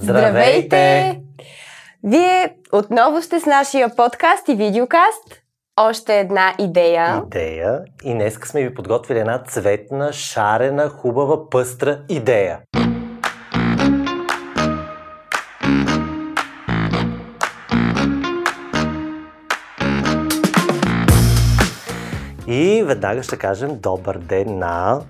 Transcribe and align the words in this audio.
Здравейте! 0.00 1.20
Вие 2.04 2.56
отново 2.72 3.22
сте 3.22 3.40
с 3.40 3.46
нашия 3.46 3.96
подкаст 3.96 4.48
и 4.48 4.54
видеокаст. 4.54 5.42
Още 5.80 6.18
една 6.18 6.54
идея. 6.58 7.22
Идея. 7.26 7.80
И 8.04 8.12
днес 8.12 8.34
сме 8.34 8.62
ви 8.62 8.74
подготвили 8.74 9.18
една 9.18 9.42
цветна, 9.42 10.12
шарена, 10.12 10.88
хубава, 10.88 11.50
пъстра 11.50 11.98
идея. 12.08 12.58
И 22.46 22.82
веднага 22.86 23.22
ще 23.22 23.36
кажем 23.36 23.70
добър 23.80 24.18
ден 24.18 24.58
на 24.58 25.00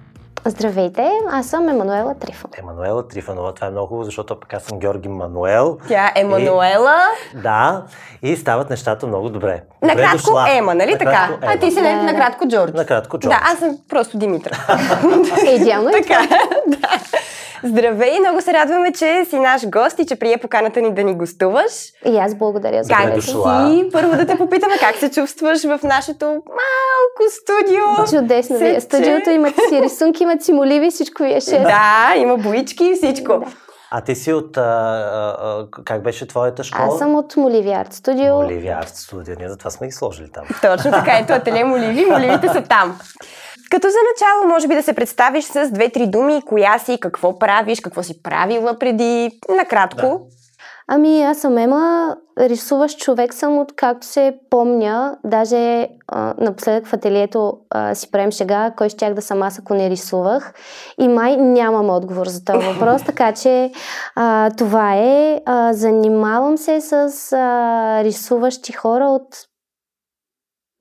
Здравейте, 0.49 1.11
аз 1.30 1.46
съм 1.46 1.69
Емануела 1.69 2.15
Трифон. 2.15 2.51
Емануела 2.59 3.09
Трифонова. 3.09 3.55
Това 3.55 3.67
е 3.67 3.71
много 3.71 3.87
хубаво, 3.87 4.05
защото 4.05 4.41
пък 4.41 4.55
аз 4.55 4.62
съм 4.62 4.79
Георги 4.79 5.09
Мануел. 5.09 5.79
Тя 5.89 6.12
е 6.15 6.21
Емануела. 6.21 6.97
И, 7.34 7.37
да, 7.39 7.83
и 8.23 8.37
стават 8.37 8.70
нещата 8.70 9.06
много 9.06 9.29
добре. 9.29 9.62
Накратко 9.83 10.16
дошла. 10.16 10.47
Ема, 10.51 10.75
нали 10.75 10.92
Накратко 10.92 11.41
така? 11.41 11.53
А 11.53 11.59
ти 11.59 11.70
си 11.70 11.83
да. 11.83 12.03
накратко 12.03 12.48
Джордж. 12.48 12.73
Накратко 12.73 13.19
Джордж. 13.19 13.34
Да, 13.34 13.41
аз 13.53 13.59
съм 13.59 13.79
просто 13.89 14.19
Димитър. 14.19 14.59
Идеално 15.47 15.89
е 15.89 15.92
така, 16.03 16.29
да. 16.67 16.89
Здравей, 17.65 18.19
много 18.21 18.41
се 18.41 18.53
радваме, 18.53 18.93
че 18.93 19.25
си 19.25 19.39
наш 19.39 19.69
гост 19.69 19.98
и 19.98 20.07
че 20.07 20.17
прие 20.17 20.37
поканата 20.39 20.80
ни 20.80 20.95
да 20.95 21.05
ни 21.05 21.15
гостуваш. 21.15 21.73
И 22.07 22.19
аз 22.19 22.34
благодаря 22.34 22.84
за 22.84 22.93
Как 22.95 23.23
си? 23.23 23.34
Първо 23.93 24.17
да 24.17 24.27
те 24.27 24.39
попитаме 24.39 24.75
как 24.81 24.97
се 24.97 25.11
чувстваш 25.11 25.62
в 25.62 25.81
нашето 25.83 26.27
малко 26.27 27.31
студио. 27.31 28.19
Чудесно 28.19 28.59
ви. 28.59 28.69
Е. 28.77 28.81
Студиото 28.81 29.31
имате 29.31 29.61
си 29.69 29.83
рисунки, 29.83 30.23
имате 30.23 30.45
си 30.45 30.53
моливи, 30.53 30.91
всичко 30.91 31.23
ви 31.23 31.34
е 31.34 31.41
шест. 31.41 31.62
Да, 31.62 32.15
има 32.17 32.37
боички 32.37 32.84
и 32.84 32.95
всичко. 32.95 33.39
Да. 33.39 33.47
А 33.91 34.01
ти 34.01 34.15
си 34.15 34.33
от... 34.33 34.56
А, 34.56 34.61
а, 34.62 35.67
как 35.84 36.03
беше 36.03 36.29
твоята 36.29 36.65
школа? 36.65 36.89
Аз 36.89 36.98
съм 36.98 37.15
от 37.15 37.37
Моливи 37.37 37.70
Арт 37.70 37.93
Студио. 37.93 38.39
Оливия 38.39 38.78
Арт 38.78 38.97
Студио. 38.97 39.34
Ние 39.39 39.48
затова 39.48 39.70
сме 39.70 39.87
ги 39.87 39.93
сложили 39.93 40.31
там. 40.33 40.45
Точно 40.62 40.91
така, 40.91 41.19
ето 41.19 41.33
ателие 41.33 41.65
Моливи, 41.65 42.06
моливите 42.06 42.48
са 42.48 42.62
там. 42.62 42.98
Като 43.70 43.88
за 43.88 43.97
начало, 44.12 44.55
може 44.55 44.69
би 44.69 44.74
да 44.74 44.83
се 44.83 44.92
представиш 44.92 45.44
с 45.44 45.70
две-три 45.70 46.06
думи, 46.06 46.42
коя 46.47 46.78
си, 46.78 46.98
какво 47.00 47.38
правиш, 47.38 47.80
какво 47.80 48.02
си 48.02 48.22
правила 48.22 48.78
преди, 48.78 49.30
накратко. 49.48 50.20
Ами 50.91 51.22
аз 51.22 51.38
съм 51.38 51.58
Ема, 51.58 52.16
рисуващ 52.38 52.98
човек 52.98 53.34
съм 53.34 53.58
от 53.58 53.72
както 53.77 54.06
се 54.06 54.34
помня, 54.50 55.16
даже 55.25 55.88
а, 56.08 56.34
напоследък 56.38 56.86
в 56.86 56.92
ателието 56.92 57.58
а, 57.70 57.94
си 57.94 58.10
правим 58.10 58.33
шега, 58.33 58.72
кой 58.77 58.88
щях 58.88 59.14
да 59.14 59.22
съм 59.22 59.42
аз, 59.42 59.58
ако 59.58 59.75
не 59.75 59.91
рисувах. 59.91 60.53
И 61.00 61.08
май 61.08 61.36
нямам 61.36 61.91
отговор 61.91 62.27
за 62.27 62.44
този 62.44 62.66
въпрос, 62.66 63.03
така 63.06 63.32
че 63.32 63.72
а, 64.14 64.50
това 64.50 64.94
е. 64.94 65.41
А, 65.47 65.72
занимавам 65.72 66.58
се 66.58 66.80
с 66.80 66.92
а, 67.32 68.05
рисуващи 68.05 68.72
хора 68.72 69.05
от 69.05 69.27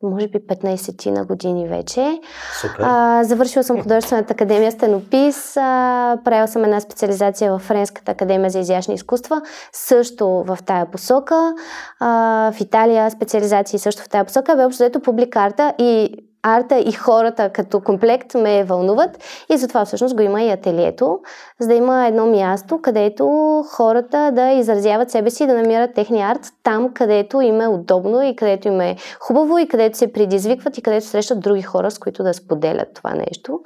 може 0.07 0.27
би 0.27 0.39
15 0.39 1.09
на 1.09 1.25
години 1.25 1.67
вече. 1.67 2.19
Супер. 2.61 2.83
А, 2.83 3.23
завършила 3.23 3.63
съм 3.63 3.81
художествената 3.81 4.33
академия 4.33 4.71
стенопис, 4.71 5.57
а, 5.57 6.17
правила 6.25 6.47
съм 6.47 6.63
една 6.63 6.79
специализация 6.79 7.53
в 7.53 7.59
Френската 7.59 8.11
академия 8.11 8.49
за 8.49 8.59
изящни 8.59 8.93
изкуства, 8.93 9.41
също 9.73 10.27
в 10.27 10.57
тая 10.65 10.91
посока. 10.91 11.53
А, 11.99 12.51
в 12.51 12.61
Италия 12.61 13.11
специализации 13.11 13.79
също 13.79 14.03
в 14.03 14.09
тая 14.09 14.25
посока. 14.25 14.55
Бе 14.55 14.65
общо 14.65 14.83
взето 14.83 14.99
публик 14.99 15.35
арта 15.35 15.73
и 15.77 16.17
арта 16.55 16.79
и 16.79 16.91
хората 16.91 17.49
като 17.49 17.81
комплект 17.81 18.33
ме 18.33 18.63
вълнуват 18.63 19.23
и 19.49 19.57
затова 19.57 19.85
всъщност 19.85 20.15
го 20.15 20.21
има 20.21 20.43
и 20.43 20.51
ателието, 20.51 21.19
за 21.59 21.67
да 21.67 21.73
има 21.73 22.07
едно 22.07 22.25
място, 22.25 22.79
където 22.81 23.25
хората 23.71 24.31
да 24.33 24.49
изразяват 24.49 25.11
себе 25.11 25.29
си 25.29 25.43
и 25.43 25.47
да 25.47 25.53
намират 25.53 25.93
техния 25.93 26.27
арт 26.27 26.47
там, 26.63 26.93
където 26.93 27.41
им 27.41 27.61
е 27.61 27.67
удобно 27.67 28.21
и 28.21 28.35
където 28.35 28.67
им 28.67 28.81
е 28.81 28.95
хубаво 29.19 29.57
и 29.57 29.67
където 29.67 29.97
се 29.97 30.13
предизвикват 30.13 30.77
и 30.77 30.81
където 30.81 31.07
срещат 31.07 31.39
други 31.39 31.61
хора, 31.61 31.91
с 31.91 31.99
които 31.99 32.23
да 32.23 32.33
споделят 32.33 32.93
това 32.93 33.13
нещо. 33.13 33.59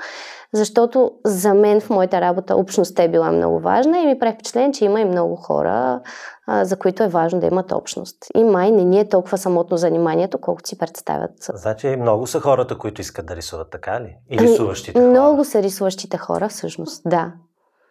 Защото 0.54 1.12
за 1.26 1.54
мен 1.54 1.82
в 1.82 1.90
моята 1.90 2.22
работа 2.22 2.56
общността 2.56 3.04
е 3.04 3.08
била 3.08 3.32
много 3.32 3.60
важна 3.60 4.00
и 4.00 4.06
ми 4.06 4.20
прави 4.20 4.34
впечатление, 4.34 4.72
че 4.72 4.86
има 4.86 5.02
и 5.02 5.06
много 5.06 5.36
хора, 5.36 6.02
а, 6.48 6.66
за 6.66 6.78
които 6.78 7.04
е 7.04 7.08
важно 7.08 7.40
да 7.40 7.48
имат 7.48 7.72
общност. 7.72 8.18
И 8.36 8.44
май 8.44 8.72
не 8.72 8.84
ни 8.84 9.00
е 9.00 9.10
толкова 9.10 9.38
самотно 9.38 9.78
заниманието, 9.78 10.38
колкото 10.38 10.70
си 10.70 10.78
представят. 10.78 11.32
Значи 11.40 11.88
много 11.88 12.28
са 12.28 12.40
хората, 12.40 12.78
които 12.78 13.02
искат 13.02 13.26
да 13.26 13.36
рисуват, 13.36 13.72
така 13.72 14.02
ли? 14.02 14.18
И 14.30 14.38
Ами, 14.40 14.48
рисуващите 14.48 15.00
хора. 15.00 15.10
Много 15.10 15.46
са 15.46 15.64
рисуващите 15.64 16.18
хора, 16.18 16.50
всъщност, 16.50 17.02
да. 17.06 17.34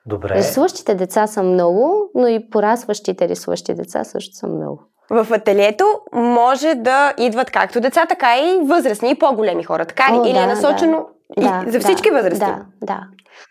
Добре. 0.07 0.35
Рисуващите 0.35 0.95
деца 0.95 1.27
са 1.27 1.43
много, 1.43 2.11
но 2.15 2.27
и 2.27 2.51
порасващите 2.51 3.29
рисуващи 3.29 3.75
деца 3.75 4.05
също 4.05 4.37
са 4.37 4.47
много. 4.47 4.83
В 5.11 5.33
ателието 5.33 6.01
може 6.13 6.75
да 6.75 7.15
идват 7.19 7.51
както 7.51 7.81
деца, 7.81 8.07
така 8.07 8.39
и 8.39 8.61
възрастни 8.65 9.11
и 9.11 9.19
по-големи 9.19 9.65
хора. 9.65 9.87
Така 9.87 10.13
ли? 10.13 10.19
О, 10.19 10.25
Или 10.25 10.39
е 10.39 10.41
да, 10.41 10.47
насочено 10.47 11.07
и 11.39 11.41
Да, 11.41 11.65
за 11.67 11.81
всички 11.81 12.11
да, 12.11 12.17
възрасти? 12.17 12.45
Да, 12.45 12.65
да. 12.83 13.01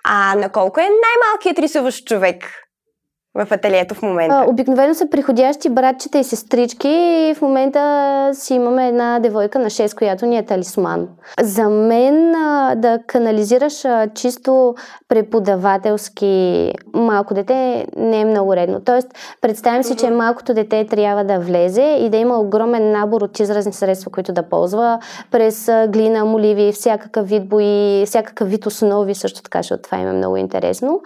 А 0.04 0.36
на 0.36 0.50
колко 0.50 0.80
е 0.80 0.84
най-малкият 0.84 1.60
рисуващ 1.60 2.06
човек 2.06 2.44
в 3.36 3.48
ателието 3.52 3.96
в 3.96 4.02
момента? 4.02 4.36
А, 4.36 4.50
обикновено 4.50 4.94
са 4.94 5.10
приходящи 5.10 5.70
братчета 5.70 6.20
и 6.20 6.24
сестрички 6.24 6.90
и 7.30 7.34
в 7.38 7.42
момента 7.42 8.30
си 8.34 8.54
имаме 8.54 8.88
една 8.88 9.20
девойка 9.20 9.60
на 9.60 9.70
6, 9.70 9.98
която 9.98 10.26
ни 10.26 10.38
е 10.38 10.46
талисман. 10.46 11.08
За 11.42 11.70
мен 11.70 12.36
а, 12.36 12.76
да 12.76 13.00
канализираш 13.08 13.86
а, 13.86 14.08
чисто 14.16 14.76
преподавателски 15.08 16.74
малко 16.94 17.34
дете 17.34 17.86
не 17.98 18.22
е 18.22 18.26
много 18.26 18.56
редно. 18.56 18.82
Тоест, 18.86 19.08
представям 19.42 19.84
си, 19.84 19.96
че 19.96 20.10
малкото 20.10 20.54
дете 20.54 20.86
трябва 20.86 21.24
да 21.24 21.40
влезе 21.40 21.98
и 22.02 22.10
да 22.10 22.18
има 22.18 22.40
огромен 22.40 22.92
набор 22.92 23.22
от 23.22 23.40
изразни 23.40 23.74
средства, 23.74 24.12
които 24.12 24.34
да 24.34 24.44
ползва 24.44 25.00
през 25.32 25.70
глина, 25.88 26.26
моливи, 26.26 26.72
всякакъв 26.72 27.30
вид 27.30 27.50
бои, 27.50 28.04
всякакъв 28.06 28.50
вид 28.50 28.66
основи, 28.66 29.16
също 29.16 29.42
така, 29.42 29.60
защото 29.60 29.84
това 29.84 29.98
им 29.98 30.08
е 30.08 30.14
много 30.14 30.38
интересно. 30.38 31.02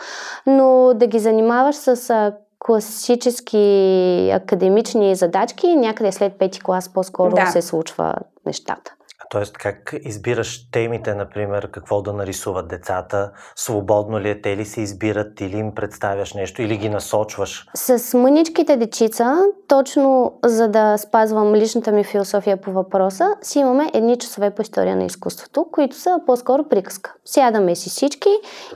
Но 0.47 0.91
да 0.95 1.07
ги 1.07 1.19
занимаваш 1.19 1.75
с 1.75 2.12
а, 2.13 2.33
класически 2.59 4.29
академични 4.33 5.15
задачки, 5.15 5.75
някъде 5.75 6.11
след 6.11 6.33
пети 6.33 6.59
клас 6.59 6.93
по-скоро 6.93 7.35
Да. 7.35 7.45
се 7.45 7.61
случва 7.61 8.15
нещата. 8.45 8.93
Тоест, 9.33 9.57
как 9.57 9.95
избираш 10.03 10.71
темите, 10.71 11.15
например, 11.15 11.71
какво 11.71 12.01
да 12.01 12.13
нарисуват 12.13 12.67
децата? 12.67 13.31
Свободно 13.55 14.19
ли 14.19 14.29
е? 14.29 14.41
Те 14.41 14.57
ли 14.57 14.65
се 14.65 14.81
избират 14.81 15.41
или 15.41 15.57
им 15.57 15.75
представяш 15.75 16.33
нещо, 16.33 16.61
или 16.61 16.77
ги 16.77 16.89
насочваш? 16.89 17.67
С 17.75 18.17
мъничките 18.17 18.77
дечица, 18.77 19.37
точно 19.67 20.33
за 20.45 20.67
да 20.67 20.97
спазвам 20.97 21.55
личната 21.55 21.91
ми 21.91 22.03
философия 22.03 22.57
по 22.57 22.71
въпроса, 22.71 23.35
си 23.41 23.59
имаме 23.59 23.91
едни 23.93 24.17
часове 24.17 24.49
по 24.49 24.61
история 24.61 24.95
на 24.95 25.05
изкуството, 25.05 25.65
които 25.71 25.95
са 25.95 26.19
по-скоро 26.25 26.63
приказка. 26.63 27.13
Сядаме 27.25 27.75
си 27.75 27.89
всички 27.89 28.29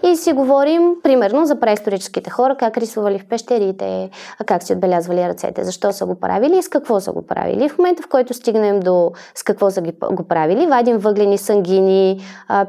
и 0.03 0.15
си 0.15 0.33
говорим, 0.33 0.95
примерно, 1.03 1.45
за 1.45 1.59
преисторическите 1.59 2.29
хора, 2.29 2.55
как 2.59 2.77
рисували 2.77 3.19
в 3.19 3.27
пещерите, 3.27 4.09
как 4.45 4.63
си 4.63 4.73
отбелязвали 4.73 5.27
ръцете, 5.27 5.63
защо 5.63 5.91
са 5.91 6.05
го 6.05 6.19
правили 6.19 6.57
и 6.57 6.63
с 6.63 6.69
какво 6.69 6.99
са 6.99 7.11
го 7.11 7.27
правили. 7.27 7.69
В 7.69 7.77
момента, 7.77 8.03
в 8.03 8.07
който 8.07 8.33
стигнем 8.33 8.79
до 8.79 9.11
с 9.35 9.43
какво 9.43 9.71
са 9.71 9.81
ги, 9.81 9.93
го 10.11 10.23
правили, 10.27 10.46
вадим 10.55 10.97
въглени, 10.97 11.37
сангини, 11.37 12.19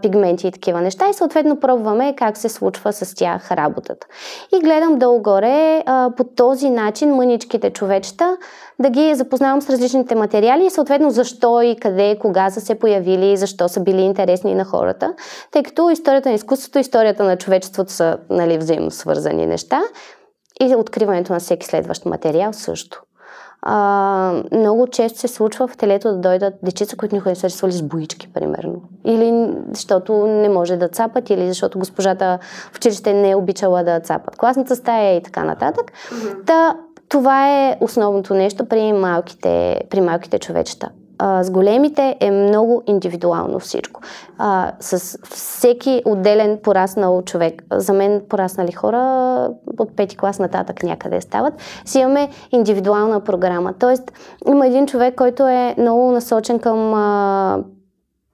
пигменти 0.02 0.46
и 0.46 0.52
такива 0.52 0.80
неща 0.80 1.08
и 1.08 1.14
съответно 1.14 1.60
пробваме 1.60 2.14
как 2.16 2.36
се 2.36 2.48
случва 2.48 2.92
с 2.92 3.14
тях 3.14 3.52
работата. 3.52 4.06
И 4.56 4.60
гледам 4.60 4.98
долу-горе 4.98 5.84
по 6.16 6.24
този 6.24 6.70
начин 6.70 7.14
мъничките 7.14 7.70
човечета 7.70 8.36
да 8.78 8.90
ги 8.90 9.14
запознавам 9.14 9.62
с 9.62 9.70
различните 9.70 10.14
материали 10.14 10.66
и 10.66 10.70
съответно 10.70 11.10
защо 11.10 11.62
и 11.62 11.76
къде, 11.76 12.18
кога 12.20 12.50
са 12.50 12.60
се 12.60 12.78
появили, 12.78 13.36
защо 13.36 13.68
са 13.68 13.80
били 13.80 14.00
интересни 14.00 14.54
на 14.54 14.64
хората, 14.64 15.14
тъй 15.50 15.62
като 15.62 15.90
историята 15.90 16.28
на 16.28 16.34
изкуството 16.34 16.78
историята 16.78 17.24
на 17.24 17.36
човечеството 17.36 17.92
са 17.92 18.18
нали, 18.30 18.58
взаимно 18.58 18.90
свързани 18.90 19.46
неща 19.46 19.80
и 20.60 20.74
откриването 20.74 21.32
на 21.32 21.38
всеки 21.38 21.66
следващ 21.66 22.04
материал 22.04 22.52
също. 22.52 23.02
А, 23.62 24.42
много 24.52 24.86
често 24.86 25.18
се 25.18 25.28
случва 25.28 25.68
в 25.68 25.76
телето 25.76 26.08
да 26.08 26.16
дойдат 26.16 26.54
дечица, 26.62 26.96
които 26.96 27.14
никога 27.14 27.30
не 27.30 27.36
са 27.36 27.46
рисували 27.46 27.72
с 27.72 27.82
боички, 27.82 28.32
примерно. 28.32 28.82
Или 29.04 29.54
защото 29.72 30.26
не 30.26 30.48
може 30.48 30.76
да 30.76 30.88
цапат, 30.88 31.30
или 31.30 31.48
защото 31.48 31.78
госпожата 31.78 32.38
в 32.72 32.76
училище 32.76 33.12
не 33.12 33.30
е 33.30 33.36
обичала 33.36 33.84
да 33.84 34.00
цапат 34.00 34.36
класната 34.36 34.76
стая 34.76 35.16
и 35.16 35.22
така 35.22 35.44
нататък. 35.44 35.92
Та, 36.46 36.76
това 37.08 37.48
е 37.48 37.76
основното 37.80 38.34
нещо 38.34 38.64
при 38.64 38.92
малките, 38.92 39.80
при 39.90 40.00
малките 40.00 40.38
човечета. 40.38 40.88
А, 41.18 41.44
с 41.44 41.50
големите 41.50 42.16
е 42.20 42.30
много 42.30 42.82
индивидуално 42.86 43.58
всичко. 43.58 44.00
А, 44.38 44.72
с 44.80 45.18
всеки 45.30 46.02
отделен 46.04 46.58
пораснал 46.62 47.22
човек, 47.22 47.62
за 47.72 47.92
мен 47.92 48.22
пораснали 48.28 48.72
хора 48.72 49.50
от 49.78 49.96
пети 49.96 50.16
клас 50.16 50.38
нататък 50.38 50.82
някъде 50.82 51.20
стават, 51.20 51.54
си 51.84 51.98
имаме 51.98 52.28
индивидуална 52.50 53.20
програма. 53.20 53.74
Тоест, 53.78 54.12
има 54.48 54.66
един 54.66 54.86
човек, 54.86 55.14
който 55.14 55.46
е 55.46 55.74
много 55.78 56.10
насочен 56.10 56.58
към 56.58 56.94
а, 56.94 57.58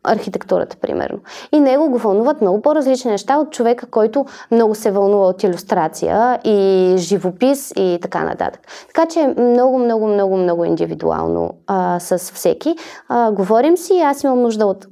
архитектурата, 0.05 0.77
примерно. 0.77 1.19
И 1.53 1.61
него 1.61 1.91
го 1.91 1.99
вълнуват 1.99 2.41
много 2.41 2.63
по-различни 2.63 3.11
неща 3.11 3.39
от 3.39 3.51
човека, 3.51 3.87
който 3.87 4.27
много 4.51 4.75
се 4.75 4.91
вълнува 4.91 5.27
от 5.27 5.43
иллюстрация 5.43 6.39
и 6.45 6.95
живопис 6.97 7.73
и 7.77 7.99
така 8.03 8.25
нататък. 8.25 8.61
Така 8.87 9.07
че 9.07 9.35
много, 9.39 9.79
много, 9.79 10.07
много, 10.07 10.37
много 10.37 10.65
индивидуално 10.65 11.51
а, 11.67 12.01
с 12.01 12.19
всеки. 12.19 12.77
А, 13.09 13.33
говорим 13.33 13.77
си, 13.77 14.01
аз 14.01 14.23
имам 14.23 14.43
нужда 14.43 14.67
от 14.67 14.87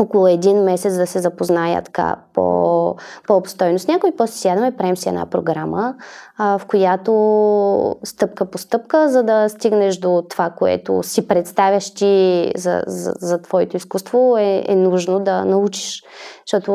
около 0.00 0.28
един 0.28 0.62
месец 0.62 0.96
да 0.96 1.06
се 1.06 1.20
запозная 1.20 1.82
така 1.82 2.16
по, 2.32 2.96
по-обстойно 3.26 3.78
с 3.78 3.88
някой. 3.88 4.12
После 4.16 4.32
сядаме, 4.32 4.76
правим 4.76 4.96
си 4.96 5.08
една 5.08 5.26
програма, 5.26 5.94
а, 6.38 6.58
в 6.58 6.66
която 6.66 7.96
стъпка 8.04 8.46
по 8.46 8.58
стъпка, 8.58 9.08
за 9.08 9.22
да 9.22 9.48
стигнеш 9.48 9.96
до 9.96 10.24
това, 10.30 10.50
което 10.50 11.02
си 11.02 11.28
представяш 11.28 11.94
ти 11.94 12.52
за, 12.56 12.82
за, 12.86 13.12
за 13.20 13.42
твоето 13.42 13.76
изкуство, 13.76 14.36
е, 14.38 14.64
е 14.68 14.76
нужно 14.76 15.20
да 15.20 15.44
научиш. 15.44 16.02
Защото 16.46 16.72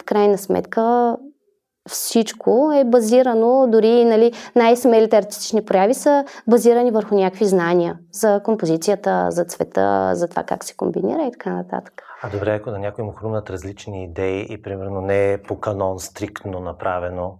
в 0.00 0.04
крайна 0.04 0.38
сметка 0.38 1.16
всичко 1.88 2.72
е 2.74 2.84
базирано, 2.84 3.66
дори 3.68 4.04
нали, 4.04 4.32
най-смелите 4.56 5.16
артистични 5.16 5.64
прояви 5.64 5.94
са 5.94 6.24
базирани 6.48 6.90
върху 6.90 7.14
някакви 7.14 7.44
знания 7.44 7.98
за 8.12 8.40
композицията, 8.44 9.26
за 9.30 9.44
цвета, 9.44 10.10
за 10.14 10.28
това 10.28 10.42
как 10.42 10.64
се 10.64 10.76
комбинира 10.76 11.22
и 11.22 11.32
така 11.32 11.50
нататък. 11.50 12.02
А 12.22 12.30
добре, 12.30 12.54
ако 12.54 12.70
на 12.70 12.78
някой 12.78 13.04
му 13.04 13.12
хрумнат 13.12 13.50
различни 13.50 14.04
идеи 14.04 14.46
и 14.50 14.62
примерно 14.62 15.00
не 15.00 15.32
е 15.32 15.42
по 15.42 15.60
канон 15.60 15.98
стриктно 15.98 16.60
направено, 16.60 17.38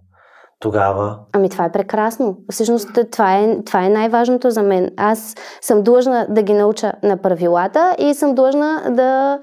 тогава? 0.59 1.19
Ами 1.33 1.49
това 1.49 1.65
е 1.65 1.71
прекрасно. 1.71 2.37
Всъщност 2.51 2.89
това 3.11 3.37
е, 3.37 3.63
това 3.65 3.85
е 3.85 3.89
най-важното 3.89 4.51
за 4.51 4.63
мен. 4.63 4.89
Аз 4.97 5.35
съм 5.61 5.83
длъжна 5.83 6.27
да 6.29 6.41
ги 6.41 6.53
науча 6.53 6.93
на 7.03 7.17
правилата 7.17 7.95
и 7.99 8.13
съм 8.13 8.35
длъжна 8.35 8.81
да, 8.89 9.39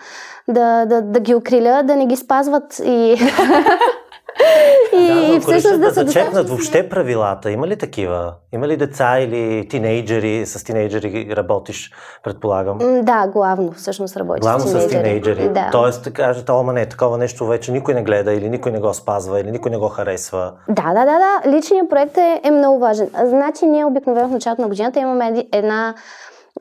да, 0.48 0.86
да, 0.86 1.02
да 1.02 1.20
ги 1.20 1.34
окриля, 1.34 1.82
да 1.84 1.96
не 1.96 2.06
ги 2.06 2.16
спазват 2.16 2.80
и... 2.84 3.16
И 4.92 5.34
да, 5.34 5.40
всъщност 5.40 5.80
да, 5.80 5.90
се 5.90 6.04
зачекнат 6.04 6.48
въобще 6.48 6.88
правилата. 6.88 7.50
Има 7.50 7.66
ли 7.66 7.76
такива? 7.76 8.34
Има 8.52 8.68
ли 8.68 8.76
деца 8.76 9.18
или 9.18 9.68
тинейджери? 9.68 10.46
С 10.46 10.64
тинейджери 10.64 11.36
работиш, 11.36 11.92
предполагам? 12.24 12.78
Да, 13.02 13.26
главно 13.32 13.72
всъщност 13.72 14.16
работиш 14.16 14.42
главно 14.42 14.60
с 14.60 14.70
тинейджери. 14.70 14.88
с 14.88 14.92
тинейджери. 14.92 15.48
Да. 15.48 15.68
Тоест, 15.72 16.12
кажете, 16.12 16.52
ама 16.52 16.72
не, 16.72 16.86
такова 16.86 17.18
нещо 17.18 17.46
вече 17.46 17.72
никой 17.72 17.94
не 17.94 18.02
гледа 18.02 18.32
или 18.32 18.48
никой 18.48 18.72
не 18.72 18.80
го 18.80 18.94
спазва 18.94 19.40
или 19.40 19.50
никой 19.50 19.70
не 19.70 19.78
го 19.78 19.88
харесва. 19.88 20.52
Да, 20.68 20.92
да, 20.94 21.04
да, 21.04 21.18
да. 21.18 21.50
Личният 21.50 21.90
проект 21.90 22.16
е, 22.16 22.40
е 22.44 22.50
много 22.50 22.78
важен. 22.78 23.10
Значи 23.24 23.66
ние 23.66 23.84
обикновено 23.84 24.28
в 24.28 24.32
началото 24.32 24.62
на 24.62 24.68
годината 24.68 25.00
имаме 25.00 25.46
една 25.52 25.94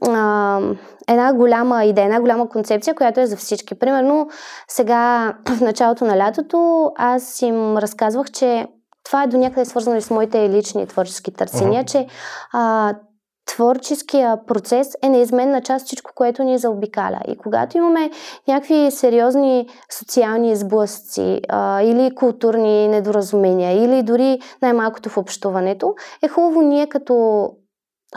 а, 0.08 0.60
една 1.08 1.34
голяма 1.34 1.86
идея, 1.86 2.06
една 2.06 2.22
голяма 2.22 2.50
концепция, 2.50 2.96
която 2.96 3.20
е 3.20 3.28
за 3.28 3.38
всички. 3.38 3.76
Примерно, 3.76 4.30
сега 4.68 5.34
в 5.58 5.62
началото 5.62 6.06
на 6.06 6.18
лятото 6.18 6.92
аз 6.96 7.42
им 7.42 7.78
разказвах, 7.78 8.32
че 8.32 8.68
това 9.06 9.24
е 9.24 9.28
до 9.28 9.38
някъде 9.38 9.66
свързано 9.66 9.98
и 9.98 10.02
с 10.02 10.10
моите 10.10 10.50
лични 10.50 10.88
творчески 10.88 11.32
търсения, 11.32 11.84
uh-huh. 11.84 11.92
че 11.92 12.08
а, 12.54 12.94
творческия 13.56 14.46
процес 14.46 14.88
е 15.02 15.10
неизменна 15.10 15.62
част 15.62 15.86
всичко, 15.86 16.12
което 16.16 16.44
ни 16.44 16.58
заобикаля. 16.58 17.20
И 17.28 17.38
когато 17.38 17.78
имаме 17.78 18.12
някакви 18.48 18.92
сериозни 18.92 19.68
социални 20.00 20.56
сблъсъци 20.56 21.42
а, 21.50 21.82
или 21.82 22.16
културни 22.16 22.88
недоразумения, 22.88 23.84
или 23.84 24.04
дори 24.04 24.40
най-малкото 24.62 25.10
в 25.10 25.18
общуването, 25.18 25.96
е 26.24 26.28
хубаво 26.28 26.62
ние 26.62 26.88
като 26.88 27.46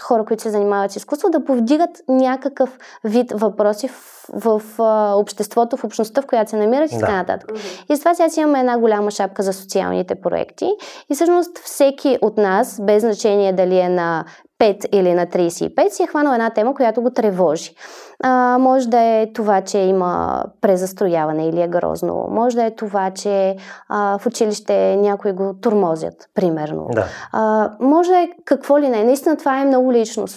хора, 0.00 0.24
които 0.24 0.42
се 0.42 0.50
занимават 0.50 0.92
с 0.92 0.96
изкуство, 0.96 1.30
да 1.30 1.44
повдигат 1.44 1.90
някакъв 2.08 2.78
вид 3.04 3.32
въпроси 3.34 3.88
в, 3.88 3.92
в, 4.32 4.62
в 4.78 4.82
обществото, 5.16 5.76
в 5.76 5.84
общността, 5.84 6.22
в 6.22 6.26
която 6.26 6.50
се 6.50 6.56
намират 6.56 6.92
и 6.92 6.98
така 6.98 7.16
нататък. 7.16 7.50
И 7.90 7.94
затова 7.96 8.14
сега 8.14 8.28
си 8.28 8.40
имаме 8.40 8.60
една 8.60 8.78
голяма 8.78 9.10
шапка 9.10 9.42
за 9.42 9.52
социалните 9.52 10.14
проекти 10.14 10.70
и 11.10 11.14
всъщност 11.14 11.58
всеки 11.58 12.18
от 12.22 12.36
нас, 12.36 12.80
без 12.82 13.00
значение 13.02 13.52
дали 13.52 13.78
е 13.78 13.88
на 13.88 14.24
5 14.60 14.88
или 14.92 15.14
на 15.14 15.26
35, 15.26 15.88
си 15.88 16.02
е 16.02 16.06
хванал 16.06 16.32
една 16.32 16.50
тема, 16.50 16.74
която 16.74 17.02
го 17.02 17.10
тревожи. 17.10 17.74
А, 18.22 18.58
може 18.58 18.88
да 18.88 19.00
е 19.00 19.32
това, 19.32 19.60
че 19.60 19.78
има 19.78 20.44
презастрояване 20.60 21.48
или 21.48 21.62
е 21.62 21.68
грозно. 21.68 22.26
Може 22.30 22.56
да 22.56 22.64
е 22.64 22.74
това, 22.74 23.10
че 23.10 23.56
а, 23.88 24.18
в 24.18 24.26
училище 24.26 24.96
някои 24.96 25.32
го 25.32 25.54
турмозят, 25.60 26.14
примерно. 26.34 26.88
Да. 26.92 27.06
А, 27.32 27.70
може 27.80 28.10
да 28.10 28.18
е 28.18 28.28
какво 28.44 28.78
ли 28.78 28.88
не. 28.88 29.04
Наистина 29.04 29.36
това 29.36 29.60
е 29.60 29.64
много 29.64 29.92
лично, 29.92 30.28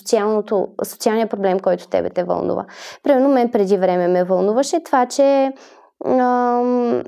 социалният 0.83 1.29
проблем, 1.29 1.59
който 1.59 1.87
тебе 1.87 2.09
те 2.09 2.23
вълнува. 2.23 2.65
Примерно 3.03 3.29
мен 3.29 3.51
преди 3.51 3.77
време 3.77 4.07
ме 4.07 4.23
вълнуваше 4.23 4.83
това, 4.83 5.05
че 5.05 5.53
ам, 6.05 7.03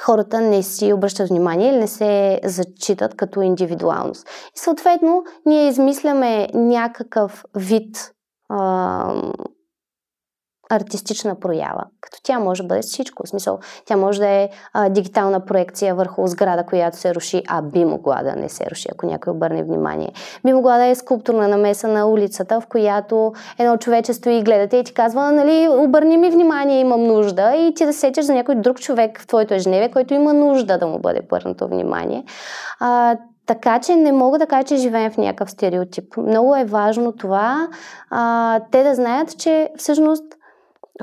хората 0.00 0.40
не 0.40 0.62
си 0.62 0.92
обръщат 0.92 1.28
внимание 1.28 1.68
или 1.68 1.78
не 1.78 1.88
се 1.88 2.40
зачитат 2.44 3.14
като 3.14 3.40
индивидуалност. 3.40 4.28
И 4.56 4.58
съответно, 4.58 5.24
ние 5.46 5.68
измисляме 5.68 6.48
някакъв 6.54 7.44
вид 7.56 8.12
ам, 8.50 9.32
артистична 10.72 11.34
проява. 11.34 11.84
Като 12.00 12.18
тя 12.22 12.38
може 12.38 12.62
да 12.62 12.68
бъде 12.68 12.82
всичко. 12.82 13.26
В 13.26 13.28
смисъл, 13.28 13.58
тя 13.84 13.96
може 13.96 14.20
да 14.20 14.28
е 14.28 14.48
а, 14.72 14.88
дигитална 14.88 15.44
проекция 15.44 15.94
върху 15.94 16.26
сграда, 16.26 16.66
която 16.66 16.96
се 16.96 17.14
руши, 17.14 17.42
а 17.48 17.62
би 17.62 17.84
могла 17.84 18.22
да 18.22 18.32
не 18.36 18.48
се 18.48 18.70
руши, 18.70 18.88
ако 18.92 19.06
някой 19.06 19.30
обърне 19.30 19.62
внимание. 19.62 20.12
Би 20.44 20.52
могла 20.52 20.78
да 20.78 20.84
е 20.84 20.94
скулптурна 20.94 21.48
намеса 21.48 21.88
на 21.88 22.06
улицата, 22.06 22.60
в 22.60 22.66
която 22.66 23.32
едно 23.58 23.76
човече 23.76 24.14
стои 24.14 24.34
и 24.34 24.42
гледате 24.42 24.76
и 24.76 24.84
ти 24.84 24.94
казва, 24.94 25.32
нали, 25.32 25.68
обърни 25.68 26.16
ми 26.16 26.30
внимание, 26.30 26.80
имам 26.80 27.04
нужда 27.04 27.54
и 27.54 27.74
ти 27.74 27.86
да 27.86 27.92
сетиш 27.92 28.24
за 28.24 28.34
някой 28.34 28.54
друг 28.54 28.80
човек 28.80 29.20
в 29.20 29.26
твоето 29.26 29.54
ежедневие, 29.54 29.90
който 29.90 30.14
има 30.14 30.32
нужда 30.32 30.78
да 30.78 30.86
му 30.86 30.98
бъде 30.98 31.20
обърнато 31.24 31.68
внимание. 31.68 32.24
А, 32.80 33.16
така 33.46 33.80
че 33.80 33.96
не 33.96 34.12
мога 34.12 34.38
да 34.38 34.46
кажа, 34.46 34.64
че 34.64 34.76
живеем 34.76 35.10
в 35.10 35.16
някакъв 35.16 35.50
стереотип. 35.50 36.16
Много 36.16 36.56
е 36.56 36.64
важно 36.64 37.12
това 37.12 37.68
а, 38.10 38.60
те 38.70 38.82
да 38.82 38.94
знаят, 38.94 39.38
че 39.38 39.70
всъщност 39.76 40.24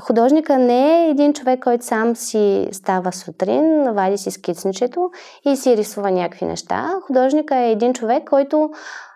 Художника 0.00 0.58
не 0.58 1.06
е 1.06 1.10
един 1.10 1.32
човек, 1.32 1.62
който 1.62 1.84
сам 1.84 2.16
си 2.16 2.68
става 2.72 3.12
сутрин, 3.12 3.92
вади 3.92 4.18
си 4.18 4.30
скицничето 4.30 5.10
и 5.44 5.56
си 5.56 5.76
рисува 5.76 6.10
някакви 6.10 6.46
неща. 6.46 6.94
Художника 7.06 7.56
е 7.56 7.70
един 7.70 7.92
човек, 7.92 8.30
който 8.30 8.70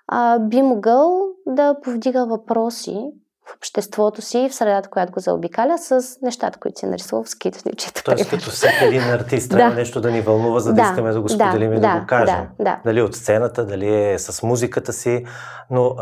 а, 0.09 0.39
би 0.39 0.63
могъл 0.63 1.27
да 1.47 1.81
повдига 1.83 2.27
въпроси 2.27 3.11
в 3.47 3.57
обществото 3.57 4.23
си, 4.23 4.49
в 4.51 4.55
средата, 4.55 4.89
която 4.91 5.13
го 5.13 5.21
заобикаля, 5.21 5.79
с 5.79 6.17
нещата, 6.23 6.59
които 6.59 6.79
си 6.79 6.87
е 6.87 6.89
нарисувал 6.89 7.25
в 7.25 7.29
скицничето. 7.29 8.03
Тоест, 8.05 8.31
като 8.31 8.51
всеки 8.51 8.85
един 8.85 9.03
артист, 9.03 9.51
трябва 9.51 9.71
да. 9.71 9.77
нещо 9.77 10.01
да 10.01 10.11
ни 10.11 10.21
вълнува, 10.21 10.61
за 10.61 10.73
да, 10.73 10.83
да 10.83 10.89
искаме 10.89 11.13
да 11.13 11.21
го 11.21 11.29
споделим 11.29 11.71
да, 11.71 11.77
и 11.77 11.81
да, 11.81 11.95
да 11.95 12.01
го 12.01 12.07
кажем. 12.07 12.47
Да, 12.59 12.65
да. 12.65 12.81
Дали 12.85 13.03
от 13.03 13.15
сцената, 13.15 13.67
дали 13.67 14.13
е 14.13 14.19
с 14.19 14.43
музиката 14.43 14.93
си. 14.93 15.25
Но, 15.71 15.97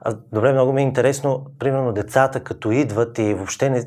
а, 0.00 0.16
добре, 0.32 0.52
много 0.52 0.72
ми 0.72 0.80
е 0.80 0.84
интересно, 0.84 1.46
примерно 1.58 1.92
децата, 1.92 2.40
като 2.40 2.70
идват 2.70 3.18
и 3.18 3.34
въобще 3.34 3.70
не 3.70 3.84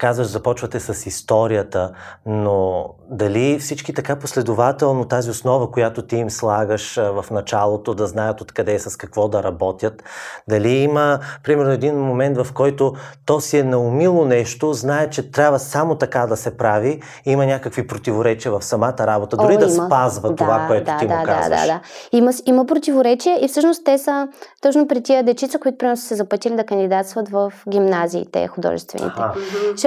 казваш, 0.00 0.26
започвате 0.26 0.80
с 0.80 1.06
историята, 1.06 1.92
но 2.26 2.84
дали 3.10 3.58
всички 3.58 3.94
така 3.94 4.16
последователно 4.16 5.04
тази 5.04 5.30
основа, 5.30 5.70
която 5.70 6.02
ти 6.02 6.16
им 6.16 6.30
слагаш 6.30 6.96
в 6.96 7.24
началото, 7.30 7.94
да 7.94 8.06
знаят 8.06 8.40
откъде 8.40 8.74
и 8.74 8.78
с 8.78 8.96
какво 8.96 9.28
да 9.28 9.42
работят, 9.42 10.02
дали 10.48 10.68
има, 10.68 11.18
примерно, 11.42 11.70
един 11.70 11.98
момент, 11.98 12.36
в 12.36 12.52
който 12.52 12.94
то 13.26 13.40
си 13.40 13.58
е 13.58 13.62
наумило 13.62 14.24
нещо, 14.24 14.72
знае, 14.72 15.10
че 15.10 15.30
трябва 15.30 15.58
само 15.58 15.94
така 15.94 16.26
да 16.26 16.36
се 16.36 16.56
прави, 16.56 17.02
има 17.26 17.46
някакви 17.46 17.86
противоречия 17.86 18.52
в 18.52 18.62
самата 18.62 18.98
работа, 18.98 19.36
дори 19.36 19.56
О, 19.56 19.58
да 19.58 19.64
има. 19.64 19.86
спазва 19.86 20.28
да, 20.28 20.36
това, 20.36 20.64
което 20.68 20.84
да, 20.84 20.98
ти 20.98 21.06
да, 21.06 21.16
му 21.16 21.24
казваш. 21.24 21.60
Да, 21.60 21.66
да, 21.66 21.66
да. 21.66 21.80
Има, 22.12 22.32
има 22.46 22.66
противоречия 22.66 23.44
и 23.44 23.48
всъщност 23.48 23.84
те 23.84 23.98
са 23.98 24.28
точно 24.62 24.88
при 24.88 25.02
тия 25.02 25.24
дечица, 25.24 25.58
които 25.58 25.78
примерно 25.78 25.96
са 25.96 26.06
се 26.06 26.14
запътили 26.14 26.56
да 26.56 26.64
кандидатстват 26.64 27.28
в 27.28 27.52
гимназиите, 27.68 28.46
художествените. 28.46 29.12
Ага. 29.16 29.34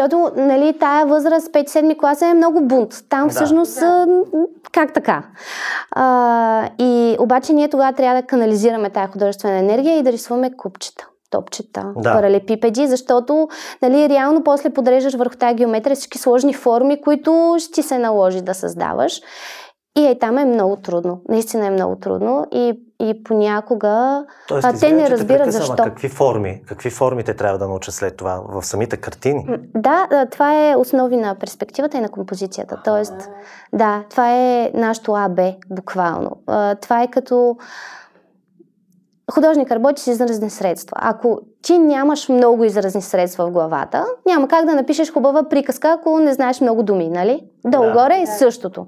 Защото, 0.03 0.31
нали, 0.41 0.77
тая 0.79 1.05
възраст, 1.05 1.47
5-7 1.53 1.97
класа 1.97 2.25
е 2.25 2.33
много 2.33 2.61
бунт. 2.61 2.93
Там 3.09 3.27
да. 3.27 3.29
всъщност 3.29 3.79
да. 3.79 4.07
как 4.71 4.93
така? 4.93 5.23
А, 5.91 6.69
и 6.79 7.15
обаче 7.19 7.53
ние 7.53 7.69
тогава 7.69 7.93
трябва 7.93 8.21
да 8.21 8.27
канализираме 8.27 8.89
тая 8.89 9.07
художествена 9.07 9.57
енергия 9.57 9.97
и 9.97 10.03
да 10.03 10.11
рисуваме 10.11 10.57
купчета 10.57 11.07
топчета, 11.33 11.85
да. 11.97 12.13
паралепипеди, 12.13 12.87
защото 12.87 13.47
нали, 13.81 14.09
реално 14.09 14.43
после 14.43 14.69
подреждаш 14.69 15.13
върху 15.13 15.35
тази 15.35 15.55
геометрия 15.55 15.95
всички 15.95 16.17
сложни 16.17 16.53
форми, 16.53 17.01
които 17.01 17.55
ще 17.59 17.71
ти 17.71 17.83
се 17.83 17.97
наложи 17.97 18.41
да 18.41 18.53
създаваш. 18.53 19.21
И 19.97 20.05
е, 20.05 20.19
там 20.19 20.37
е 20.37 20.45
много 20.45 20.75
трудно. 20.75 21.21
Наистина 21.29 21.65
е 21.65 21.69
много 21.69 21.95
трудно 21.95 22.47
и, 22.51 22.79
и 22.99 23.23
понякога 23.23 24.25
Тоест, 24.47 24.67
а, 24.67 24.79
те 24.79 24.91
не 24.91 25.09
разбират 25.09 25.51
защо. 25.51 25.75
Какви 25.75 26.09
форми? 26.09 26.61
Какви 26.65 26.89
форми 26.89 27.23
те 27.23 27.33
трябва 27.33 27.57
да 27.57 27.67
научат 27.67 27.93
след 27.93 28.17
това? 28.17 28.41
В 28.49 28.63
самите 28.63 28.97
картини? 28.97 29.45
Да, 29.75 30.25
това 30.31 30.69
е 30.69 30.75
основи 30.75 31.17
на 31.17 31.35
перспективата 31.35 31.97
и 31.97 32.01
на 32.01 32.09
композицията. 32.09 32.81
Тоест, 32.83 33.29
да, 33.73 34.03
това 34.09 34.31
е 34.31 34.71
нашото 34.73 35.13
АБ, 35.13 35.39
буквално. 35.69 36.31
Това 36.81 37.03
е 37.03 37.07
като 37.07 37.57
художник 39.33 39.71
работи 39.71 40.01
с 40.01 40.07
изразни 40.07 40.49
средства. 40.49 40.97
Ако 40.99 41.39
ти 41.61 41.77
нямаш 41.77 42.29
много 42.29 42.63
изразни 42.63 43.01
средства 43.01 43.47
в 43.47 43.51
главата, 43.51 44.05
няма 44.25 44.47
как 44.47 44.65
да 44.65 44.75
напишеш 44.75 45.13
хубава 45.13 45.49
приказка, 45.49 45.91
ако 45.99 46.19
не 46.19 46.33
знаеш 46.33 46.61
много 46.61 46.83
думи, 46.83 47.09
нали? 47.09 47.43
Долу-горе 47.65 48.15
е 48.15 48.25
да. 48.25 48.31
същото. 48.31 48.85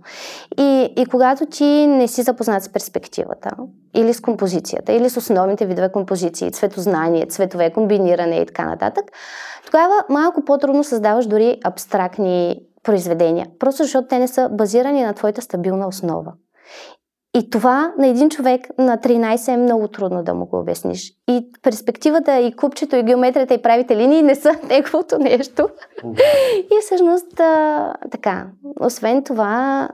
И, 0.57 0.93
и 0.97 1.05
когато 1.05 1.45
ти 1.45 1.87
не 1.87 2.07
си 2.07 2.21
запознат 2.21 2.63
с 2.63 2.69
перспективата, 2.69 3.49
или 3.93 4.13
с 4.13 4.21
композицията, 4.21 4.93
или 4.93 5.09
с 5.09 5.17
основните 5.17 5.65
видове 5.65 5.91
композиции, 5.91 6.51
цветознание, 6.51 7.25
цветове, 7.25 7.73
комбиниране 7.73 8.35
и 8.35 8.45
така 8.45 8.65
нататък, 8.65 9.05
тогава 9.65 10.03
малко 10.09 10.45
по-трудно 10.45 10.83
създаваш 10.83 11.25
дори 11.25 11.59
абстрактни 11.63 12.61
произведения. 12.83 13.47
Просто 13.59 13.83
защото 13.83 14.07
те 14.07 14.19
не 14.19 14.27
са 14.27 14.49
базирани 14.51 15.03
на 15.03 15.13
твоята 15.13 15.41
стабилна 15.41 15.87
основа. 15.87 16.33
И 17.35 17.49
това 17.49 17.93
на 17.97 18.07
един 18.07 18.29
човек 18.29 18.67
на 18.77 18.97
13 18.97 19.53
е 19.53 19.57
много 19.57 19.87
трудно 19.87 20.23
да 20.23 20.33
му 20.33 20.45
го 20.45 20.59
обясниш. 20.59 21.13
И 21.29 21.51
перспективата, 21.63 22.39
и 22.39 22.55
купчето, 22.55 22.95
и 22.95 23.03
геометрията, 23.03 23.53
и 23.53 23.61
правите 23.61 23.97
линии 23.97 24.21
не 24.21 24.35
са 24.35 24.59
неговото 24.69 25.17
нещо. 25.17 25.69
и 26.59 26.79
всъщност 26.81 27.39
а, 27.39 27.93
така. 28.11 28.47
Освен 28.79 29.23
това, 29.23 29.89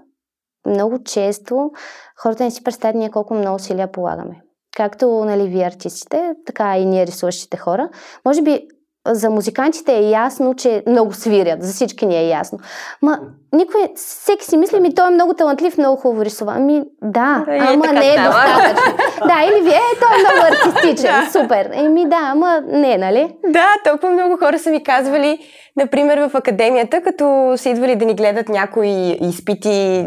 много 0.66 1.04
често 1.04 1.72
хората 2.18 2.44
не 2.44 2.52
си 2.52 2.64
представят 2.64 2.96
ние 2.96 3.10
колко 3.10 3.34
много 3.34 3.56
усилия 3.56 3.92
полагаме. 3.92 4.42
Както 4.78 5.26
нали, 5.26 5.48
вие 5.48 5.66
артистите, 5.66 6.34
така 6.46 6.78
и 6.78 6.86
ние 6.86 7.08
рисуващите 7.08 7.58
хора. 7.58 7.90
Може 8.26 8.42
би 8.42 8.68
за 9.08 9.30
музикантите 9.30 9.94
е 9.94 10.10
ясно, 10.10 10.54
че 10.54 10.84
много 10.88 11.14
свирят. 11.14 11.64
За 11.64 11.74
всички 11.74 12.06
ни 12.06 12.18
е 12.18 12.28
ясно. 12.28 12.60
Ма, 13.02 13.20
никой, 13.54 13.82
всеки 13.96 14.46
си 14.46 14.58
мисли, 14.58 14.80
ми 14.80 14.96
той 14.96 15.08
е 15.08 15.10
много 15.10 15.34
талантлив, 15.34 15.78
много 15.78 16.02
хубаво 16.02 16.26
рисува. 16.26 16.54
Ами, 16.56 16.82
да, 17.02 17.44
да 17.48 17.58
ама 17.58 17.90
е 17.90 17.94
не 17.94 18.14
е 18.14 18.18
достатъчно. 18.18 18.98
да, 19.28 19.44
или 19.48 19.62
вие, 19.64 19.74
е, 19.74 20.00
той 20.00 20.10
е 20.16 20.20
много 20.20 20.48
артистичен, 20.48 21.32
супер. 21.32 21.70
Еми 21.74 22.10
да, 22.10 22.20
ама 22.22 22.62
не, 22.68 22.98
нали? 22.98 23.36
Да, 23.48 23.68
толкова 23.86 24.14
много 24.14 24.38
хора 24.38 24.60
са 24.60 24.70
ми 24.70 24.84
казвали, 24.84 25.40
Например, 25.78 26.30
в 26.30 26.36
академията, 26.36 27.02
като 27.02 27.54
са 27.58 27.70
идвали 27.70 27.96
да 27.96 28.06
ни 28.06 28.16
гледат 28.16 28.50
някои 28.50 29.18
изпити, 29.22 30.06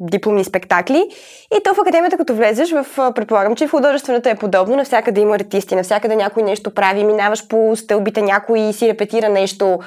дипломни 0.00 0.44
спектакли. 0.44 1.08
И 1.56 1.62
то 1.64 1.74
в 1.74 1.80
академията, 1.80 2.16
като 2.16 2.34
влезеш, 2.34 2.72
в, 2.72 3.12
предполагам, 3.14 3.56
че 3.56 3.66
в 3.66 3.70
художествената 3.70 4.30
е 4.30 4.34
подобно. 4.34 4.76
Навсякъде 4.76 5.20
има 5.20 5.34
артисти, 5.34 5.74
навсякъде 5.74 6.16
някой 6.16 6.42
нещо 6.42 6.70
прави, 6.70 7.04
минаваш 7.04 7.48
по 7.48 7.76
стълбите, 7.76 8.22
някой 8.22 8.72
си 8.72 8.88
репетира 8.88 9.28
нещо, 9.28 9.78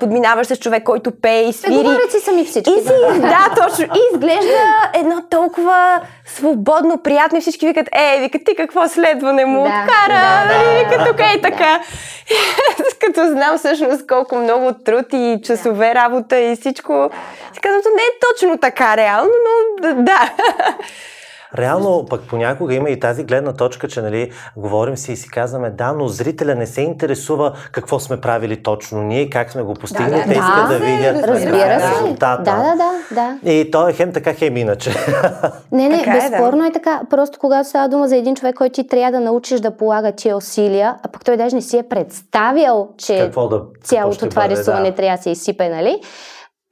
подминаваш 0.00 0.46
с 0.46 0.56
човек, 0.56 0.82
който 0.82 1.10
пее 1.10 1.42
и 1.42 1.52
свири. 1.52 1.74
Говорят 1.74 2.10
си 2.10 2.20
сами 2.20 2.44
всички. 2.44 2.70
И 2.70 2.82
си, 2.82 3.20
да, 3.20 3.54
точно. 3.62 3.84
И 3.84 3.98
изглежда 4.14 4.90
едно 4.94 5.22
толкова 5.30 6.00
свободно, 6.26 6.98
приятно 6.98 7.38
и 7.38 7.40
всички 7.40 7.66
викат, 7.66 7.88
е, 7.92 8.20
викат 8.20 8.42
ти 8.44 8.54
какво 8.56 8.88
следване 8.88 9.44
му 9.44 9.62
да, 9.62 9.68
откара, 9.68 10.46
да, 10.48 10.54
да, 10.54 10.84
викат 10.84 11.08
тук 11.08 11.20
е 11.20 11.40
така. 11.40 11.80
като 13.00 13.26
знам 13.26 13.58
всъщност 13.58 14.06
колко 14.06 14.36
много 14.36 14.63
труд 14.72 15.06
и 15.12 15.40
часове 15.44 15.94
работа 15.94 16.40
и 16.40 16.56
всичко, 16.56 17.10
си 17.52 17.60
казвам, 17.60 17.94
не 17.96 18.02
е 18.02 18.18
точно 18.30 18.58
така 18.58 18.96
реално, 18.96 19.30
но 19.82 20.02
да. 20.02 20.32
Реално, 21.58 22.06
пък 22.10 22.22
понякога 22.28 22.74
има 22.74 22.90
и 22.90 23.00
тази 23.00 23.24
гледна 23.24 23.52
точка, 23.52 23.88
че 23.88 24.02
нали, 24.02 24.30
говорим 24.56 24.96
си 24.96 25.12
и 25.12 25.16
си 25.16 25.28
казваме, 25.30 25.70
да, 25.70 25.92
но 25.92 26.08
зрителя 26.08 26.54
не 26.54 26.66
се 26.66 26.80
интересува 26.80 27.52
какво 27.72 28.00
сме 28.00 28.20
правили 28.20 28.62
точно 28.62 29.02
ние, 29.02 29.30
как 29.30 29.50
сме 29.50 29.62
го 29.62 29.74
постигнали, 29.74 30.10
да, 30.10 30.18
да, 30.18 30.24
те 30.24 30.32
искат 30.32 30.68
да, 30.68 30.78
да 30.78 30.78
видят 30.78 31.24
разбира 31.26 31.80
се. 31.80 31.90
резултата. 31.90 32.42
Да, 32.42 32.56
да, 32.56 32.74
да, 32.76 33.38
да. 33.42 33.50
И 33.52 33.70
то 33.70 33.88
е 33.88 33.92
хем 33.92 34.12
така, 34.12 34.34
хем 34.34 34.56
иначе. 34.56 34.90
Не, 35.72 35.88
не, 35.88 35.98
така 35.98 36.12
безспорно 36.12 36.58
е, 36.58 36.62
да. 36.62 36.66
е 36.66 36.72
така. 36.72 37.00
Просто 37.10 37.38
когато 37.38 37.68
става 37.68 37.88
дума 37.88 38.08
за 38.08 38.16
един 38.16 38.36
човек, 38.36 38.54
който 38.56 38.72
ти 38.72 38.88
трябва 38.88 39.12
да 39.12 39.20
научиш 39.20 39.60
да 39.60 39.70
полага 39.70 40.12
тия 40.12 40.36
усилия, 40.36 40.94
а 41.02 41.08
пък 41.08 41.24
той 41.24 41.36
даже 41.36 41.56
не 41.56 41.62
си 41.62 41.78
е 41.78 41.82
представял, 41.82 42.88
че 42.98 43.18
какво 43.18 43.48
да, 43.48 43.62
цялото 43.82 44.28
това 44.28 44.42
бъде, 44.42 44.56
рисуване 44.56 44.90
да. 44.90 44.96
трябва 44.96 45.16
да 45.16 45.22
се 45.22 45.30
изсипе, 45.30 45.68
нали? 45.68 46.00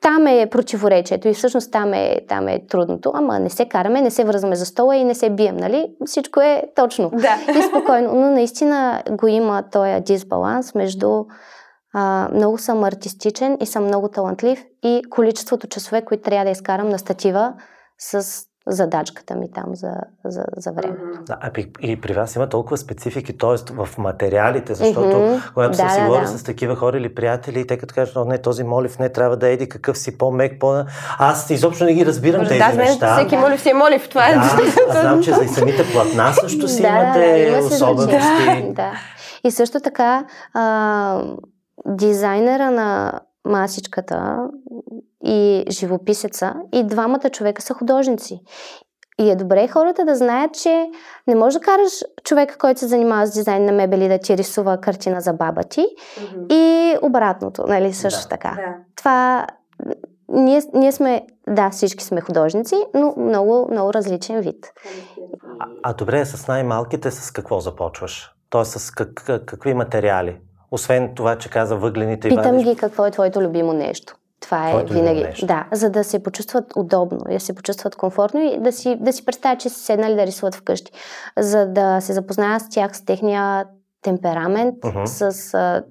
Там 0.03 0.27
е 0.27 0.49
противоречието 0.51 1.29
и 1.29 1.35
всъщност 1.35 1.73
там 1.73 1.95
е, 1.95 2.17
там 2.29 2.49
е 2.49 2.67
трудното, 2.67 3.11
ама 3.15 3.39
не 3.39 3.51
се 3.51 3.69
караме, 3.69 4.01
не 4.01 4.11
се 4.11 4.25
връзваме 4.25 4.57
за 4.57 4.67
стола 4.67 4.97
и 4.97 5.05
не 5.05 5.15
се 5.15 5.31
бием, 5.31 5.57
нали? 5.57 5.89
Всичко 6.07 6.41
е 6.41 6.63
точно 6.77 7.11
да. 7.11 7.59
и 7.59 7.63
спокойно. 7.63 8.15
Но 8.15 8.31
наистина 8.31 9.03
го 9.11 9.27
има 9.27 9.63
този 9.73 10.01
дисбаланс 10.01 10.75
между 10.75 11.25
а, 11.95 12.29
много 12.35 12.59
съм 12.59 12.85
артистичен 12.85 13.59
и 13.61 13.67
съм 13.67 13.85
много 13.85 14.09
талантлив 14.09 14.65
и 14.83 15.03
количеството 15.11 15.67
часове, 15.67 16.05
които 16.05 16.23
трябва 16.23 16.45
да 16.45 16.51
изкарам 16.51 16.89
на 16.89 16.99
статива 16.99 17.55
с 17.99 18.43
задачката 18.67 19.35
ми 19.35 19.53
там 19.53 19.65
за, 19.73 19.95
за, 20.25 20.45
за 20.57 20.73
време. 20.73 20.97
Да, 21.27 21.39
а 21.41 21.51
и 21.81 22.01
при 22.01 22.13
вас 22.13 22.37
има 22.37 22.49
толкова 22.49 22.77
специфики, 22.77 23.39
т.е. 23.39 23.73
в 23.75 23.89
материалите, 23.99 24.75
защото 24.75 25.01
mm-hmm. 25.01 25.53
когато 25.55 25.71
да, 25.71 25.77
съм 25.77 25.91
си 25.91 26.01
да, 26.01 26.07
говорил 26.07 26.33
да. 26.33 26.39
с 26.39 26.45
такива 26.45 26.77
хора 26.77 26.99
или 26.99 27.15
приятели, 27.15 27.67
те 27.67 27.79
като 27.79 27.95
кажат, 27.95 28.27
не, 28.27 28.39
този 28.39 28.65
молив 28.65 28.99
не 28.99 29.09
трябва 29.09 29.37
да 29.37 29.49
еди, 29.49 29.69
какъв 29.69 29.99
си 29.99 30.19
по-мек, 30.19 30.61
по 30.61 30.85
Аз 31.19 31.51
изобщо 31.51 31.85
не 31.85 31.95
ги 31.95 32.07
разбирам 32.07 32.41
Може, 32.41 32.49
тези 32.49 32.77
да, 32.77 32.85
неща. 32.85 33.17
Всеки 33.17 33.37
молив 33.37 33.61
си 33.61 33.71
е 33.71 33.75
молив, 33.75 34.09
това 34.09 34.29
е. 34.29 34.35
Да, 34.35 35.01
знам, 35.01 35.23
че 35.23 35.33
за 35.33 35.45
и 35.45 35.49
самите 35.49 35.93
платна 35.93 36.33
също 36.33 36.69
си 36.69 36.83
да, 36.83 36.89
имате 36.89 37.51
да, 37.51 37.67
особености. 37.67 38.23
Да, 38.67 38.73
да. 38.73 38.93
И 39.45 39.51
също 39.51 39.81
така, 39.81 40.25
а, 40.55 41.23
дизайнера 41.87 42.71
на 42.71 43.21
масичката 43.45 44.49
и 45.25 45.65
живописеца 45.71 46.55
и 46.73 46.85
двамата 46.85 47.31
човека 47.31 47.63
са 47.63 47.75
художници. 47.75 48.41
И 49.21 49.31
е 49.31 49.37
добре 49.37 49.69
хората 49.69 50.05
да 50.05 50.17
знаят, 50.17 50.55
че 50.55 50.91
не 51.27 51.35
можеш 51.35 51.59
да 51.59 51.65
караш 51.65 51.93
човека, 52.25 52.59
който 52.59 52.81
се 52.81 52.87
занимава 52.87 53.27
с 53.27 53.33
дизайн 53.33 53.65
на 53.65 53.73
мебели, 53.73 54.09
да 54.09 54.19
ти 54.19 54.37
рисува 54.37 54.81
картина 54.81 55.21
за 55.21 55.33
баба 55.33 55.63
ти 55.63 55.81
mm-hmm. 55.81 56.53
и 56.53 56.97
обратното, 57.03 57.65
нали, 57.69 57.93
също 57.93 58.23
да, 58.23 58.29
така. 58.29 58.49
Да. 58.57 58.75
Това, 58.97 59.47
ние, 60.29 60.63
ние 60.75 60.93
сме, 60.93 61.27
да, 61.49 61.71
всички 61.71 62.05
сме 62.05 62.21
художници, 62.21 62.77
но 62.95 63.15
много, 63.17 63.69
много 63.71 63.95
различен 63.95 64.41
вид. 64.41 64.73
А, 65.59 65.67
а 65.83 65.93
добре, 65.93 66.25
с 66.25 66.49
най-малките 66.49 67.11
с 67.11 67.31
какво 67.31 67.61
започваш? 67.61 68.35
Тоест 68.51 68.71
с 68.73 68.91
как, 68.91 69.25
какви 69.47 69.75
материали? 69.75 70.41
Освен 70.73 71.15
това, 71.15 71.39
че 71.39 71.51
каза 71.51 71.77
въглените 71.77 72.29
Питам 72.29 72.45
и 72.45 72.59
Питам 72.59 72.73
ги 72.73 72.77
какво 72.77 73.07
е 73.07 73.11
твоето 73.11 73.43
любимо 73.43 73.73
нещо. 73.73 74.15
Това 74.41 74.69
е 74.69 74.71
Твоето 74.71 74.93
винаги. 74.93 75.23
Нещо. 75.23 75.47
Да, 75.47 75.67
за 75.73 75.91
да 75.91 76.05
се 76.05 76.23
почувстват 76.23 76.73
удобно, 76.77 77.19
да 77.31 77.41
се 77.41 77.55
почувстват 77.55 77.97
комфортно 77.97 78.41
и 78.41 78.59
да 78.61 78.73
си, 78.73 78.97
да 79.01 79.13
си 79.13 79.25
представят, 79.25 79.61
че 79.61 79.69
са 79.69 79.81
седнали 79.81 80.15
да 80.15 80.27
рисуват 80.27 80.55
вкъщи. 80.55 80.93
За 81.39 81.67
да 81.67 82.01
се 82.01 82.13
запознаят 82.13 82.63
с 82.63 82.69
тях, 82.69 82.97
с 82.97 83.05
техния 83.05 83.65
темперамент, 84.03 84.75
uh-huh. 84.75 85.05
с 85.05 85.55
а, 85.55 85.83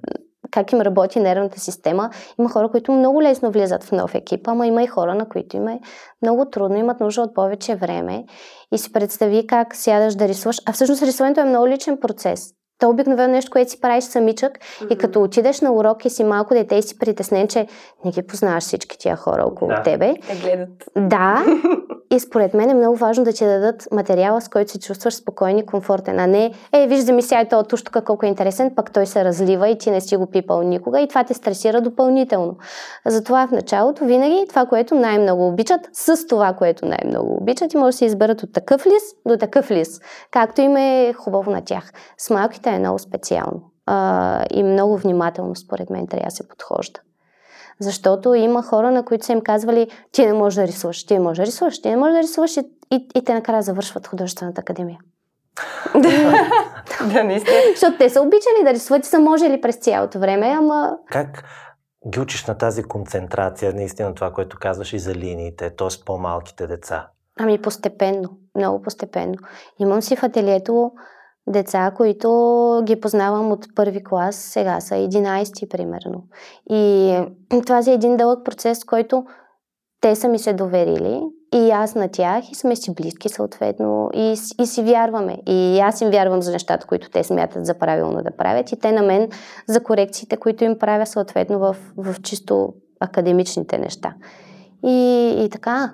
как 0.52 0.72
им 0.72 0.82
работи 0.82 1.20
нервната 1.20 1.60
система. 1.60 2.10
Има 2.40 2.50
хора, 2.50 2.70
които 2.70 2.92
много 2.92 3.22
лесно 3.22 3.52
влизат 3.52 3.84
в 3.84 3.92
нов 3.92 4.16
екип, 4.16 4.48
ама 4.48 4.68
има 4.68 4.84
и 4.84 4.88
хора, 4.88 5.16
на 5.16 5.30
които 5.30 5.58
им 5.58 5.68
е 5.68 5.80
много 6.22 6.46
трудно, 6.46 6.78
имат 6.78 7.00
нужда 7.00 7.22
от 7.22 7.36
повече 7.36 7.76
време 7.76 8.26
и 8.72 8.78
си 8.78 8.92
представи 8.92 9.48
как 9.48 9.76
сядаш 9.76 10.16
да 10.16 10.28
рисуваш. 10.28 10.58
А 10.66 10.72
всъщност 10.72 11.04
рисуването 11.04 11.42
е 11.42 11.46
много 11.46 11.68
личен 11.68 11.98
процес. 12.02 12.54
То 12.82 12.88
е 12.88 12.90
обикновено 12.90 13.34
нещо, 13.34 13.52
което 13.52 13.72
си 13.72 13.82
правиш 13.82 14.04
самичък 14.04 14.58
mm-hmm. 14.58 14.94
и 14.94 14.98
като 14.98 15.24
отидеш 15.24 15.62
на 15.62 15.74
урок 15.74 16.06
и 16.06 16.10
си 16.10 16.24
малко 16.24 16.54
дете 16.54 16.76
и 16.76 16.82
си 16.82 17.00
притеснен, 17.00 17.48
че 17.48 17.68
не 18.06 18.12
ги 18.12 18.22
познаваш 18.22 18.64
всички 18.64 18.98
тия 18.98 19.16
хора 19.16 19.44
около 19.46 19.70
да. 19.70 19.84
тебе. 19.84 20.14
Те 20.28 20.36
гледат. 20.36 20.70
Да. 20.96 21.46
И 22.14 22.20
според 22.20 22.54
мен 22.54 22.70
е 22.70 22.74
много 22.74 22.96
важно 22.96 23.24
да 23.24 23.34
ти 23.34 23.46
дадат 23.46 23.88
материала, 23.92 24.42
с 24.42 24.50
който 24.50 24.72
се 24.72 24.80
чувстваш 24.80 25.14
спокоен 25.14 25.58
и 25.58 25.66
комфортен, 25.66 26.20
а 26.20 26.28
не, 26.28 26.54
е, 26.74 26.88
вижда 26.88 27.14
ми 27.14 27.22
сега 27.22 27.46
този 27.46 27.68
туш 27.68 27.84
тук 27.84 28.04
колко 28.04 28.26
е 28.26 28.30
интересен, 28.30 28.76
пък 28.76 28.94
той 28.94 29.06
се 29.06 29.26
разлива 29.26 29.70
и 29.70 29.78
ти 29.78 29.92
не 29.92 30.02
си 30.02 30.18
го 30.18 30.26
пипал 30.26 30.62
никога 30.62 31.02
и 31.02 31.08
това 31.08 31.24
те 31.24 31.34
стресира 31.34 31.82
допълнително. 31.82 32.58
Затова 33.06 33.48
в 33.48 33.52
началото 33.52 34.06
винаги 34.06 34.46
това, 34.50 34.66
което 34.66 34.96
най-много 34.96 35.48
обичат, 35.48 35.82
с 35.94 36.28
това, 36.28 36.54
което 36.54 36.86
най-много 36.86 37.38
обичат 37.42 37.74
и 37.74 37.78
може 37.78 37.94
да 37.94 37.98
се 37.98 38.06
изберат 38.06 38.44
от 38.44 38.54
такъв 38.54 38.86
лис 38.86 39.04
до 39.26 39.38
такъв 39.38 39.72
лис, 39.72 40.02
както 40.32 40.62
им 40.62 40.78
е 40.78 41.14
хубаво 41.14 41.52
на 41.52 41.62
тях. 41.66 41.92
С 42.18 42.30
малките 42.30 42.70
е 42.76 42.80
много 42.80 43.00
специално 43.00 43.72
а, 43.86 44.46
и 44.52 44.64
много 44.64 44.98
внимателно, 44.98 45.56
според 45.56 45.90
мен, 45.90 46.08
трябва 46.08 46.26
да 46.26 46.32
се 46.32 46.48
подхожда. 46.48 47.00
Защото 47.80 48.34
има 48.34 48.64
хора, 48.64 48.92
на 48.92 49.06
които 49.06 49.26
са 49.26 49.32
им 49.32 49.42
казвали, 49.42 49.88
ти 50.12 50.26
не 50.26 50.34
можеш 50.34 50.56
да 50.56 50.68
рисуваш, 50.68 51.06
ти 51.06 51.14
не 51.14 51.20
можеш 51.20 51.38
да 51.38 51.46
рисуваш, 51.46 51.82
ти 51.82 51.90
не 51.90 51.98
можеш 51.98 52.14
да 52.14 52.24
рисуваш 52.24 52.58
и, 52.58 52.60
и, 52.92 53.10
и 53.16 53.24
те 53.24 53.34
накрая 53.34 53.62
завършват 53.62 54.08
художествената 54.08 54.62
академия. 54.62 55.00
да, 57.14 57.24
наистина. 57.24 57.58
Защото 57.72 57.98
те 57.98 58.10
са 58.10 58.22
обичали 58.22 58.64
да 58.64 58.74
рисуват 58.74 59.06
и 59.06 59.10
са 59.10 59.20
можели 59.20 59.62
през 59.62 59.76
цялото 59.76 60.20
време, 60.20 60.48
ама... 60.48 60.98
Как 61.12 61.44
ги 62.08 62.20
учиш 62.20 62.46
на 62.46 62.58
тази 62.58 62.84
концентрация, 62.84 63.74
наистина 63.74 64.16
това, 64.16 64.32
което 64.32 64.58
казваш 64.60 64.94
и 64.94 65.00
за 65.00 65.16
линиите, 65.16 65.76
т.е. 65.76 66.06
по-малките 66.06 66.68
деца? 66.68 67.08
Ами 67.40 67.62
постепенно, 67.62 68.30
много 68.56 68.82
постепенно. 68.82 69.36
Имам 69.80 70.02
си 70.02 70.16
в 70.16 70.24
ателието 70.24 70.92
деца, 71.48 71.92
които 71.98 72.82
ги 72.84 73.00
познавам 73.00 73.52
от 73.52 73.76
първи 73.76 74.04
клас, 74.04 74.36
сега 74.36 74.80
са 74.80 74.96
11 74.96 75.70
примерно. 75.70 76.24
И 76.70 77.16
това 77.66 77.82
е 77.88 77.92
един 77.92 78.18
дълъг 78.18 78.46
процес, 78.46 78.84
който 78.84 79.26
те 80.02 80.16
са 80.16 80.28
ми 80.28 80.40
се 80.40 80.54
доверили 80.54 81.22
и 81.54 81.72
аз 81.72 81.96
на 81.96 82.08
тях 82.08 82.52
и 82.52 82.56
сме 82.56 82.76
си 82.76 82.94
близки 82.94 83.30
съответно 83.30 84.10
и, 84.14 84.36
и 84.60 84.66
си 84.66 84.84
вярваме. 84.84 85.38
И 85.48 85.80
аз 85.80 86.02
им 86.02 86.10
вярвам 86.10 86.42
за 86.42 86.52
нещата, 86.52 86.88
които 86.88 87.10
те 87.10 87.24
смятат 87.24 87.66
за 87.66 87.74
правилно 87.74 88.24
да 88.24 88.32
правят 88.32 88.72
и 88.72 88.80
те 88.80 88.92
на 88.92 89.02
мен 89.02 89.30
за 89.68 89.84
корекциите, 89.84 90.38
които 90.38 90.64
им 90.64 90.80
правя 90.80 91.06
съответно 91.06 91.60
в, 91.60 91.76
в 91.98 92.22
чисто 92.22 92.74
академичните 93.00 93.78
неща. 93.78 94.14
И, 94.86 95.28
и 95.46 95.50
така, 95.50 95.94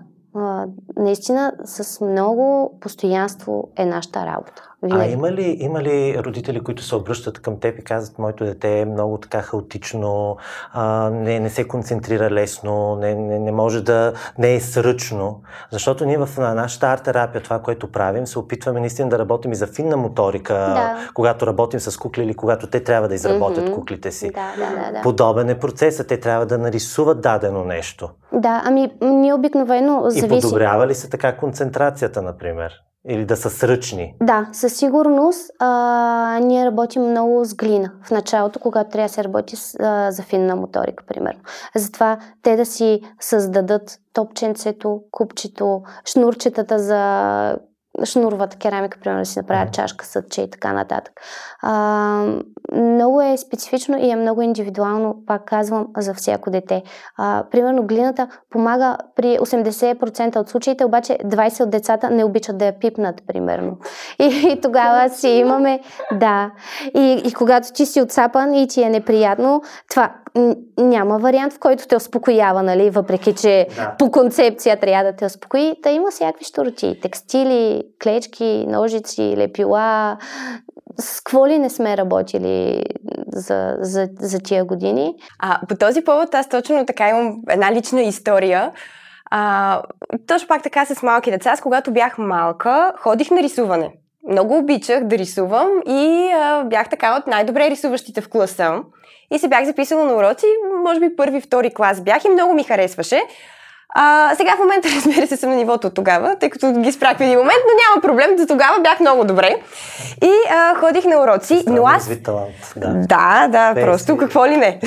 наистина 0.98 1.54
с 1.66 2.06
много 2.06 2.72
постоянство 2.82 3.70
е 3.78 3.86
нашата 3.86 4.26
работа. 4.26 4.67
Винаги. 4.84 5.10
А 5.10 5.14
има 5.14 5.32
ли, 5.32 5.58
има 5.60 5.82
ли 5.82 6.24
родители, 6.24 6.60
които 6.60 6.84
се 6.84 6.96
обръщат 6.96 7.40
към 7.40 7.60
теб 7.60 7.80
и 7.80 7.84
казват, 7.84 8.20
моето 8.20 8.46
дете 8.46 8.80
е 8.80 8.86
много 8.86 9.18
така 9.18 9.42
хаотично, 9.42 10.38
а, 10.74 11.10
не, 11.10 11.40
не 11.40 11.50
се 11.50 11.68
концентрира 11.68 12.30
лесно, 12.32 12.96
не, 12.96 13.16
не, 13.16 13.40
не 13.40 13.52
може 13.52 13.84
да 13.84 14.14
не 14.38 14.56
е 14.56 14.60
сръчно? 14.60 15.42
Защото 15.72 16.06
ние 16.06 16.18
в 16.18 16.30
на 16.38 16.54
нашата 16.54 16.86
арт-терапия, 16.88 17.44
това, 17.44 17.60
което 17.60 17.92
правим, 17.92 18.28
се 18.28 18.40
опитваме 18.40 18.80
наистина 18.80 19.10
да 19.10 19.20
работим 19.20 19.52
и 19.52 19.56
за 19.56 19.68
финна 19.68 19.98
моторика, 19.98 20.54
да. 20.54 20.98
когато 21.14 21.48
работим 21.48 21.80
с 21.80 21.98
кукли 21.98 22.24
или 22.24 22.34
когато 22.34 22.68
те 22.68 22.84
трябва 22.84 23.08
да 23.08 23.16
изработят 23.16 23.70
mm-hmm. 23.70 23.76
куклите 23.76 24.12
си. 24.12 24.32
Да, 24.32 24.54
да, 24.58 24.86
да, 24.86 24.92
да. 24.92 25.02
Подобен 25.02 25.50
е 25.50 25.60
процесът. 25.60 26.08
Те 26.08 26.20
трябва 26.20 26.46
да 26.46 26.58
нарисуват 26.58 27.22
дадено 27.22 27.64
нещо. 27.64 28.10
Да, 28.34 28.62
ами 28.66 28.92
ние 29.02 29.34
обикновено 29.34 30.04
зависи... 30.10 30.26
И 30.26 30.42
подобрява 30.42 30.88
ли 30.88 30.96
се 30.96 31.10
така 31.10 31.38
концентрацията, 31.38 32.22
например? 32.22 32.74
Или 33.10 33.26
да 33.26 33.38
са 33.38 33.50
сръчни? 33.50 34.16
Да, 34.24 34.50
със 34.54 34.78
сигурност 34.78 35.52
а, 35.60 36.40
ние 36.44 36.66
работим 36.66 37.10
много 37.10 37.46
с 37.46 37.56
глина 37.56 37.92
в 38.04 38.12
началото, 38.12 38.60
когато 38.60 38.90
трябва 38.90 39.08
да 39.08 39.14
се 39.14 39.24
работи 39.24 39.56
с, 39.56 39.76
а, 39.80 40.12
за 40.12 40.24
финна 40.24 40.56
моторика, 40.56 41.04
примерно. 41.08 41.40
Затова 41.76 42.18
те 42.42 42.56
да 42.56 42.66
си 42.66 43.02
създадат 43.20 44.00
топченцето, 44.14 45.02
купчето, 45.12 45.82
шнурчетата 46.06 46.80
за 46.80 47.60
шнуровата 48.06 48.58
керамика, 48.58 49.00
примерно 49.00 49.22
да 49.22 49.26
си 49.26 49.40
направят 49.40 49.74
чашка, 49.74 50.06
съдче 50.06 50.42
и 50.42 50.50
така 50.50 50.74
нататък. 50.74 51.14
А, 51.62 52.26
много 52.74 53.22
е 53.22 53.38
специфично 53.38 53.98
и 53.98 54.10
е 54.10 54.16
много 54.16 54.42
индивидуално, 54.42 55.16
пак 55.28 55.46
казвам, 55.46 55.88
за 55.98 56.14
всяко 56.14 56.50
дете. 56.50 56.84
А, 57.18 57.44
примерно 57.52 57.84
глината 57.84 58.28
помага 58.50 58.98
при 59.16 59.38
80% 59.38 60.36
от 60.36 60.50
случаите, 60.50 60.86
обаче 60.86 61.18
20 61.26 61.64
от 61.64 61.70
децата 61.70 62.10
не 62.10 62.24
обичат 62.24 62.58
да 62.58 62.66
я 62.66 62.80
пипнат, 62.80 63.22
примерно. 63.28 63.78
И, 64.20 64.52
и 64.52 64.62
тогава 64.62 65.10
си 65.10 65.30
имаме, 65.30 65.80
да. 66.12 66.52
И, 66.96 67.22
и 67.26 67.34
когато 67.34 67.74
ти 67.74 67.86
си 67.86 68.02
отсапан 68.02 68.54
и 68.54 68.68
ти 68.68 68.84
е 68.84 68.90
неприятно, 68.90 69.62
това 69.90 70.14
няма 70.78 71.20
вариант, 71.20 71.54
в 71.54 71.60
който 71.60 71.88
те 71.88 71.96
успокоява, 71.96 72.64
нали? 72.64 72.90
въпреки 72.90 73.36
че 73.36 73.68
да. 73.76 73.96
по 74.00 74.12
концепция 74.12 74.80
трябва 74.80 75.12
да 75.12 75.18
те 75.18 75.26
успокои. 75.26 75.76
Та 75.84 75.92
има 75.92 76.12
всякакви 76.12 76.46
штороти. 76.46 77.00
Текстили, 77.02 77.84
клечки, 78.04 78.66
ножици, 78.68 79.36
лепила. 79.38 80.18
С 81.00 81.22
какво 81.22 81.48
ли 81.48 81.60
не 81.60 81.70
сме 81.70 81.98
работили 81.98 82.84
за, 83.28 83.76
за, 83.80 84.10
за 84.20 84.40
тия 84.40 84.66
години? 84.66 85.16
А, 85.40 85.60
по 85.70 85.76
този 85.76 86.02
повод 86.02 86.36
аз 86.36 86.50
точно 86.50 86.86
така 86.86 87.10
имам 87.10 87.36
една 87.50 87.72
лична 87.72 88.02
история. 88.02 88.72
А, 89.32 89.82
точно 90.28 90.48
пак 90.48 90.64
така 90.64 90.86
с 90.86 91.04
малки 91.04 91.32
деца. 91.32 91.52
Аз 91.52 91.62
когато 91.62 91.92
бях 91.92 92.18
малка, 92.18 92.94
ходих 92.98 93.32
на 93.32 93.44
рисуване. 93.44 93.92
Много 94.30 94.58
обичах 94.58 95.04
да 95.04 95.18
рисувам 95.18 95.70
и 95.88 96.32
а, 96.36 96.64
бях 96.64 96.90
така 96.90 97.18
от 97.18 97.28
най-добре 97.28 97.70
рисуващите 97.70 98.22
в 98.22 98.30
класа. 98.30 98.84
И 99.32 99.40
се 99.40 99.48
бях 99.48 99.66
записала 99.66 100.06
на 100.06 100.14
уроци, 100.14 100.46
може 100.86 101.00
би 101.00 101.16
първи, 101.16 101.42
втори 101.42 101.74
клас 101.74 102.02
бях 102.02 102.26
и 102.26 102.30
много 102.30 102.54
ми 102.54 102.64
харесваше. 102.64 103.22
А, 104.00 104.36
сега 104.36 104.56
в 104.56 104.60
момента, 104.60 104.90
разбира 104.96 105.28
се, 105.28 105.38
съм 105.38 105.50
на 105.50 105.56
нивото 105.56 105.88
от 105.88 105.94
тогава, 105.94 106.36
тъй 106.40 106.50
като 106.50 106.72
ги 106.72 106.92
спрях 106.92 107.18
в 107.18 107.22
един 107.22 107.38
момент, 107.38 107.60
но 107.68 107.74
няма 107.74 108.02
проблем, 108.02 108.36
до 108.36 108.46
тогава 108.48 108.80
бях 108.82 109.00
много 109.00 109.24
добре. 109.24 109.56
И 110.24 110.32
а, 110.50 110.76
ходих 110.76 111.06
на 111.06 111.22
уроци, 111.24 111.64
но 111.68 111.84
аз... 111.86 112.10
Талант, 112.24 112.74
да. 112.76 112.88
да, 112.88 113.48
да, 113.48 113.82
просто 113.82 114.18
какво 114.18 114.48
ли 114.48 114.58
не. 114.58 114.80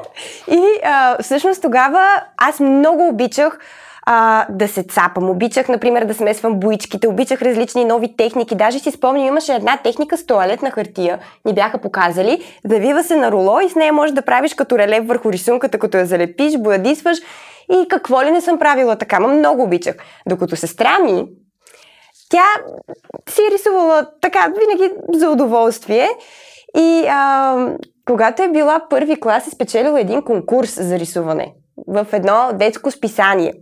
и 0.50 0.62
а, 0.84 1.16
всъщност 1.22 1.62
тогава 1.62 2.22
аз 2.36 2.60
много 2.60 3.08
обичах 3.08 3.58
а, 4.06 4.46
да 4.50 4.68
се 4.68 4.82
цапам. 4.82 5.30
Обичах, 5.30 5.68
например, 5.68 6.04
да 6.04 6.14
смесвам 6.14 6.60
буичките, 6.60 7.08
обичах 7.08 7.42
различни 7.42 7.84
нови 7.84 8.16
техники. 8.16 8.54
Даже 8.54 8.78
си 8.78 8.90
спомням, 8.90 9.26
имаше 9.26 9.52
една 9.52 9.76
техника 9.76 10.16
с 10.16 10.26
туалетна 10.26 10.70
хартия, 10.70 11.18
ни 11.44 11.54
бяха 11.54 11.78
показали. 11.78 12.42
Завива 12.64 13.02
се 13.02 13.16
на 13.16 13.32
руло 13.32 13.60
и 13.60 13.68
с 13.68 13.74
нея 13.74 13.92
можеш 13.92 14.14
да 14.14 14.22
правиш 14.22 14.54
като 14.54 14.78
релев 14.78 15.06
върху 15.06 15.32
рисунката, 15.32 15.78
като 15.78 15.98
я 15.98 16.06
залепиш, 16.06 16.58
боядисваш 16.58 17.18
и 17.72 17.88
какво 17.88 18.22
ли 18.22 18.30
не 18.30 18.40
съм 18.40 18.58
правила 18.58 18.96
така, 18.96 19.18
но 19.18 19.28
много 19.28 19.62
обичах. 19.62 19.96
Докато 20.28 20.56
сестра 20.56 20.98
ми, 20.98 21.26
тя 22.30 22.46
си 23.28 23.42
е 23.50 23.54
рисувала 23.54 24.06
така, 24.20 24.46
винаги 24.46 24.94
за 25.12 25.30
удоволствие. 25.30 26.08
И 26.76 27.04
а, 27.08 27.56
когато 28.04 28.42
е 28.42 28.48
била 28.48 28.86
първи 28.90 29.20
клас, 29.20 29.46
е 29.46 29.50
спечелила 29.50 30.00
един 30.00 30.22
конкурс 30.22 30.82
за 30.82 30.98
рисуване 30.98 31.54
в 31.88 32.06
едно 32.12 32.50
детско 32.54 32.90
списание. 32.90 33.52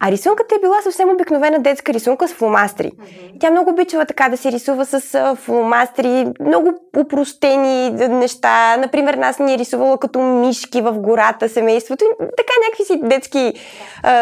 А 0.00 0.10
рисунката 0.10 0.54
е 0.54 0.58
била 0.58 0.82
съвсем 0.82 1.10
обикновена 1.10 1.58
детска 1.58 1.92
рисунка 1.92 2.28
с 2.28 2.34
фломастри. 2.34 2.90
Mm-hmm. 2.90 3.40
Тя 3.40 3.50
много 3.50 3.70
обичала 3.70 4.04
така 4.04 4.28
да 4.28 4.36
се 4.36 4.52
рисува 4.52 4.86
с 4.86 5.34
фломастри, 5.36 6.26
много 6.40 6.72
упростени 6.96 7.90
неща. 7.90 8.76
Например, 8.76 9.14
нас 9.14 9.38
ни 9.38 9.54
е 9.54 9.58
рисувала 9.58 9.98
като 9.98 10.18
мишки 10.18 10.80
в 10.80 10.92
гората, 10.92 11.48
семейството. 11.48 12.04
Така 12.18 12.52
някакви 12.66 12.84
си 12.84 13.00
детски, 13.02 13.52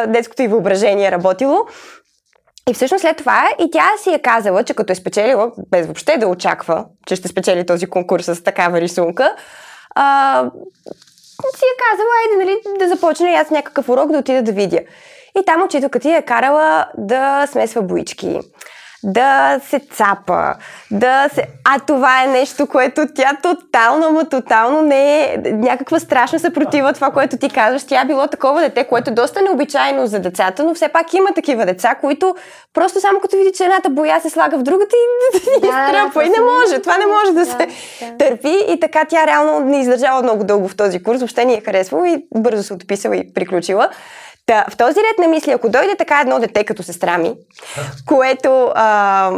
детското 0.06 0.42
и 0.42 0.48
въображение 0.48 1.06
е 1.06 1.12
работило. 1.12 1.66
И 2.70 2.74
всъщност 2.74 3.02
след 3.02 3.16
това 3.16 3.50
и 3.60 3.70
тя 3.70 3.88
си 3.98 4.10
е 4.10 4.18
казала, 4.18 4.64
че 4.64 4.74
като 4.74 4.92
е 4.92 4.96
спечелила, 4.96 5.52
без 5.70 5.86
въобще 5.86 6.16
да 6.16 6.28
очаква, 6.28 6.84
че 7.06 7.16
ще 7.16 7.28
спечели 7.28 7.66
този 7.66 7.86
конкурс 7.86 8.24
с 8.24 8.42
такава 8.42 8.80
рисунка, 8.80 9.34
а, 9.94 10.50
си 11.56 11.64
е 11.64 11.78
казала, 11.90 12.08
айде 12.22 12.44
нали, 12.44 12.78
да 12.78 12.88
започне 12.88 13.30
аз 13.30 13.50
някакъв 13.50 13.88
урок 13.88 14.12
да 14.12 14.18
отида 14.18 14.42
да 14.42 14.52
видя. 14.52 14.80
И 15.40 15.44
там 15.46 15.62
учителката 15.62 16.02
ти 16.02 16.14
е 16.14 16.22
карала 16.22 16.86
да 16.98 17.46
смесва 17.46 17.82
боички, 17.82 18.40
да 19.04 19.60
се 19.68 19.78
цапа, 19.78 20.54
да 20.90 21.28
се... 21.34 21.44
А 21.64 21.78
това 21.78 22.24
е 22.24 22.26
нещо, 22.26 22.66
което 22.66 23.06
тя 23.14 23.36
тотално, 23.42 24.06
ама 24.06 24.28
тотално 24.28 24.82
не 24.82 25.22
е 25.22 25.36
някаква 25.52 26.00
страшна 26.00 26.38
съпротива 26.38 26.92
това, 26.92 27.10
което 27.10 27.36
ти 27.36 27.50
казваш. 27.50 27.84
Тя 27.84 28.00
е 28.00 28.04
било 28.04 28.26
такова 28.26 28.60
дете, 28.60 28.84
което 28.84 29.10
е 29.10 29.14
доста 29.14 29.42
необичайно 29.42 30.06
за 30.06 30.18
децата, 30.18 30.64
но 30.64 30.74
все 30.74 30.88
пак 30.88 31.14
има 31.14 31.28
такива 31.34 31.66
деца, 31.66 31.94
които 31.94 32.36
просто 32.74 33.00
само 33.00 33.20
като 33.20 33.36
види, 33.36 33.52
че 33.56 33.64
едната 33.64 33.90
боя 33.90 34.20
се 34.20 34.30
слага 34.30 34.58
в 34.58 34.62
другата 34.62 34.96
и 34.96 35.60
да, 35.60 35.66
изтръпва. 35.66 36.24
и 36.24 36.28
не 36.28 36.40
може. 36.40 36.82
Това 36.82 36.98
не 36.98 37.06
може 37.06 37.32
да, 37.32 37.46
се 37.46 37.68
търпи. 38.18 38.64
И 38.68 38.80
така 38.80 39.04
тя 39.08 39.26
реално 39.26 39.60
не 39.60 39.80
издържала 39.80 40.22
много 40.22 40.44
дълго 40.44 40.68
в 40.68 40.76
този 40.76 41.02
курс. 41.02 41.18
Въобще 41.18 41.44
ни 41.44 41.54
е 41.54 41.62
харесвала 41.64 42.08
и 42.08 42.24
бързо 42.34 42.62
се 42.62 42.74
отписала 42.74 43.16
и 43.16 43.34
приключила. 43.34 43.88
Та, 44.46 44.64
в 44.70 44.76
този 44.76 45.00
ред 45.00 45.18
на 45.18 45.28
мисли, 45.28 45.52
ако 45.52 45.68
дойде 45.68 45.96
така 45.96 46.20
едно 46.20 46.38
дете 46.38 46.64
като 46.64 46.82
сестра 46.82 47.18
ми, 47.18 47.34
което 48.06 48.72
а, 48.74 49.30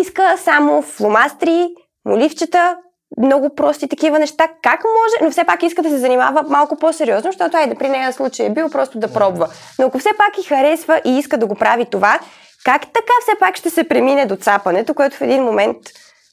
иска 0.00 0.34
само 0.38 0.82
фломастри, 0.82 1.68
моливчета, 2.04 2.76
много 3.18 3.54
прости 3.54 3.88
такива 3.88 4.18
неща, 4.18 4.48
как 4.62 4.80
може, 4.84 5.24
но 5.24 5.30
все 5.30 5.44
пак 5.44 5.62
иска 5.62 5.82
да 5.82 5.90
се 5.90 5.98
занимава 5.98 6.42
малко 6.42 6.76
по-сериозно, 6.76 7.32
защото 7.32 7.56
айде 7.56 7.74
при 7.74 7.88
нея 7.88 8.12
случай 8.12 8.46
е 8.46 8.50
бил 8.50 8.70
просто 8.70 8.98
да 8.98 9.12
пробва. 9.12 9.48
Но 9.78 9.86
ако 9.86 9.98
все 9.98 10.10
пак 10.18 10.38
и 10.38 10.48
харесва 10.48 11.00
и 11.04 11.18
иска 11.18 11.38
да 11.38 11.46
го 11.46 11.54
прави 11.54 11.86
това, 11.90 12.18
как 12.64 12.82
така 12.82 13.12
все 13.22 13.38
пак 13.40 13.56
ще 13.56 13.70
се 13.70 13.88
премине 13.88 14.26
до 14.26 14.36
цапането, 14.36 14.94
което 14.94 15.16
в 15.16 15.20
един 15.20 15.42
момент 15.42 15.76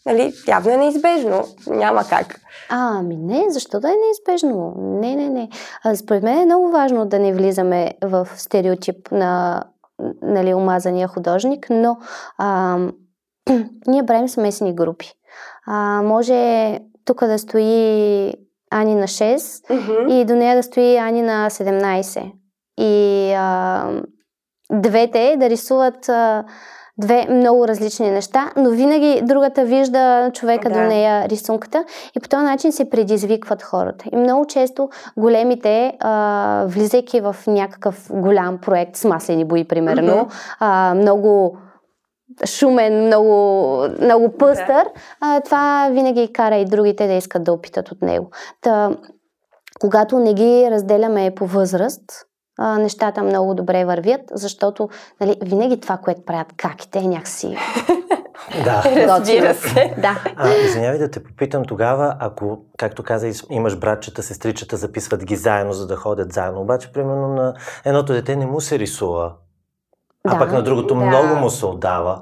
нали, 0.05 0.33
явно 0.47 0.71
е 0.71 0.77
неизбежно. 0.77 1.43
Няма 1.67 2.03
как. 2.09 2.41
А, 2.69 2.99
ами 2.99 3.17
не, 3.17 3.45
защо 3.49 3.79
да 3.79 3.89
е 3.89 3.95
неизбежно? 3.95 4.73
Не, 4.77 5.15
не, 5.15 5.29
не. 5.29 5.49
А, 5.83 5.95
според 5.95 6.23
мен 6.23 6.37
е 6.37 6.45
много 6.45 6.71
важно 6.71 7.05
да 7.05 7.19
не 7.19 7.33
влизаме 7.33 7.93
в 8.03 8.27
стереотип 8.35 9.11
на 9.11 9.63
нали, 10.21 10.53
омазания 10.53 11.07
художник, 11.07 11.67
но 11.69 11.97
а, 12.37 12.77
ние 13.87 14.05
правим 14.05 14.29
смесени 14.29 14.75
групи. 14.75 15.11
А, 15.67 16.01
може 16.01 16.79
тук 17.05 17.25
да 17.25 17.39
стои 17.39 18.33
Ани 18.71 18.95
на 18.95 19.07
6 19.07 19.37
mm-hmm. 19.37 20.11
и 20.11 20.25
до 20.25 20.35
нея 20.35 20.55
да 20.55 20.63
стои 20.63 20.97
Ани 20.97 21.21
на 21.21 21.49
17. 21.49 22.31
И 22.79 23.33
а, 23.33 23.89
двете 24.71 25.35
да 25.39 25.49
рисуват 25.49 26.09
а, 26.09 26.45
две 26.97 27.27
много 27.29 27.67
различни 27.67 28.11
неща, 28.11 28.51
но 28.57 28.69
винаги 28.69 29.21
другата 29.23 29.65
вижда 29.65 30.31
човека 30.33 30.69
да. 30.69 30.75
до 30.75 30.81
нея 30.81 31.29
рисунката 31.29 31.85
и 32.17 32.19
по 32.19 32.29
този 32.29 32.43
начин 32.43 32.71
се 32.71 32.89
предизвикват 32.89 33.63
хората. 33.63 34.05
И 34.13 34.15
много 34.15 34.47
често 34.47 34.89
големите, 35.17 35.93
а, 35.99 36.65
влизайки 36.67 37.21
в 37.21 37.35
някакъв 37.47 38.07
голям 38.09 38.57
проект 38.57 38.95
с 38.95 39.05
маслени 39.05 39.45
бои, 39.45 39.67
примерно, 39.67 40.13
mm-hmm. 40.13 40.55
а, 40.59 40.93
много 40.95 41.57
шумен, 42.45 43.05
много, 43.05 43.75
много 44.01 44.37
пъстър, 44.37 44.83
да. 44.83 44.91
а, 45.21 45.41
това 45.41 45.89
винаги 45.91 46.33
кара 46.33 46.55
и 46.55 46.65
другите 46.65 47.07
да 47.07 47.13
искат 47.13 47.43
да 47.43 47.53
опитат 47.53 47.91
от 47.91 48.01
него. 48.01 48.29
Та, 48.61 48.91
когато 49.81 50.19
не 50.19 50.33
ги 50.33 50.67
разделяме 50.71 51.31
по 51.35 51.45
възраст, 51.45 52.03
а, 52.63 52.77
нещата 52.77 53.23
много 53.23 53.55
добре 53.55 53.85
вървят, 53.85 54.21
защото 54.31 54.89
нали, 55.21 55.35
винаги 55.41 55.79
това, 55.79 55.97
което 55.97 56.25
правят 56.25 56.53
каките 56.57 56.99
е 56.99 57.01
някакси 57.01 57.57
да. 58.63 58.83
Разбира 59.07 59.53
се. 59.53 59.93
Да. 59.97 60.23
А, 60.35 60.49
извинявай 60.49 60.99
да 60.99 61.11
те 61.11 61.23
попитам 61.23 61.65
тогава, 61.65 62.15
ако, 62.19 62.59
както 62.77 63.03
каза, 63.03 63.31
имаш 63.49 63.79
братчета, 63.79 64.23
сестричета, 64.23 64.77
записват 64.77 65.25
ги 65.25 65.35
заедно, 65.35 65.73
за 65.73 65.87
да 65.87 65.95
ходят 65.95 66.33
заедно. 66.33 66.61
Обаче, 66.61 66.91
примерно, 66.91 67.27
на 67.27 67.53
едното 67.85 68.13
дете 68.13 68.35
не 68.35 68.45
му 68.45 68.61
се 68.61 68.79
рисува, 68.79 69.33
а 70.27 70.33
да, 70.33 70.39
пък 70.39 70.51
на 70.51 70.63
другото 70.63 70.95
да. 70.95 71.05
много 71.05 71.35
му 71.35 71.49
се 71.49 71.65
отдава. 71.65 72.21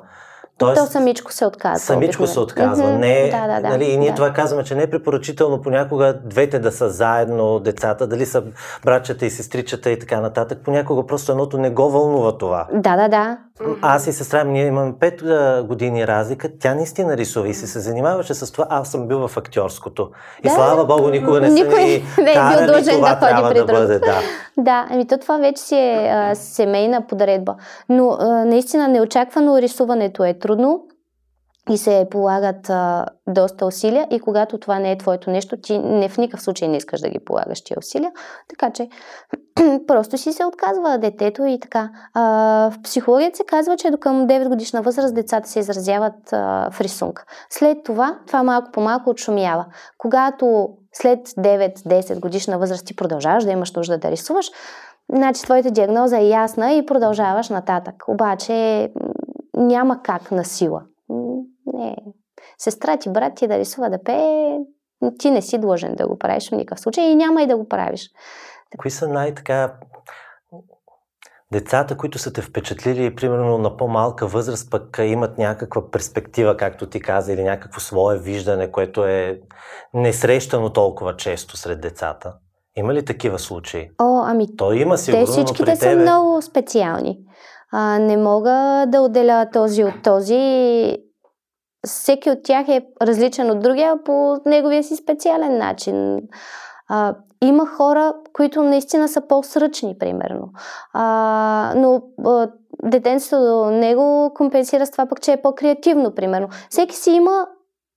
Тоест, 0.59 0.81
То 0.81 0.91
самичко 0.91 1.33
се 1.33 1.45
отказва. 1.45 1.79
Самичко 1.79 2.27
се 2.27 2.39
отказва. 2.39 2.85
Mm-hmm. 2.85 2.97
Не, 2.97 3.29
да, 3.29 3.47
да, 3.47 3.61
да, 3.61 3.69
нали, 3.69 3.85
и 3.85 3.97
ние 3.97 4.09
да. 4.09 4.15
това 4.15 4.33
казваме, 4.33 4.63
че 4.63 4.75
не 4.75 4.83
е 4.83 4.89
препоръчително 4.89 5.61
понякога 5.61 6.19
двете 6.23 6.59
да 6.59 6.71
са 6.71 6.89
заедно, 6.89 7.59
децата, 7.59 8.07
дали 8.07 8.25
са 8.25 8.43
братчета 8.85 9.25
и 9.25 9.29
сестричата 9.29 9.91
и 9.91 9.99
така 9.99 10.21
нататък. 10.21 10.59
Понякога 10.65 11.07
просто 11.07 11.31
едното 11.31 11.57
не 11.57 11.69
го 11.69 11.89
вълнува 11.89 12.37
това. 12.37 12.67
Да, 12.73 12.95
да, 12.95 13.07
да. 13.07 13.37
Аз 13.81 14.07
и 14.07 14.13
сестра 14.13 14.43
ми, 14.43 14.51
ние 14.51 14.65
имаме 14.65 14.91
5 14.91 15.61
години 15.61 16.07
разлика. 16.07 16.49
Тя 16.59 16.75
наистина 16.75 17.17
рисува 17.17 17.47
и 17.47 17.53
се, 17.53 17.67
се 17.67 17.79
занимаваше 17.79 18.33
с 18.33 18.51
това. 18.51 18.65
Аз 18.69 18.91
съм 18.91 19.07
бил 19.07 19.27
в 19.27 19.37
актьорското. 19.37 20.09
И 20.43 20.47
да, 20.47 20.53
слава 20.53 20.85
Богу, 20.85 21.09
никога 21.09 21.41
не 21.41 21.49
Никой 21.49 21.71
са 21.71 22.21
не 22.21 22.31
е 22.31 22.33
бил 22.33 22.67
дължен 22.67 23.01
да 23.01 23.15
ходи 23.15 23.53
при 23.53 23.59
да 23.59 23.65
бъде. 23.65 23.99
Да, 23.99 24.21
да 24.57 24.87
ами 24.89 25.07
то 25.07 25.17
това 25.17 25.37
вече 25.37 25.61
си 25.61 25.75
е 25.75 26.09
а, 26.11 26.35
семейна 26.35 27.07
подредба. 27.07 27.55
Но 27.89 28.17
а, 28.19 28.45
наистина 28.45 28.87
неочаквано 28.87 29.61
рисуването 29.61 30.23
е 30.23 30.33
трудно 30.33 30.83
и 31.69 31.77
се 31.77 32.07
полагат 32.11 32.69
а, 32.69 33.05
доста 33.27 33.65
усилия 33.65 34.07
и 34.11 34.19
когато 34.19 34.57
това 34.57 34.79
не 34.79 34.91
е 34.91 34.97
твоето 34.97 35.29
нещо, 35.29 35.57
ти 35.61 35.79
не 35.79 36.09
в 36.09 36.17
никакъв 36.17 36.41
случай 36.41 36.67
не 36.67 36.77
искаш 36.77 37.01
да 37.01 37.09
ги 37.09 37.19
полагаш 37.19 37.63
тия 37.63 37.77
усилия, 37.79 38.11
така 38.49 38.69
че 38.69 38.89
просто 39.87 40.17
си 40.17 40.33
се 40.33 40.45
отказва 40.45 40.97
детето 40.97 41.45
и 41.45 41.59
така. 41.59 41.89
А, 42.13 42.21
в 42.71 42.81
психологията 42.83 43.37
се 43.37 43.43
казва, 43.43 43.77
че 43.77 43.91
до 43.91 43.97
към 43.97 44.27
9 44.27 44.47
годишна 44.47 44.81
възраст 44.81 45.15
децата 45.15 45.49
се 45.49 45.59
изразяват 45.59 46.33
а, 46.33 46.69
в 46.71 46.81
рисунка. 46.81 47.23
След 47.49 47.77
това, 47.83 48.19
това 48.27 48.43
малко 48.43 48.71
по 48.71 48.81
малко 48.81 49.09
отшумява. 49.09 49.65
Когато 49.97 50.69
след 50.93 51.27
9-10 51.27 52.19
годишна 52.19 52.57
възраст 52.57 52.85
ти 52.85 52.95
продължаваш 52.95 53.43
да 53.43 53.51
имаш 53.51 53.71
нужда 53.71 53.97
да 53.97 54.11
рисуваш, 54.11 54.51
значи 55.15 55.43
твоята 55.43 55.71
диагноза 55.71 56.17
е 56.17 56.27
ясна 56.27 56.73
и 56.73 56.85
продължаваш 56.85 57.49
нататък. 57.49 57.95
Обаче 58.07 58.89
няма 59.53 60.01
как 60.03 60.31
на 60.31 60.45
сила. 60.45 60.81
Не. 61.79 61.95
Сестра 62.57 62.97
ти, 62.97 63.09
брат 63.09 63.35
ти 63.35 63.47
да 63.47 63.57
рисува 63.57 63.89
да 63.89 64.03
пее, 64.03 64.57
ти 65.19 65.31
не 65.31 65.41
си 65.41 65.57
длъжен 65.57 65.95
да 65.95 66.07
го 66.07 66.17
правиш 66.17 66.49
в 66.49 66.55
никакъв 66.55 66.79
случай 66.79 67.03
и 67.03 67.15
няма 67.15 67.41
и 67.41 67.47
да 67.47 67.57
го 67.57 67.67
правиш. 67.67 68.09
Кои 68.77 68.91
са 68.91 69.07
най-така 69.07 69.73
децата, 71.51 71.97
които 71.97 72.19
са 72.19 72.33
те 72.33 72.41
впечатлили, 72.41 73.15
примерно 73.15 73.57
на 73.57 73.77
по-малка 73.77 74.27
възраст, 74.27 74.71
пък 74.71 74.99
имат 75.03 75.37
някаква 75.37 75.91
перспектива, 75.91 76.57
както 76.57 76.89
ти 76.89 76.99
каза, 76.99 77.33
или 77.33 77.43
някакво 77.43 77.79
свое 77.79 78.17
виждане, 78.17 78.71
което 78.71 79.05
е 79.05 79.41
несрещано 79.93 80.69
толкова 80.69 81.15
често 81.15 81.57
сред 81.57 81.81
децата? 81.81 82.33
Има 82.75 82.93
ли 82.93 83.05
такива 83.05 83.39
случаи? 83.39 83.89
О, 84.01 84.23
ами, 84.25 84.55
То 84.55 84.73
има 84.73 84.97
сигурно, 84.97 85.25
те 85.25 85.31
всичките 85.31 85.63
тебе... 85.63 85.75
са 85.75 85.95
много 85.95 86.41
специални. 86.41 87.19
А, 87.71 87.99
не 87.99 88.17
мога 88.17 88.85
да 88.87 89.01
отделя 89.01 89.49
този 89.53 89.83
от 89.83 90.03
този. 90.03 90.97
Всеки 91.87 92.29
от 92.29 92.43
тях 92.43 92.67
е 92.67 92.85
различен 93.01 93.51
от 93.51 93.59
другия 93.59 94.03
по 94.03 94.37
неговия 94.45 94.83
си 94.83 94.95
специален 94.95 95.57
начин. 95.57 96.19
А, 96.89 97.15
има 97.41 97.65
хора, 97.65 98.13
които 98.33 98.63
наистина 98.63 99.07
са 99.07 99.21
по-сръчни, 99.21 99.97
примерно. 99.99 100.49
А, 100.93 101.73
но 101.75 102.01
а, 102.25 102.49
детенството 102.83 103.43
до 103.43 103.71
него 103.71 104.31
компенсира 104.35 104.85
с 104.85 104.91
това 104.91 105.05
пък, 105.05 105.21
че 105.21 105.31
е 105.31 105.41
по-креативно, 105.41 106.15
примерно. 106.15 106.47
Всеки 106.69 106.95
си 106.95 107.11
има 107.11 107.47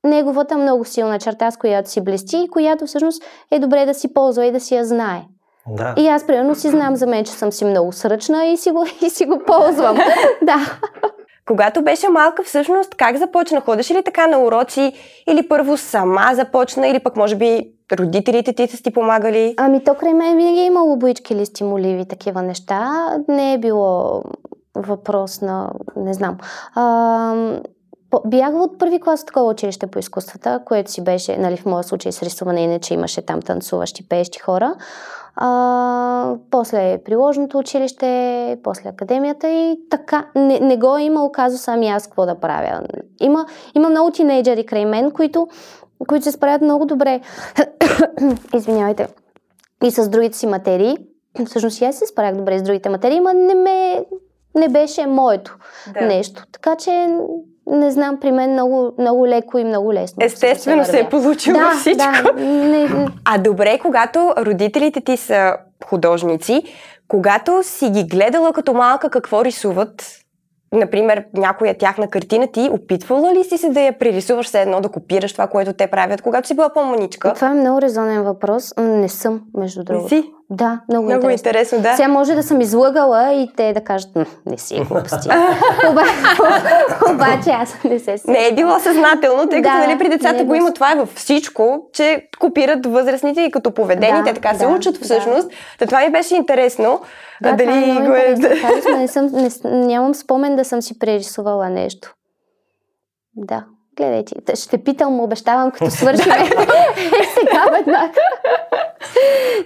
неговата 0.05 0.59
много 0.59 0.85
силна 0.85 1.18
черта, 1.18 1.51
с 1.51 1.57
която 1.57 1.90
си 1.90 2.01
блести 2.01 2.37
и 2.37 2.49
която 2.49 2.87
всъщност 2.87 3.23
е 3.51 3.59
добре 3.59 3.87
да 3.87 3.95
си 3.95 4.14
ползва 4.14 4.47
и 4.47 4.53
да 4.53 4.61
си 4.61 4.75
я 4.75 4.85
знае. 4.85 5.23
Да. 5.68 5.95
И 5.99 6.09
аз, 6.09 6.27
примерно, 6.27 6.55
си 6.55 6.68
знам 6.68 6.97
за 6.97 7.07
мен, 7.07 7.25
че 7.25 7.33
съм 7.33 7.53
си 7.53 7.64
много 7.64 7.92
сръчна 7.92 8.47
и 8.47 8.57
си 8.57 8.71
го, 8.71 8.87
и 9.03 9.11
си 9.11 9.27
го 9.27 9.42
ползвам. 9.47 9.97
да. 10.42 10.57
Когато 11.46 11.83
беше 11.83 12.09
малка, 12.09 12.42
всъщност, 12.42 12.94
как 12.94 13.16
започна? 13.16 13.61
Ходиш 13.61 13.90
ли 13.90 14.02
така 14.05 14.26
на 14.26 14.38
уроци 14.38 14.92
или 15.28 15.48
първо 15.48 15.76
сама 15.76 16.31
започна, 16.35 16.88
или 16.88 16.98
пък 16.98 17.16
може 17.16 17.37
би 17.37 17.72
родителите 17.92 18.52
ти 18.52 18.66
са 18.66 18.83
ти 18.83 18.90
помагали? 18.90 19.55
Ами 19.57 19.85
то 19.85 19.94
край 19.94 20.14
мен 20.14 20.37
винаги 20.37 20.61
е 20.61 20.66
имало 20.66 20.96
боички 20.96 21.35
или 21.35 21.46
стимуливи, 21.46 22.09
такива 22.09 22.42
неща. 22.42 22.90
Не 23.28 23.52
е 23.52 23.59
било 23.59 24.22
въпрос 24.76 25.40
на... 25.40 25.70
не 25.96 26.14
знам. 26.14 26.38
А, 26.74 27.35
бях 28.26 28.55
от 28.55 28.78
първи 28.78 29.00
клас 29.00 29.24
такова 29.24 29.50
училище 29.50 29.87
по 29.87 29.98
изкуствата, 29.98 30.61
което 30.64 30.90
си 30.90 31.05
беше, 31.05 31.37
нали, 31.37 31.57
в 31.57 31.66
моя 31.66 31.85
случай 31.85 32.12
с 32.12 32.22
рисуване, 32.22 32.62
иначе 32.62 32.94
имаше 32.94 33.26
там 33.26 33.42
танцуващи, 33.42 34.09
пеещи 34.09 34.38
хора. 34.38 34.74
А, 35.37 36.35
после 36.51 36.99
приложното 37.05 37.59
училище, 37.59 38.59
после 38.62 38.88
академията 38.88 39.49
и 39.49 39.81
така. 39.90 40.27
Не, 40.35 40.61
не 40.61 40.77
го 40.77 40.97
е 40.97 41.03
имал 41.03 41.33
казус 41.33 41.68
ами 41.68 41.88
аз 41.88 42.07
какво 42.07 42.27
да 42.27 42.40
правя. 42.40 42.81
Има, 43.21 43.47
има 43.75 43.88
много 43.88 44.11
тинейджери 44.11 44.66
край 44.66 44.85
мен, 44.85 45.11
които, 45.11 45.49
които 46.09 46.25
се 46.25 46.33
справят 46.33 46.62
много 46.62 46.87
добре. 46.87 47.21
Извинявайте. 48.55 49.09
И 49.85 49.90
с 49.90 50.09
другите 50.09 50.38
си 50.38 50.47
материи. 50.47 50.97
Всъщност 51.47 51.81
и 51.81 51.85
аз 51.85 51.97
се 51.97 52.07
справях 52.07 52.37
добре 52.37 52.59
с 52.59 52.62
другите 52.62 52.88
материи, 52.88 53.21
но 53.21 53.33
не 53.33 53.55
ме 53.55 54.05
не 54.55 54.69
беше 54.69 55.07
моето 55.07 55.57
да. 55.95 56.07
нещо. 56.07 56.43
Така 56.53 56.77
че 56.77 57.09
не 57.67 57.91
знам, 57.91 58.21
при 58.21 58.33
мен 58.33 58.53
много, 58.53 58.93
много 58.99 59.27
леко 59.27 59.59
и 59.59 59.65
много 59.65 59.93
лесно. 59.93 60.25
Естествено 60.25 60.85
се, 60.85 61.01
е 61.01 61.09
получило 61.09 61.59
да, 61.59 61.71
всичко. 61.71 62.35
Да, 62.37 62.43
не... 62.43 63.09
А 63.25 63.38
добре, 63.38 63.79
когато 63.79 64.35
родителите 64.38 65.01
ти 65.01 65.17
са 65.17 65.57
художници, 65.85 66.62
когато 67.09 67.62
си 67.62 67.91
ги 67.91 68.05
гледала 68.05 68.53
като 68.53 68.73
малка 68.73 69.11
какво 69.11 69.45
рисуват, 69.45 70.19
например, 70.73 71.25
някоя 71.35 71.79
тяхна 71.79 72.09
картина, 72.09 72.47
ти 72.47 72.71
опитвала 72.73 73.35
ли 73.35 73.45
си 73.45 73.59
се 73.59 73.69
да 73.69 73.81
я 73.81 73.99
пририсуваш 73.99 74.47
все 74.47 74.62
едно, 74.62 74.81
да 74.81 74.88
копираш 74.88 75.33
това, 75.33 75.47
което 75.47 75.73
те 75.73 75.87
правят, 75.87 76.23
когато 76.23 76.49
си 76.49 76.55
била 76.55 76.69
по-маничка? 76.69 77.33
Това 77.35 77.51
е 77.51 77.55
много 77.55 77.81
резонен 77.81 78.23
въпрос. 78.23 78.75
Не 78.79 79.09
съм, 79.09 79.43
между 79.55 79.85
другото. 79.85 80.09
си? 80.09 80.31
Да, 80.53 80.81
много, 80.88 81.07
много 81.07 81.31
интересно. 81.31 81.77
интересно. 81.77 81.81
да. 81.81 81.97
Сега 81.97 82.09
може 82.09 82.35
да 82.35 82.43
съм 82.43 82.61
излъгала 82.61 83.33
и 83.33 83.51
те 83.57 83.73
да 83.73 83.81
кажат, 83.81 84.11
не 84.47 84.59
си 84.59 84.77
е 84.77 84.85
глупости. 84.85 85.29
Обаче 87.15 87.51
аз 87.51 87.85
не 87.85 87.99
се 87.99 88.19
си. 88.19 88.31
Не 88.31 88.47
е 88.47 88.55
било 88.55 88.79
съзнателно, 88.79 89.49
тъй 89.49 89.62
като 89.62 89.77
да, 89.77 89.87
нали, 89.87 89.99
при 89.99 90.09
децата 90.09 90.45
го 90.45 90.55
има 90.55 90.73
това 90.73 90.93
е 90.93 90.95
във 90.95 91.12
всичко, 91.15 91.88
че 91.93 92.29
копират 92.41 92.87
възрастните 92.87 93.41
и 93.41 93.51
като 93.51 93.75
поведение, 93.75 94.23
да, 94.23 94.25
те 94.25 94.35
така 94.35 94.53
да, 94.53 94.59
се 94.59 94.67
учат 94.67 94.97
всъщност. 94.97 95.49
Да. 95.79 95.87
това 95.87 96.01
ми 96.01 96.11
беше 96.11 96.37
интересно. 96.37 97.01
Да, 97.43 97.53
дали 97.53 97.91
е 97.91 97.95
го 97.95 98.12
е... 98.12 98.35
не 98.99 99.09
съм, 99.09 99.31
не, 99.33 99.51
нямам 99.65 100.15
спомен 100.15 100.57
да 100.57 100.65
съм 100.65 100.83
си 100.83 100.99
прерисувала 100.99 101.71
нещо. 101.71 102.15
Да. 103.37 103.65
Гледайте, 103.96 104.57
ще 104.57 104.85
питам, 104.85 105.20
обещавам, 105.20 105.70
като 105.70 105.90
свършим. 105.90 106.33
е, 106.33 106.44
сега 107.40 107.64
веднага. 107.72 108.12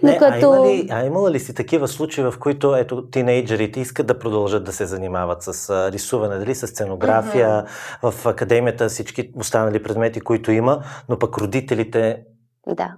Не, 0.02 0.18
като... 0.18 0.52
а, 0.52 0.56
има 0.56 0.66
ли, 0.66 0.88
а 0.90 1.04
имала 1.04 1.30
ли 1.30 1.40
си 1.40 1.54
такива 1.54 1.88
случаи, 1.88 2.24
в 2.24 2.34
които 2.40 2.76
ето, 2.76 3.10
тинейджерите 3.10 3.80
искат 3.80 4.06
да 4.06 4.18
продължат 4.18 4.64
да 4.64 4.72
се 4.72 4.86
занимават 4.86 5.42
с 5.42 5.70
а, 5.70 5.92
рисуване, 5.92 6.38
дали 6.38 6.54
с 6.54 6.66
сценография, 6.66 7.64
mm-hmm. 8.02 8.10
в 8.10 8.26
академията 8.26 8.88
всички 8.88 9.32
останали 9.36 9.82
предмети, 9.82 10.20
които 10.20 10.50
има, 10.50 10.82
но 11.08 11.18
пък 11.18 11.38
родителите... 11.38 12.22
Да. 12.66 12.94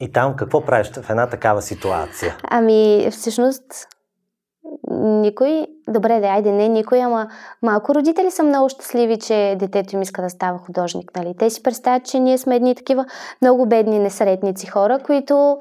И 0.00 0.12
там 0.12 0.36
какво 0.36 0.64
правиш 0.64 0.90
в 0.92 1.10
една 1.10 1.26
такава 1.26 1.62
ситуация? 1.62 2.36
Ами, 2.50 3.08
всъщност, 3.10 3.62
никой, 5.04 5.66
добре 5.88 6.20
да, 6.20 6.26
айде 6.26 6.52
не 6.52 6.68
никой, 6.68 7.02
ама 7.02 7.28
малко 7.62 7.94
родители 7.94 8.30
са 8.30 8.42
много 8.42 8.68
щастливи, 8.68 9.18
че 9.18 9.56
детето 9.58 9.94
им 9.96 10.02
иска 10.02 10.22
да 10.22 10.30
става 10.30 10.58
художник. 10.58 11.10
Нали? 11.16 11.34
Те 11.38 11.50
си 11.50 11.62
представят, 11.62 12.04
че 12.04 12.18
ние 12.18 12.38
сме 12.38 12.56
едни 12.56 12.74
такива 12.74 13.04
много 13.42 13.66
бедни 13.66 13.98
несретници 13.98 14.66
хора, 14.66 14.98
които 14.98 15.58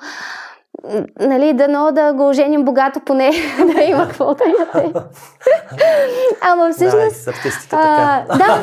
нали, 1.19 1.53
дано 1.53 1.91
да 1.91 2.13
го 2.13 2.29
оженим 2.29 2.65
богато 2.65 2.99
поне 2.99 3.32
да 3.75 3.82
има 3.82 4.08
какво 4.08 4.34
да 4.34 4.43
яде. 4.60 4.93
Ама 6.41 6.71
всъщност... 6.71 7.25
Да, 7.25 7.32
така. 7.69 8.25
да. 8.38 8.62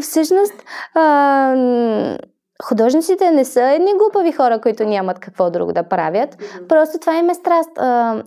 всъщност 0.00 0.54
а, 0.94 1.54
художниците 2.64 3.30
не 3.30 3.44
са 3.44 3.62
едни 3.62 3.92
глупави 3.98 4.32
хора, 4.32 4.60
които 4.60 4.84
нямат 4.84 5.18
какво 5.18 5.50
друго 5.50 5.72
да 5.72 5.82
правят. 5.82 6.36
Просто 6.68 6.98
това 6.98 7.16
им 7.16 7.30
е 7.30 7.34
страст. 7.34 7.70
А, 7.78 8.22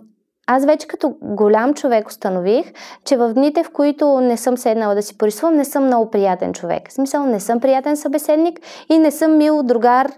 аз 0.46 0.66
вече 0.66 0.86
като 0.86 1.14
голям 1.22 1.74
човек 1.74 2.08
установих, 2.08 2.72
че 3.04 3.16
в 3.16 3.34
дните, 3.34 3.64
в 3.64 3.70
които 3.70 4.20
не 4.20 4.36
съм 4.36 4.56
седнала 4.56 4.94
да 4.94 5.02
си 5.02 5.18
порисувам, 5.18 5.56
не 5.56 5.64
съм 5.64 5.84
много 5.84 6.10
приятен 6.10 6.52
човек. 6.52 6.88
В 6.88 6.92
смисъл, 6.92 7.26
не 7.26 7.40
съм 7.40 7.60
приятен 7.60 7.96
събеседник 7.96 8.60
и 8.88 8.98
не 8.98 9.10
съм 9.10 9.36
мил 9.36 9.62
другар 9.62 10.08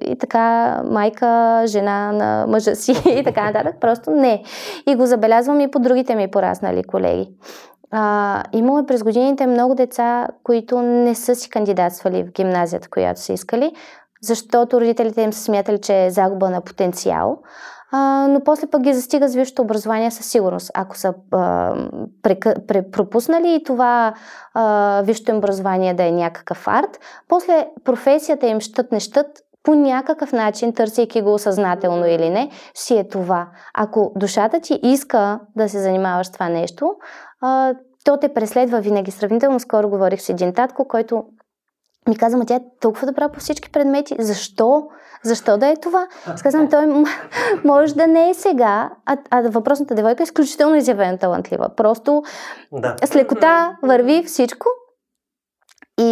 и 0.00 0.16
така 0.20 0.82
майка, 0.84 1.62
жена 1.66 2.12
на 2.12 2.46
мъжа 2.46 2.74
си 2.74 2.92
и 3.18 3.24
така 3.24 3.44
нататък. 3.44 3.76
Просто 3.80 4.10
не. 4.10 4.42
И 4.86 4.94
го 4.94 5.06
забелязвам 5.06 5.60
и 5.60 5.70
по 5.70 5.78
другите 5.78 6.14
ми 6.14 6.30
пораснали 6.30 6.84
колеги. 6.84 7.28
А, 7.90 8.42
имало 8.52 8.78
е 8.78 8.86
през 8.86 9.02
годините 9.02 9.46
много 9.46 9.74
деца, 9.74 10.28
които 10.42 10.82
не 10.82 11.14
са 11.14 11.34
си 11.34 11.50
кандидатствали 11.50 12.24
в 12.24 12.32
гимназията, 12.32 12.88
която 12.88 13.20
са 13.20 13.32
искали, 13.32 13.72
защото 14.22 14.80
родителите 14.80 15.22
им 15.22 15.32
са 15.32 15.42
смятали, 15.42 15.80
че 15.80 16.04
е 16.04 16.10
загуба 16.10 16.50
на 16.50 16.60
потенциал 16.60 17.38
но 18.28 18.40
после 18.44 18.66
пък 18.66 18.82
ги 18.82 18.94
застига 18.94 19.28
с 19.28 19.34
висшето 19.34 19.62
образование 19.62 20.10
със 20.10 20.26
сигурност. 20.26 20.70
Ако 20.74 20.96
са 20.96 21.14
а, 21.32 21.74
пропуснали 22.92 23.54
и 23.54 23.64
това 23.64 24.14
а, 24.54 25.02
висшето 25.04 25.36
образование 25.36 25.94
да 25.94 26.04
е 26.04 26.12
някакъв 26.12 26.68
арт, 26.68 27.00
после 27.28 27.68
професията 27.84 28.46
им 28.46 28.60
щът 28.60 28.92
не 28.92 29.00
щът, 29.00 29.26
по 29.62 29.74
някакъв 29.74 30.32
начин, 30.32 30.72
търсейки 30.72 31.22
го 31.22 31.38
съзнателно 31.38 32.06
или 32.06 32.30
не, 32.30 32.50
си 32.74 32.96
е 32.96 33.08
това. 33.08 33.48
Ако 33.74 34.12
душата 34.16 34.60
ти 34.60 34.80
иска 34.82 35.40
да 35.56 35.68
се 35.68 35.78
занимаваш 35.78 36.26
с 36.26 36.30
това 36.30 36.48
нещо, 36.48 36.94
а, 37.40 37.74
то 38.04 38.16
те 38.16 38.34
преследва 38.34 38.78
винаги. 38.80 39.10
Сравнително 39.10 39.60
скоро 39.60 39.88
говорих 39.88 40.22
с 40.22 40.28
един 40.28 40.52
татко, 40.54 40.88
който 40.88 41.24
ми 42.08 42.16
каза, 42.16 42.44
тя 42.46 42.54
е 42.54 42.60
толкова 42.80 43.06
добра 43.06 43.28
по 43.28 43.40
всички 43.40 43.70
предмети. 43.70 44.16
Защо? 44.18 44.88
Защо 45.26 45.58
да 45.58 45.66
е 45.66 45.76
това? 45.76 46.06
Сказвам, 46.36 46.70
той 46.70 46.86
може 47.64 47.94
да 47.94 48.06
не 48.06 48.30
е 48.30 48.34
сега, 48.34 48.90
а, 49.06 49.16
а 49.30 49.42
въпросната 49.42 49.94
девойка 49.94 50.22
е 50.22 50.24
изключително 50.24 50.76
изявена 50.76 51.18
талантлива. 51.18 51.68
Просто 51.76 52.22
да. 52.72 52.96
с 53.04 53.14
лекота 53.14 53.76
върви 53.82 54.22
всичко 54.26 54.68
и, 56.00 56.04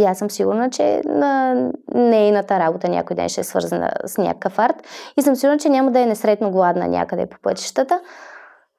и 0.00 0.04
аз 0.04 0.18
съм 0.18 0.30
сигурна, 0.30 0.70
че 0.70 1.02
на 1.04 1.54
нейната 1.94 2.58
работа 2.58 2.88
някой 2.88 3.16
ден 3.16 3.28
ще 3.28 3.40
е 3.40 3.44
свързана 3.44 3.90
с 4.06 4.18
някакъв 4.18 4.58
арт 4.58 4.76
и 5.16 5.22
съм 5.22 5.36
сигурна, 5.36 5.58
че 5.58 5.68
няма 5.68 5.90
да 5.90 6.00
е 6.00 6.06
несретно 6.06 6.50
гладна 6.50 6.88
някъде 6.88 7.26
по 7.26 7.36
пътищата. 7.42 8.00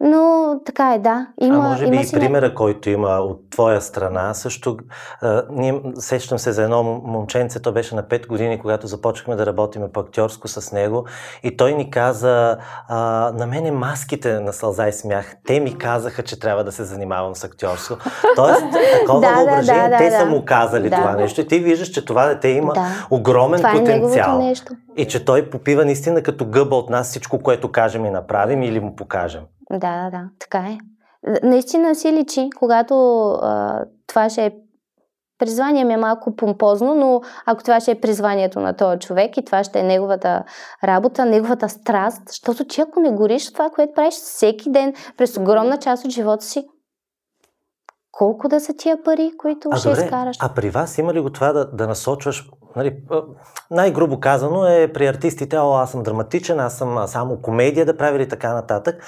Но 0.04 0.56
така 0.66 0.94
е, 0.94 1.00
да. 1.00 1.28
Има, 1.42 1.56
а 1.56 1.70
може 1.70 1.90
би 1.90 1.96
има 1.96 2.02
и 2.02 2.12
примера, 2.12 2.48
не... 2.48 2.54
който 2.54 2.90
има 2.90 3.10
от 3.10 3.50
твоя 3.50 3.82
страна, 3.82 4.34
също 4.34 4.78
а, 5.22 5.44
ние 5.52 5.82
сещам 5.96 6.40
се 6.40 6.52
за 6.52 6.64
едно 6.64 6.84
момченце, 6.84 7.62
то 7.62 7.72
беше 7.72 7.96
на 7.96 8.04
5 8.04 8.28
години, 8.28 8.60
когато 8.60 8.88
започнахме 8.88 9.36
да 9.36 9.46
работиме 9.46 9.92
по 9.92 10.00
актьорско 10.00 10.48
с 10.48 10.72
него 10.72 11.06
и 11.44 11.58
той 11.58 11.74
ни 11.74 11.92
каза, 11.92 12.58
а, 12.88 12.98
на 13.38 13.48
мене 13.48 13.72
маските 13.72 14.40
на 14.40 14.54
сълза 14.54 14.88
и 14.88 14.94
смях, 14.94 15.36
те 15.46 15.60
ми 15.60 15.78
казаха, 15.78 16.24
че 16.24 16.40
трябва 16.40 16.64
да 16.64 16.72
се 16.72 16.84
занимавам 16.84 17.36
с 17.36 17.44
актьорско. 17.44 17.98
Тоест, 18.36 18.64
такова 19.00 19.22
да, 19.22 19.36
въображение, 19.36 19.84
да, 19.84 19.90
да, 19.90 19.98
те 19.98 20.10
да, 20.10 20.20
са 20.20 20.26
му 20.26 20.46
казали 20.46 20.90
да. 20.90 20.96
това 20.96 21.16
нещо 21.16 21.42
и 21.42 21.48
ти 21.48 21.60
виждаш, 21.60 21.88
че 21.88 22.06
това 22.06 22.26
дете 22.26 22.48
има 22.48 22.74
да. 22.74 23.08
огромен 23.10 23.58
това 23.58 23.72
е 23.72 23.74
потенциал. 23.74 24.36
Е 24.36 24.44
нещо. 24.44 24.74
И 24.98 25.08
че 25.08 25.26
той 25.26 25.50
попива 25.50 25.86
наистина 25.86 26.24
като 26.24 26.46
гъба 26.46 26.76
от 26.76 26.90
нас 26.90 27.10
всичко, 27.10 27.40
което 27.40 27.72
кажем 27.72 28.06
и 28.06 28.10
направим 28.10 28.64
или 28.64 28.80
му 28.80 28.96
покажем. 28.96 29.42
Да, 29.72 29.78
да, 30.04 30.10
да, 30.12 30.30
така 30.40 30.60
е. 30.60 30.78
Наистина 31.44 31.96
си 31.96 32.14
личи, 32.14 32.50
когато 32.56 32.96
а, 33.32 33.84
това 34.08 34.30
ще 34.30 34.46
е 34.46 34.52
призвание 35.40 35.84
ми 35.84 35.94
е 35.94 35.98
малко 35.98 36.36
помпозно, 36.36 36.96
но 36.96 37.22
ако 37.46 37.64
това 37.64 37.80
ще 37.80 37.92
е 37.92 38.02
призванието 38.02 38.60
на 38.60 38.74
този 38.74 39.00
човек 39.00 39.38
и 39.38 39.46
това 39.46 39.64
ще 39.64 39.80
е 39.80 39.84
неговата 39.84 40.44
работа, 40.84 41.26
неговата 41.26 41.70
страст, 41.70 42.22
защото 42.28 42.66
ти 42.66 42.82
ако 42.82 43.00
не 43.00 43.12
гориш 43.12 43.54
това, 43.54 43.70
което 43.70 43.94
правиш 43.94 44.14
всеки 44.14 44.72
ден 44.72 44.94
през 45.18 45.38
огромна 45.38 45.78
част 45.78 46.06
от 46.06 46.12
живота 46.12 46.46
си, 46.46 46.68
колко 48.12 48.48
да 48.48 48.60
са 48.60 48.74
тия 48.78 49.04
пари, 49.04 49.32
които 49.38 49.70
а, 49.72 49.78
ще 49.78 49.90
добре, 49.90 50.04
изкараш? 50.04 50.38
А 50.40 50.54
при 50.54 50.70
вас 50.70 50.98
има 50.98 51.14
ли 51.14 51.20
го 51.20 51.30
това 51.30 51.54
да, 51.54 51.66
да 51.66 51.88
насочваш, 51.88 52.50
нали, 52.76 52.98
най-грубо 53.72 54.20
казано 54.20 54.66
е 54.66 54.94
при 54.94 55.08
артистите, 55.08 55.58
о, 55.58 55.74
аз 55.74 55.92
съм 55.92 56.04
драматичен, 56.04 56.60
аз 56.60 56.78
съм 56.78 57.08
само 57.08 57.42
комедия 57.42 57.86
да 57.86 57.98
правя 57.98 58.18
или 58.18 58.30
така 58.30 58.54
нататък, 58.54 59.04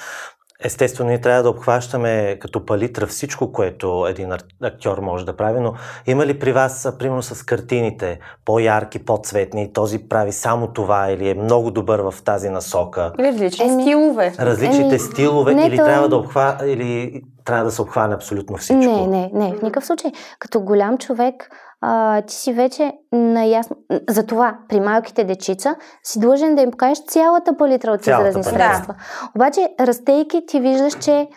Естествено, 0.63 1.09
ние 1.09 1.21
трябва 1.21 1.43
да 1.43 1.49
обхващаме 1.49 2.37
като 2.39 2.65
палитра 2.65 3.07
всичко, 3.07 3.51
което 3.51 4.07
един 4.09 4.33
актьор 4.63 4.97
може 4.97 5.25
да 5.25 5.35
прави, 5.35 5.59
но 5.59 5.73
има 6.07 6.25
ли 6.25 6.39
при 6.39 6.51
вас, 6.51 6.93
примерно 6.99 7.23
с 7.23 7.43
картините, 7.43 8.19
по-ярки, 8.45 8.99
по-цветни, 8.99 9.73
този 9.73 9.99
прави 9.99 10.31
само 10.31 10.67
това 10.67 11.09
или 11.11 11.29
е 11.29 11.33
много 11.33 11.71
добър 11.71 11.99
в 11.99 12.13
тази 12.25 12.49
насока? 12.49 13.11
Различни 13.19 13.65
Еми, 13.65 13.83
стилове. 13.83 14.33
Различните 14.39 14.95
Еми, 14.95 14.99
стилове 14.99 15.53
не, 15.53 15.65
или 15.65 15.77
то... 15.77 15.85
трябва 15.85 16.09
да 16.09 16.15
обхва... 16.15 16.57
или 16.65 17.21
трябва 17.45 17.65
да 17.65 17.71
се 17.71 17.81
обхване 17.81 18.15
абсолютно 18.15 18.57
всичко? 18.57 18.91
Не, 18.91 19.07
не, 19.07 19.29
не, 19.33 19.53
в 19.53 19.61
никакъв 19.61 19.85
случай. 19.85 20.11
Като 20.39 20.61
голям 20.61 20.97
човек, 20.97 21.49
а, 21.81 22.21
ти 22.21 22.35
си 22.35 22.53
вече 22.53 22.93
наясно. 23.11 23.75
Затова 24.09 24.57
при 24.69 24.79
малките 24.79 25.23
дечица 25.23 25.75
си 26.03 26.19
длъжен 26.19 26.55
да 26.55 26.61
им 26.61 26.71
покажеш 26.71 27.05
цялата 27.05 27.57
палитра 27.57 27.91
от 27.91 28.01
изразни 28.01 28.43
средства. 28.43 28.93
Да. 28.93 29.29
Обаче, 29.35 29.69
растейки, 29.79 30.45
ти 30.47 30.59
виждаш, 30.59 30.93
че 30.93 31.27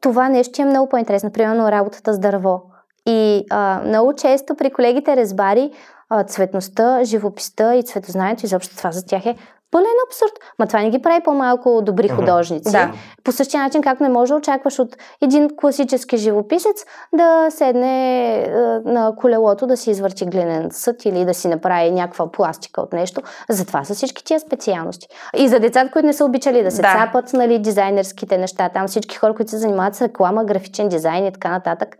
това 0.00 0.28
нещо 0.28 0.62
е 0.62 0.64
много 0.64 0.88
по-интересно. 0.88 1.32
Примерно 1.32 1.70
работата 1.70 2.14
с 2.14 2.18
дърво. 2.18 2.62
И 3.06 3.44
а, 3.50 3.80
много 3.84 4.14
често 4.14 4.54
при 4.54 4.70
колегите 4.70 5.16
резбари 5.16 5.70
а, 6.10 6.24
цветността, 6.24 7.04
живописта 7.04 7.74
и 7.74 7.82
цветознанието, 7.82 8.46
изобщо 8.46 8.76
това 8.76 8.92
за 8.92 9.06
тях 9.06 9.26
е 9.26 9.36
пълен 9.74 9.98
абсурд. 10.08 10.32
Ма 10.58 10.66
това 10.66 10.80
не 10.80 10.90
ги 10.90 11.02
прави 11.02 11.22
по-малко 11.24 11.82
добри 11.82 12.08
художници. 12.08 12.72
Да. 12.72 12.92
По 13.24 13.32
същия 13.32 13.62
начин, 13.62 13.82
как 13.82 14.00
не 14.00 14.08
може 14.08 14.32
да 14.32 14.38
очакваш 14.38 14.78
от 14.78 14.96
един 15.22 15.50
класически 15.56 16.16
живописец 16.16 16.84
да 17.12 17.46
седне 17.50 18.34
е, 18.34 18.48
на 18.84 19.12
колелото 19.16 19.66
да 19.66 19.76
си 19.76 19.90
извърти 19.90 20.26
глинен 20.26 20.68
съд 20.72 21.04
или 21.04 21.24
да 21.24 21.34
си 21.34 21.48
направи 21.48 21.90
някаква 21.90 22.30
пластика 22.32 22.80
от 22.80 22.92
нещо. 22.92 23.20
Затова 23.50 23.84
са 23.84 23.94
всички 23.94 24.24
тия 24.24 24.40
специалности. 24.40 25.08
И 25.36 25.48
за 25.48 25.60
децата, 25.60 25.90
които 25.90 26.06
не 26.06 26.12
са 26.12 26.24
обичали 26.24 26.62
да 26.62 26.70
се 26.70 26.82
да. 26.82 26.92
цапат 26.92 27.32
нали, 27.32 27.58
дизайнерските 27.58 28.38
неща, 28.38 28.68
там 28.68 28.86
всички 28.86 29.16
хора, 29.16 29.34
които 29.34 29.50
се 29.50 29.58
занимават 29.58 29.94
с 29.94 30.02
реклама, 30.02 30.44
графичен 30.44 30.88
дизайн 30.88 31.26
и 31.26 31.32
така 31.32 31.50
нататък, 31.50 31.96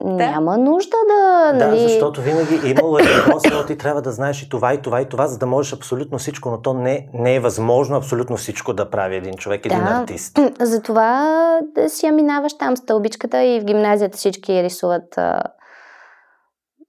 да. 0.00 0.14
Няма 0.14 0.58
нужда 0.58 0.96
да. 1.08 1.52
Да, 1.58 1.68
нали... 1.68 1.80
защото 1.80 2.20
винаги 2.20 2.70
имало 2.70 2.98
е 2.98 3.02
въпрос, 3.02 3.66
ти 3.66 3.78
трябва 3.78 4.02
да 4.02 4.12
знаеш 4.12 4.42
и 4.42 4.48
това, 4.48 4.74
и 4.74 4.82
това, 4.82 5.00
и 5.00 5.08
това, 5.08 5.26
за 5.26 5.38
да 5.38 5.46
можеш 5.46 5.72
абсолютно 5.72 6.18
всичко, 6.18 6.50
но 6.50 6.62
то 6.62 6.74
не, 6.74 7.08
не 7.14 7.34
е 7.34 7.40
възможно 7.40 7.96
абсолютно 7.96 8.36
всичко 8.36 8.72
да 8.72 8.90
прави 8.90 9.16
един 9.16 9.34
човек, 9.34 9.66
един 9.66 9.84
да. 9.84 9.90
артист. 9.90 10.38
Затова 10.60 11.60
да 11.74 11.88
си 11.88 12.06
я 12.06 12.12
минаваш 12.12 12.58
там 12.58 12.76
стълбичката 12.76 13.42
и 13.42 13.60
в 13.60 13.64
гимназията 13.64 14.16
всички 14.16 14.62
рисуват 14.62 15.18
а, 15.18 15.42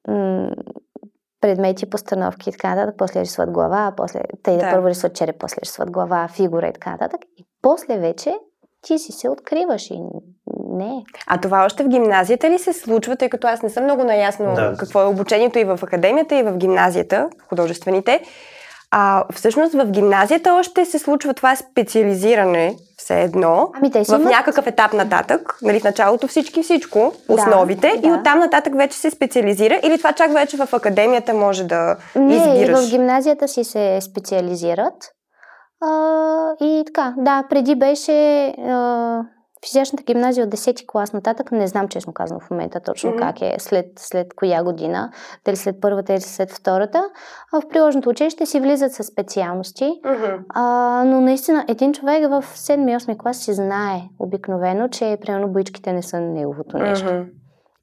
м- 0.08 0.50
предмети, 1.42 1.90
постановки 1.90 2.50
и 2.50 2.52
така 2.52 2.76
нататък, 2.76 2.96
после 2.98 3.22
рисуват 3.22 3.52
глава, 3.52 3.94
после 3.98 4.22
те 4.44 4.58
да. 4.58 4.72
първо 4.72 4.88
рисуват 4.88 5.16
череп, 5.16 5.36
после 5.40 5.62
рисуват 5.62 5.92
глава, 5.92 6.28
фигура 6.28 6.68
и 6.68 6.74
така 6.74 6.92
нататък. 6.92 7.22
И 7.38 7.46
после 7.62 7.98
вече 7.98 8.36
ти 8.82 9.00
си 9.00 9.12
се 9.12 9.30
откриваш 9.30 9.90
и 9.92 10.00
не. 10.70 11.04
А 11.28 11.42
това 11.42 11.66
още 11.66 11.84
в 11.84 11.88
гимназията 11.88 12.50
ли 12.50 12.60
се 12.60 12.74
случва, 12.74 13.16
тъй 13.16 13.30
като 13.30 13.48
аз 13.48 13.62
не 13.62 13.70
съм 13.70 13.84
много 13.84 14.04
наясно 14.04 14.54
да. 14.56 14.76
какво 14.78 15.02
е 15.02 15.06
обучението 15.06 15.60
и 15.60 15.64
в 15.64 15.80
академията, 15.84 16.36
и 16.36 16.44
в 16.44 16.58
гимназията, 16.58 17.30
художествените. 17.50 18.22
А 18.94 19.24
всъщност 19.34 19.74
в 19.74 19.86
гимназията 19.86 20.54
още 20.54 20.86
се 20.86 21.00
случва 21.00 21.34
това 21.34 21.56
специализиране, 21.56 22.76
все 22.98 23.22
едно, 23.22 23.72
ами 23.74 23.92
те 23.92 24.04
в 24.04 24.10
имат... 24.10 24.24
някакъв 24.24 24.68
етап 24.68 24.94
нататък, 24.94 25.58
нали, 25.62 25.80
в 25.80 25.84
началото 25.84 26.28
всички 26.28 26.64
всичко, 26.64 27.14
основите, 27.30 27.94
да, 27.98 28.08
и 28.08 28.12
оттам 28.12 28.40
нататък 28.40 28.76
вече 28.76 28.98
се 28.98 29.10
специализира, 29.10 29.80
или 29.84 29.98
това 29.98 30.14
чак 30.14 30.34
вече 30.34 30.58
в 30.58 30.74
академията 30.74 31.34
може 31.34 31.64
да 31.64 31.96
Не, 32.16 32.36
избираш? 32.36 32.88
в 32.88 32.92
гимназията 32.92 33.48
си 33.48 33.64
се 33.64 34.00
специализират. 34.02 34.94
А, 35.82 36.56
и 36.62 36.84
така, 36.86 37.14
да, 37.18 37.44
преди 37.50 37.76
беше 37.76 38.48
а, 38.48 39.24
физичната 39.66 40.04
гимназия 40.04 40.46
от 40.46 40.52
10-ти 40.52 40.88
клас 40.88 41.14
нататък, 41.14 41.52
не 41.52 41.68
знам 41.68 41.88
честно 41.88 42.14
казано 42.14 42.40
в 42.40 42.50
момента 42.50 42.80
точно 42.80 43.12
mm-hmm. 43.12 43.20
как 43.20 43.42
е, 43.42 43.56
след, 43.60 43.86
след 43.96 44.34
коя 44.34 44.64
година, 44.64 45.12
дали 45.46 45.56
след 45.56 45.82
първата 45.82 46.14
или 46.14 46.22
след 46.22 46.52
втората. 46.52 47.04
А 47.54 47.62
в 47.62 47.68
приложното 47.68 48.10
училище 48.10 48.46
си 48.46 48.60
влизат 48.60 48.94
с 48.94 49.04
специалности, 49.04 49.92
mm-hmm. 50.06 50.40
а, 50.50 51.04
но 51.06 51.22
наистина 51.22 51.66
един 51.68 51.94
човек 51.94 52.30
в 52.30 52.44
7-8 52.56 53.18
клас 53.18 53.38
си 53.38 53.54
знае 53.54 54.02
обикновено, 54.20 54.88
че 54.88 55.18
примерно 55.22 55.48
боичките 55.48 55.94
не 55.94 56.02
са 56.02 56.20
неговото 56.20 56.78
нещо. 56.78 57.08
Mm-hmm. 57.08 57.26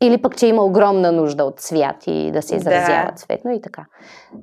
Или 0.00 0.22
пък, 0.22 0.36
че 0.36 0.46
има 0.46 0.64
огромна 0.64 1.12
нужда 1.12 1.44
от 1.44 1.60
цвят 1.60 1.96
и 2.06 2.30
да 2.32 2.42
се 2.42 2.56
изразява 2.56 3.10
да. 3.10 3.14
цветно 3.16 3.52
и 3.52 3.60
така. 3.60 3.84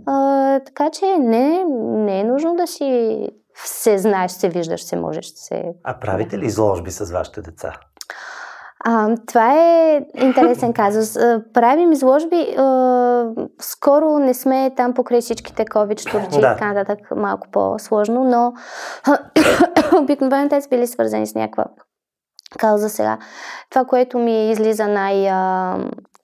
А, 0.05 0.59
така 0.59 0.89
че 0.89 1.17
не, 1.19 1.63
не 1.79 2.19
е 2.19 2.23
нужно 2.23 2.55
да 2.55 2.67
си 2.67 3.29
се 3.55 3.97
знаеш, 3.97 4.31
се 4.31 4.49
виждаш, 4.49 4.83
се 4.83 4.95
можеш, 4.95 5.25
се... 5.25 5.63
А 5.83 5.99
правите 5.99 6.37
ли 6.37 6.45
изложби 6.45 6.91
с 6.91 7.11
вашите 7.11 7.41
деца? 7.41 7.73
А, 8.87 9.15
това 9.27 9.53
е 9.53 10.01
интересен 10.15 10.73
казус. 10.73 11.13
Правим 11.53 11.91
изложби. 11.91 12.55
А, 12.57 13.27
скоро 13.61 14.19
не 14.19 14.33
сме 14.33 14.71
там 14.77 14.93
покрай 14.93 15.21
всичките 15.21 15.65
COVID 15.65 15.99
штурци 15.99 16.37
и 16.37 16.41
така 16.41 16.73
нататък, 16.73 16.99
малко 17.15 17.47
по-сложно, 17.51 18.23
но 18.23 18.53
обикновено 20.01 20.49
те 20.49 20.61
са 20.61 20.69
били 20.69 20.87
свързани 20.87 21.27
с 21.27 21.35
някаква 21.35 21.65
кауза 22.59 22.89
сега. 22.89 23.17
Това, 23.69 23.85
което 23.85 24.19
ми 24.19 24.51
излиза 24.51 24.87
най- 24.87 25.31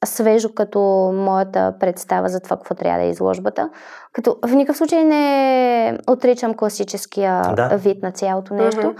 свежо 0.05 0.49
като 0.55 0.79
моята 1.13 1.75
представа 1.79 2.29
за 2.29 2.39
това, 2.39 2.57
какво 2.57 2.75
трябва 2.75 2.99
да 2.99 3.05
е 3.05 3.09
изложбата. 3.09 3.69
Като 4.13 4.37
в 4.45 4.55
никакъв 4.55 4.77
случай 4.77 5.03
не 5.03 5.97
отричам 6.07 6.53
класическия 6.53 7.41
да. 7.55 7.67
вид 7.77 8.03
на 8.03 8.11
цялото 8.11 8.53
нещо. 8.53 8.81
Mm-hmm. 8.81 8.97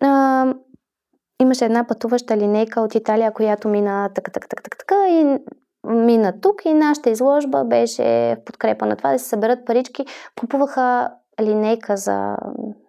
А, 0.00 0.54
имаше 1.42 1.64
една 1.64 1.86
пътуваща 1.86 2.36
линейка 2.36 2.80
от 2.80 2.94
Италия, 2.94 3.32
която 3.32 3.68
мина 3.68 4.10
така, 4.14 4.30
така, 4.30 4.48
така, 4.48 4.62
така, 4.62 4.76
така 4.78 5.08
и 5.08 5.38
мина 5.86 6.40
тук 6.40 6.64
и 6.64 6.74
нашата 6.74 7.10
изложба 7.10 7.64
беше 7.64 8.36
в 8.40 8.44
подкрепа 8.44 8.86
на 8.86 8.96
това 8.96 9.12
да 9.12 9.18
се 9.18 9.28
съберат 9.28 9.66
парички. 9.66 10.06
Купуваха 10.40 11.10
линейка 11.40 11.96
за, 11.96 12.36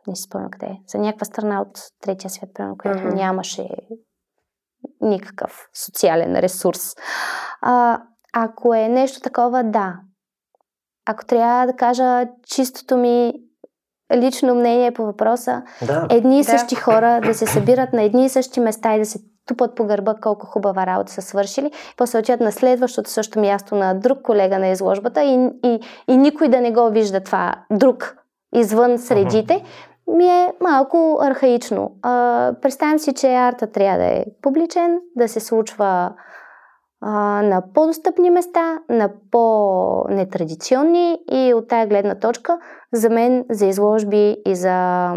не 0.07 0.15
си 0.15 0.23
спомням 0.23 0.49
къде, 0.51 0.77
за 0.87 0.97
някаква 0.97 1.25
страна 1.25 1.61
от 1.61 1.79
третия 2.01 2.29
свят, 2.29 2.49
примерно, 2.53 2.77
която 2.77 3.03
mm-hmm. 3.03 3.15
нямаше 3.15 3.69
никакъв 5.01 5.69
социален 5.73 6.35
ресурс. 6.35 6.95
А, 7.61 8.01
ако 8.33 8.73
е 8.73 8.87
нещо 8.87 9.21
такова, 9.21 9.63
да. 9.63 9.95
Ако 11.05 11.25
трябва 11.25 11.65
да 11.65 11.73
кажа 11.73 12.27
чистото 12.47 12.97
ми 12.97 13.33
лично 14.15 14.55
мнение 14.55 14.91
по 14.91 15.05
въпроса, 15.05 15.61
да. 15.81 16.07
едни 16.09 16.39
и 16.39 16.43
същи 16.43 16.75
да. 16.75 16.81
хора 16.81 17.21
да 17.21 17.33
се 17.33 17.45
събират 17.45 17.93
на 17.93 18.03
едни 18.03 18.25
и 18.25 18.29
същи 18.29 18.59
места 18.59 18.95
и 18.95 18.99
да 18.99 19.05
се 19.05 19.19
тупат 19.45 19.75
по 19.75 19.85
гърба 19.85 20.15
колко 20.21 20.45
хубава 20.45 20.85
работа 20.85 21.11
са 21.11 21.21
свършили, 21.21 21.71
после 21.97 22.19
отидат 22.19 22.39
на 22.39 22.51
следващото 22.51 23.09
също 23.09 23.39
място 23.39 23.75
на 23.75 23.93
друг 23.93 24.21
колега 24.21 24.59
на 24.59 24.67
изложбата 24.67 25.23
и, 25.23 25.49
и, 25.63 25.79
и 26.07 26.17
никой 26.17 26.47
да 26.47 26.61
не 26.61 26.71
го 26.71 26.89
вижда 26.89 27.19
това 27.19 27.55
друг 27.71 28.15
извън 28.55 28.97
средите, 28.97 29.53
uh-huh. 29.53 29.65
Ми 30.09 30.25
е 30.25 30.53
малко 30.61 31.19
архаично. 31.21 31.91
А, 32.01 32.53
представям 32.61 32.99
си, 32.99 33.13
че 33.13 33.35
арта 33.35 33.67
трябва 33.67 33.97
да 33.97 34.05
е 34.05 34.25
публичен, 34.41 34.99
да 35.15 35.27
се 35.27 35.39
случва 35.39 36.13
а, 37.01 37.11
на 37.41 37.63
по-достъпни 37.73 38.29
места, 38.29 38.79
на 38.89 39.11
по-нетрадиционни 39.31 41.17
и 41.31 41.53
от 41.53 41.67
тая 41.67 41.87
гледна 41.87 42.15
точка 42.15 42.59
за 42.93 43.09
мен, 43.09 43.45
за 43.49 43.65
изложби 43.65 44.37
и 44.45 44.55
за 44.55 45.13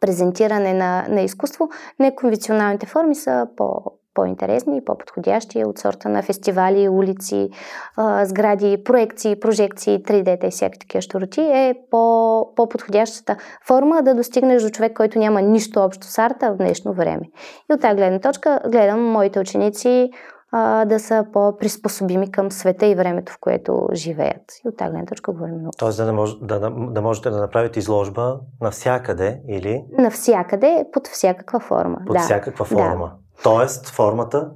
презентиране 0.00 0.74
на, 0.74 1.06
на 1.08 1.20
изкуство, 1.20 1.68
неконвенционалните 1.98 2.86
форми 2.86 3.14
са 3.14 3.46
по, 3.56 3.74
по-интересни 4.14 4.76
и 4.76 4.84
по-подходящи 4.84 5.64
от 5.64 5.78
сорта 5.78 6.08
на 6.08 6.22
фестивали, 6.22 6.88
улици, 6.88 7.50
сгради, 8.22 8.84
проекции, 8.84 9.40
прожекции, 9.40 10.02
3D 10.02 10.48
и 10.48 10.50
всякакви 10.50 10.78
такива 10.78 11.02
щуроти 11.02 11.40
е 11.40 11.74
по, 11.90 12.54
по-подходящата 12.56 13.36
форма 13.66 14.02
да 14.02 14.14
достигнеш 14.14 14.62
до 14.62 14.70
човек, 14.70 14.96
който 14.96 15.18
няма 15.18 15.42
нищо 15.42 15.80
общо 15.80 16.06
с 16.06 16.18
арта 16.18 16.52
в 16.52 16.56
днешно 16.56 16.92
време. 16.92 17.22
И 17.70 17.74
от 17.74 17.80
тази 17.80 17.96
гледна 17.96 18.20
точка 18.20 18.60
гледам 18.68 19.10
моите 19.10 19.40
ученици 19.40 20.10
а, 20.52 20.84
да 20.84 21.00
са 21.00 21.26
по-приспособими 21.32 22.30
към 22.30 22.50
света 22.50 22.86
и 22.86 22.94
времето, 22.94 23.32
в 23.32 23.36
което 23.40 23.88
живеят. 23.92 24.42
И 24.64 24.68
от 24.68 24.76
тази 24.76 24.90
гледна 24.90 25.06
точка 25.06 25.32
говорим 25.32 25.54
много. 25.54 25.70
Тоест 25.78 25.98
да, 25.98 26.12
мож, 26.12 26.38
да, 26.42 26.70
да 26.70 27.02
можете 27.02 27.30
да 27.30 27.40
направите 27.40 27.78
изложба 27.78 28.40
навсякъде 28.60 29.40
или? 29.48 29.84
Навсякъде, 29.98 30.84
под 30.92 31.06
всякаква 31.06 31.60
форма. 31.60 31.98
Под 32.06 32.16
да. 32.16 32.20
всякаква 32.20 32.64
форма. 32.64 33.06
Да. 33.06 33.29
Тоест 33.42 33.88
формата 33.88 34.50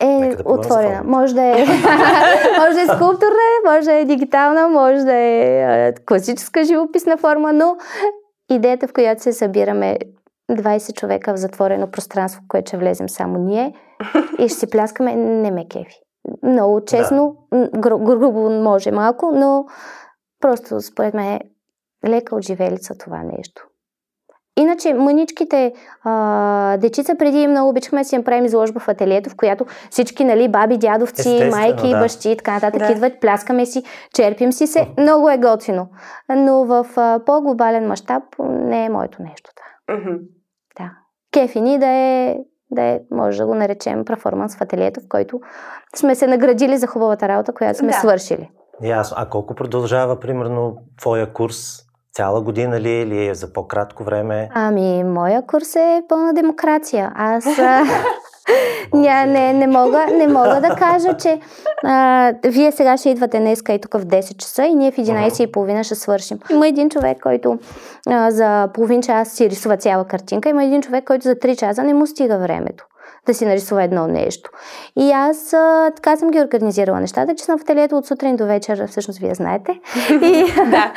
е 0.00 0.34
да 0.36 0.42
отворена. 0.44 1.02
Може 1.04 1.34
да 1.34 1.42
е, 1.42 1.52
може 2.58 2.74
да 2.74 2.82
е 2.82 2.86
скулптурна, 2.86 3.46
може 3.66 3.84
да 3.84 3.92
е 3.92 4.04
дигитална, 4.04 4.68
може 4.68 5.04
да 5.04 5.14
е 5.14 5.92
класическа 6.08 6.64
живописна 6.64 7.16
форма, 7.16 7.52
но 7.52 7.76
идеята, 8.50 8.88
в 8.88 8.92
която 8.92 9.22
се 9.22 9.32
събираме 9.32 9.98
20 10.50 10.94
човека 10.94 11.34
в 11.34 11.36
затворено 11.36 11.90
пространство, 11.90 12.42
в 12.42 12.48
което 12.48 12.68
ще 12.68 12.76
влезем 12.76 13.08
само 13.08 13.38
ние 13.38 13.74
и 14.38 14.48
ще 14.48 14.58
си 14.58 14.70
пляскаме, 14.70 15.14
не 15.16 15.50
ме 15.50 15.68
кефи. 15.68 16.00
Много 16.42 16.84
честно, 16.84 17.36
да. 17.52 17.70
гру- 17.70 18.04
грубо 18.04 18.50
може 18.50 18.90
малко, 18.90 19.32
но 19.34 19.64
просто 20.40 20.80
според 20.80 21.14
мен 21.14 21.32
е 21.32 21.40
лека 22.08 22.36
отживелица 22.36 22.94
това 22.98 23.22
нещо. 23.22 23.66
Иначе 24.58 24.94
мъничките 24.94 25.72
а, 26.04 26.76
дечица 26.76 27.16
преди 27.18 27.46
много 27.46 27.68
обичахме 27.68 28.00
да 28.00 28.04
си 28.04 28.16
направим 28.16 28.44
изложба 28.44 28.80
в 28.80 28.88
ателието, 28.88 29.30
в 29.30 29.36
която 29.36 29.66
всички, 29.90 30.24
нали, 30.24 30.48
баби, 30.48 30.78
дядовци, 30.78 31.48
майки, 31.50 31.90
да. 31.90 32.00
бащи 32.00 32.30
и 32.30 32.36
така 32.36 32.52
нататък 32.52 32.86
да. 32.86 32.92
идват, 32.92 33.20
пляскаме 33.20 33.66
си, 33.66 33.82
черпим 34.14 34.52
си 34.52 34.66
се. 34.66 34.88
Много 34.98 35.30
е 35.30 35.38
готино. 35.38 35.88
Но 36.36 36.64
в 36.64 36.86
а, 36.96 37.20
по-глобален 37.26 37.86
мащаб 37.86 38.22
не 38.38 38.84
е 38.84 38.88
моето 38.88 39.22
нещо 39.22 39.50
това. 39.56 39.96
Да. 40.78 40.90
Кефи 41.32 41.60
ни 41.60 41.78
да 41.78 41.86
е, 41.86 42.36
да 42.70 42.82
е, 42.82 43.00
може 43.10 43.38
да 43.38 43.46
го 43.46 43.54
наречем 43.54 44.04
перформанс 44.04 44.56
в 44.56 44.60
ателието, 44.60 45.00
в 45.00 45.08
който 45.08 45.40
сме 45.96 46.14
се 46.14 46.26
наградили 46.26 46.76
за 46.76 46.86
хубавата 46.86 47.28
работа, 47.28 47.52
която 47.52 47.78
сме 47.78 47.88
да. 47.88 47.98
свършили. 47.98 48.50
Ясно. 48.82 49.16
А 49.20 49.28
колко 49.28 49.54
продължава, 49.54 50.20
примерно, 50.20 50.76
твоя 51.00 51.32
курс? 51.32 51.85
Цяла 52.16 52.40
година 52.40 52.80
ли 52.80 52.90
или 52.90 53.26
е 53.26 53.34
за 53.34 53.52
по-кратко 53.52 54.04
време? 54.04 54.48
Ами, 54.54 55.04
моя 55.04 55.42
курс 55.42 55.76
е 55.76 56.02
пълна 56.08 56.34
демокрация. 56.34 57.12
Аз 57.14 57.44
Ня, 58.94 59.26
не, 59.26 59.52
не, 59.52 59.66
мога, 59.66 60.06
не 60.12 60.28
мога 60.28 60.60
да 60.60 60.74
кажа, 60.78 61.16
че 61.16 61.40
а, 61.84 62.32
вие 62.44 62.72
сега 62.72 62.96
ще 62.96 63.10
идвате 63.10 63.38
днеска 63.38 63.72
и 63.72 63.80
тук 63.80 63.94
в 63.94 64.06
10 64.06 64.36
часа 64.36 64.64
и 64.64 64.74
ние 64.74 64.90
в 64.90 64.96
11 64.96 65.44
и 65.44 65.52
половина 65.52 65.84
ще 65.84 65.94
свършим. 65.94 66.38
Има 66.50 66.68
един 66.68 66.90
човек, 66.90 67.18
който 67.22 67.58
а, 68.08 68.30
за 68.30 68.68
половин 68.74 69.02
час 69.02 69.28
си 69.28 69.50
рисува 69.50 69.76
цяла 69.76 70.04
картинка, 70.04 70.48
има 70.48 70.64
един 70.64 70.82
човек, 70.82 71.04
който 71.04 71.22
за 71.22 71.34
3 71.34 71.58
часа 71.58 71.82
не 71.82 71.94
му 71.94 72.06
стига 72.06 72.38
времето 72.38 72.86
да 73.26 73.34
си 73.34 73.46
нарисува 73.46 73.82
едно 73.82 74.06
нещо. 74.06 74.50
И 74.96 75.12
аз 75.12 75.52
а, 75.52 75.90
така 75.96 76.16
съм 76.16 76.30
ги 76.30 76.40
организирала 76.40 77.00
нещата, 77.00 77.34
че 77.34 77.44
съм 77.44 77.58
в 77.58 77.62
ателието 77.62 77.96
от 77.96 78.06
сутрин 78.06 78.36
до 78.36 78.46
вечер, 78.46 78.86
всъщност 78.86 79.18
вие 79.20 79.34
знаете. 79.34 79.80
И, 80.10 80.44
да. 80.70 80.92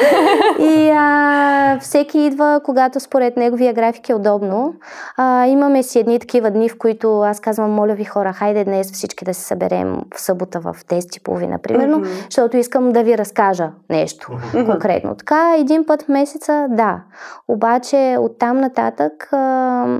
и 0.59 0.89
а, 0.89 1.79
всеки 1.79 2.19
идва, 2.19 2.61
когато 2.63 2.99
според 2.99 3.37
неговия 3.37 3.73
график 3.73 4.09
е 4.09 4.13
удобно. 4.13 4.73
А, 5.17 5.45
имаме 5.45 5.83
си 5.83 5.99
едни 5.99 6.19
такива 6.19 6.51
дни, 6.51 6.69
в 6.69 6.77
които 6.77 7.21
аз 7.21 7.39
казвам, 7.39 7.71
моля 7.71 7.93
ви 7.93 8.03
хора, 8.03 8.33
хайде 8.33 8.63
днес 8.63 8.91
всички 8.91 9.25
да 9.25 9.33
се 9.33 9.41
съберем 9.41 9.97
в 10.15 10.21
събота 10.21 10.59
в 10.59 10.75
10.30, 10.89 11.57
примерно, 11.61 11.99
mm-hmm. 11.99 12.25
защото 12.25 12.57
искам 12.57 12.91
да 12.91 13.03
ви 13.03 13.17
разкажа 13.17 13.71
нещо 13.89 14.27
mm-hmm. 14.27 14.65
конкретно. 14.65 15.15
Така, 15.15 15.55
един 15.57 15.85
път 15.85 16.01
в 16.01 16.07
месеца, 16.07 16.67
да. 16.69 17.01
Обаче 17.47 18.17
оттам 18.19 18.57
нататък 18.57 19.29
а, 19.31 19.99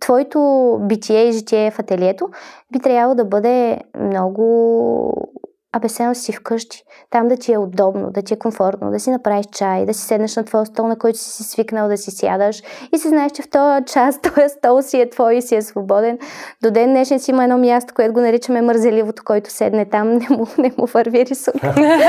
твоето 0.00 0.78
битие 0.82 1.28
и 1.28 1.32
житие 1.32 1.70
в 1.70 1.78
ателието 1.78 2.28
би 2.72 2.78
трябвало 2.78 3.14
да 3.14 3.24
бъде 3.24 3.78
много 4.00 5.32
Абе, 5.74 5.88
седна 5.88 6.14
си 6.14 6.32
вкъщи, 6.32 6.84
там 7.10 7.28
да 7.28 7.36
ти 7.36 7.52
е 7.52 7.58
удобно, 7.58 8.10
да 8.10 8.22
ти 8.22 8.34
е 8.34 8.38
комфортно, 8.38 8.90
да 8.90 9.00
си 9.00 9.10
направиш 9.10 9.46
чай, 9.52 9.86
да 9.86 9.94
си 9.94 10.00
седнеш 10.00 10.36
на 10.36 10.44
твоя 10.44 10.66
стол, 10.66 10.86
на 10.86 10.98
който 10.98 11.18
си 11.18 11.30
си 11.30 11.42
свикнал 11.42 11.88
да 11.88 11.96
си 11.96 12.10
сядаш 12.10 12.62
и 12.92 12.98
си 12.98 13.08
знаеш, 13.08 13.32
че 13.32 13.42
в 13.42 13.50
този 13.50 13.84
час 13.84 14.20
този 14.34 14.48
стол 14.48 14.82
си 14.82 15.00
е 15.00 15.10
твой 15.10 15.34
и 15.34 15.42
си 15.42 15.56
е 15.56 15.62
свободен. 15.62 16.18
До 16.62 16.70
ден 16.70 16.90
днешен 16.90 17.20
си 17.20 17.30
има 17.30 17.44
едно 17.44 17.58
място, 17.58 17.94
което 17.94 18.14
го 18.14 18.20
наричаме 18.20 18.62
мързеливото, 18.62 19.22
който 19.24 19.50
седне 19.50 19.84
там, 19.84 20.08
не 20.14 20.26
му, 20.30 20.46
не 20.58 20.72
му 20.78 20.86
върви 20.86 21.26
рисунка. 21.26 21.74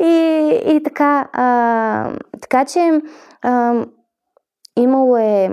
и, 0.00 0.62
и 0.66 0.82
така, 0.84 1.28
а, 1.32 2.10
така 2.40 2.64
че 2.64 3.00
а, 3.42 3.84
имало 4.76 5.16
е 5.16 5.50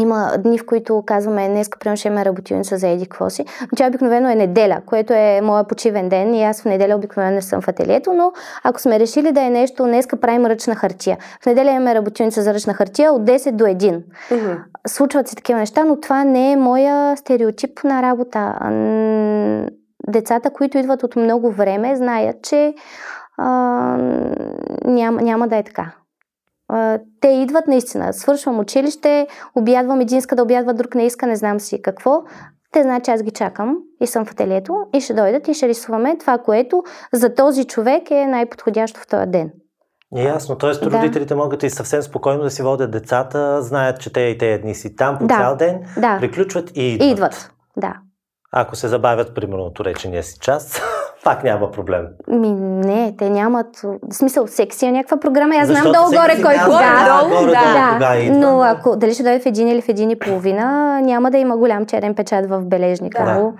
има 0.00 0.32
дни, 0.38 0.58
в 0.58 0.66
които 0.66 1.02
казваме, 1.06 1.48
днес, 1.48 1.70
примерно, 1.80 1.96
ще 1.96 2.08
имаме 2.08 2.24
работилница 2.24 2.78
за 2.78 2.88
еди 2.88 3.06
какво 3.06 3.30
си. 3.30 3.44
Тя 3.76 3.86
обикновено 3.88 4.30
е 4.30 4.34
неделя, 4.34 4.80
което 4.86 5.12
е 5.12 5.40
моя 5.42 5.64
почивен 5.64 6.08
ден 6.08 6.34
и 6.34 6.44
аз 6.44 6.62
в 6.62 6.64
неделя 6.64 6.96
обикновено 6.96 7.34
не 7.34 7.42
съм 7.42 7.60
в 7.60 7.68
ателието, 7.68 8.12
но 8.12 8.32
ако 8.64 8.80
сме 8.80 9.00
решили 9.00 9.32
да 9.32 9.42
е 9.42 9.50
нещо, 9.50 9.84
днеска 9.84 10.16
правим 10.16 10.46
ръчна 10.46 10.74
хартия. 10.74 11.18
В 11.42 11.46
неделя 11.46 11.70
имаме 11.70 11.94
работилница 11.94 12.42
за 12.42 12.54
ръчна 12.54 12.74
хартия 12.74 13.12
от 13.12 13.22
10 13.22 13.52
до 13.52 13.64
1. 13.64 14.02
Mm-hmm. 14.30 14.58
Случват 14.86 15.28
се 15.28 15.36
такива 15.36 15.58
неща, 15.58 15.84
но 15.84 16.00
това 16.00 16.24
не 16.24 16.52
е 16.52 16.56
моя 16.56 17.16
стереотип 17.16 17.84
на 17.84 18.02
работа. 18.02 18.58
Децата, 20.08 20.50
които 20.50 20.78
идват 20.78 21.02
от 21.02 21.16
много 21.16 21.50
време, 21.50 21.96
знаят, 21.96 22.36
че 22.42 22.74
а, 23.36 23.48
няма, 24.84 25.22
няма 25.22 25.48
да 25.48 25.56
е 25.56 25.62
така 25.62 25.92
те 27.20 27.28
идват 27.28 27.66
наистина. 27.66 28.12
Свършвам 28.12 28.58
училище, 28.58 29.26
обядвам, 29.54 30.00
един 30.00 30.18
иска 30.18 30.36
да 30.36 30.42
обядва, 30.42 30.74
друг 30.74 30.94
не 30.94 31.06
иска, 31.06 31.26
не 31.26 31.36
знам 31.36 31.60
си 31.60 31.82
какво. 31.82 32.22
Те 32.72 32.82
знаят, 32.82 33.04
че 33.04 33.10
аз 33.10 33.22
ги 33.22 33.30
чакам 33.30 33.76
и 34.00 34.06
съм 34.06 34.24
в 34.24 34.32
ателието 34.32 34.74
и 34.94 35.00
ще 35.00 35.14
дойдат 35.14 35.48
и 35.48 35.54
ще 35.54 35.68
рисуваме 35.68 36.18
това, 36.18 36.38
което 36.38 36.82
за 37.12 37.34
този 37.34 37.64
човек 37.64 38.10
е 38.10 38.26
най-подходящо 38.26 39.00
в 39.00 39.06
този 39.06 39.26
ден. 39.26 39.50
Ясно, 40.16 40.58
т.е. 40.58 40.70
Да. 40.70 40.90
родителите 40.90 41.34
могат 41.34 41.62
и 41.62 41.70
съвсем 41.70 42.02
спокойно 42.02 42.42
да 42.42 42.50
си 42.50 42.62
водят 42.62 42.90
децата, 42.90 43.62
знаят, 43.62 44.00
че 44.00 44.12
те 44.12 44.20
и 44.20 44.38
те 44.38 44.58
дни 44.58 44.74
си 44.74 44.96
там 44.96 45.18
по 45.18 45.26
да. 45.26 45.36
цял 45.36 45.56
ден, 45.56 45.82
да. 45.98 46.18
приключват 46.20 46.76
и 46.76 46.92
идват. 46.92 47.08
И 47.08 47.10
идват, 47.10 47.52
да. 47.76 47.94
Ако 48.52 48.76
се 48.76 48.88
забавят, 48.88 49.34
примерно, 49.34 49.72
речения 49.80 50.22
си 50.22 50.38
час, 50.40 50.80
пак 51.24 51.44
няма 51.44 51.70
проблем. 51.70 52.06
Ми, 52.28 52.50
не, 52.86 53.14
те 53.18 53.30
нямат. 53.30 53.66
В 53.82 54.14
смисъл, 54.14 54.46
секси 54.46 54.86
е 54.86 54.92
някаква 54.92 55.20
програма. 55.20 55.54
Аз 55.54 55.68
знам 55.68 55.92
долу-горе 55.92 56.42
кой 56.42 56.54
кога. 56.64 57.20
Долу, 57.20 57.46
да, 57.46 57.52
да. 57.52 57.90
Кога 57.92 58.38
Но 58.38 58.62
ако 58.62 58.96
дали 58.96 59.14
ще 59.14 59.22
дойде 59.22 59.40
в 59.40 59.46
един 59.46 59.68
или 59.68 59.80
в 59.80 59.88
един 59.88 60.10
и 60.10 60.18
половина, 60.18 61.00
няма 61.00 61.30
да 61.30 61.38
има 61.38 61.56
голям 61.56 61.86
черен 61.86 62.14
печат 62.14 62.48
в 62.48 62.60
бележника. 62.60 63.24
Да. 63.24 63.52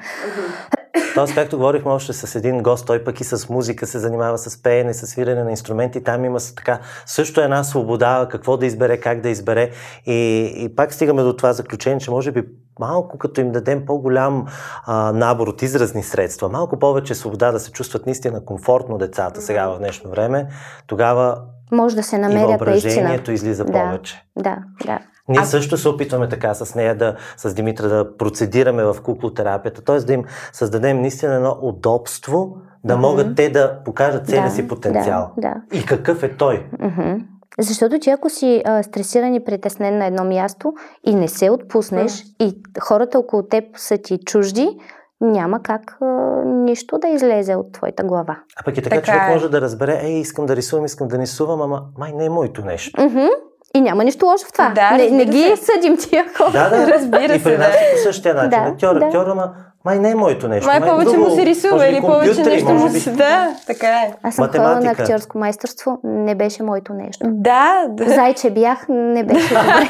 Тоест, 1.15 1.35
както 1.35 1.57
говорихме 1.57 1.91
още 1.91 2.13
с 2.13 2.35
един 2.35 2.63
гост, 2.63 2.87
той 2.87 3.05
пък 3.05 3.21
и 3.21 3.25
с 3.25 3.49
музика 3.49 3.87
се 3.87 3.99
занимава 3.99 4.39
с 4.39 4.63
пеене, 4.63 4.95
с 4.95 5.07
свирене 5.07 5.45
на 5.45 5.51
инструменти. 5.51 6.05
Там 6.05 6.25
има 6.25 6.39
така 6.57 6.79
също 7.07 7.41
една 7.41 7.65
свобода, 7.65 8.29
какво 8.31 8.57
да 8.57 8.67
избере, 8.67 9.01
как 9.01 9.21
да 9.21 9.29
избере. 9.29 9.71
И, 10.07 10.53
и 10.57 10.75
пак 10.77 10.93
стигаме 10.93 11.23
до 11.23 11.37
това 11.37 11.53
заключение, 11.53 12.01
че 12.01 12.11
може 12.11 12.33
би 12.33 12.43
малко 12.81 13.19
като 13.19 13.41
им 13.41 13.53
дадем 13.53 13.87
по-голям 13.87 14.47
а, 14.87 15.13
набор 15.13 15.49
от 15.49 15.63
изразни 15.63 16.03
средства, 16.03 16.49
малко 16.49 16.79
повече 16.79 17.15
свобода 17.15 17.53
да 17.53 17.61
се 17.61 17.73
чувстват 17.73 18.07
наистина 18.07 18.45
комфортно 18.45 18.99
децата 18.99 19.41
сега 19.41 19.69
в 19.69 19.79
днешно 19.79 20.11
време, 20.11 20.47
тогава 20.87 21.37
може 21.73 21.97
да 21.97 22.03
се 22.03 22.19
намерят 22.19 22.49
въображението 22.49 23.33
излиза 23.33 23.65
да, 23.65 23.73
повече. 23.73 24.25
Да, 24.39 24.59
да. 24.87 24.99
Ние 25.31 25.41
а... 25.41 25.45
също 25.45 25.77
се 25.77 25.89
опитваме 25.89 26.29
така 26.29 26.55
с 26.55 26.75
нея 26.75 26.97
да, 26.97 27.17
с 27.37 27.55
Димитра 27.55 27.89
да 27.89 28.17
процедираме 28.17 28.85
в 28.85 28.97
куклотерапията, 29.03 29.83
т.е. 29.83 29.99
да 29.99 30.13
им 30.13 30.25
създадем 30.53 31.01
наистина 31.01 31.35
едно 31.35 31.59
удобство, 31.63 32.57
да 32.85 32.95
mm-hmm. 32.95 33.01
могат 33.01 33.37
те 33.37 33.49
да 33.49 33.81
покажат 33.85 34.27
целия 34.27 34.45
да, 34.45 34.51
си 34.51 34.69
потенциал. 34.69 35.33
Да, 35.39 35.49
да. 35.49 35.79
И 35.79 35.87
какъв 35.87 36.23
е 36.23 36.37
той. 36.37 36.67
Mm-hmm. 36.81 37.23
Защото 37.61 37.99
ти 37.99 38.11
ако 38.11 38.31
си 38.31 38.63
а, 38.65 38.83
стресиран 38.83 39.35
и 39.35 39.45
притеснен 39.45 39.99
на 39.99 40.07
едно 40.07 40.25
място 40.25 40.73
и 41.07 41.15
не 41.15 41.29
се 41.29 41.51
отпуснеш 41.51 42.13
mm. 42.13 42.35
и 42.41 42.63
хората 42.81 43.19
около 43.19 43.43
теб 43.43 43.65
са 43.77 43.99
ти 43.99 44.19
чужди, 44.19 44.79
няма 45.21 45.63
как 45.63 45.97
а, 46.01 46.07
нищо 46.45 46.99
да 46.99 47.09
излезе 47.09 47.55
от 47.55 47.73
твоята 47.73 48.05
глава. 48.05 48.39
А 48.57 48.65
пък 48.65 48.77
и 48.77 48.83
така, 48.83 48.97
така 48.97 49.07
човек 49.07 49.23
е. 49.29 49.33
може 49.33 49.51
да 49.51 49.61
разбере, 49.61 50.01
ей, 50.03 50.13
искам 50.13 50.47
да 50.47 50.57
рисувам, 50.57 50.85
искам 50.85 51.09
да 51.09 51.19
рисувам, 51.19 51.63
ама 51.63 51.83
май 51.99 52.13
не 52.13 52.25
е 52.25 52.31
моето 52.31 52.65
нещо. 52.65 53.01
Mm-hmm. 53.01 53.29
И 53.75 53.81
няма 53.81 54.05
нищо 54.05 54.27
лошо 54.27 54.47
в 54.47 54.53
това. 54.53 54.73
Да, 54.75 54.91
не, 54.91 55.11
не 55.11 55.25
ги 55.25 55.55
съдим 55.57 55.97
тия 55.97 56.25
хора. 56.37 56.51
Да, 56.53 56.71
да, 56.71 56.87
разбира 56.93 57.25
и 57.25 57.29
се. 57.29 57.35
И 57.35 57.43
при 57.43 57.59
нас 57.59 57.69
да. 57.69 57.97
по 57.97 58.03
същия 58.03 58.35
начин. 58.35 58.51
Да, 58.51 58.57
актьор, 58.57 58.99
да. 58.99 59.07
актьор, 59.07 59.27
ама 59.27 59.51
май 59.85 59.99
не 59.99 60.11
е 60.11 60.15
моето 60.15 60.49
нещо. 60.49 60.67
Май, 60.67 60.81
май 60.81 60.91
повече 60.91 61.11
друго, 61.11 61.29
му 61.29 61.37
се 61.37 61.47
рисува 61.47 61.89
или 61.89 62.01
повече 62.01 62.43
нещо 62.43 62.71
му 62.71 62.91
се... 62.91 63.11
Да, 63.11 63.55
така 63.67 63.87
е. 63.87 64.15
Аз 64.23 64.35
съм 64.35 64.47
ходила 64.47 64.81
на 64.81 64.91
актьорско 64.91 65.39
майсторство, 65.39 66.01
не 66.05 66.35
беше 66.35 66.63
моето 66.63 66.93
нещо. 66.93 67.27
Да, 67.29 67.87
да. 67.89 68.05
Зайче 68.05 68.51
бях, 68.51 68.87
не 68.89 69.25
беше 69.25 69.49
добре. 69.49 69.89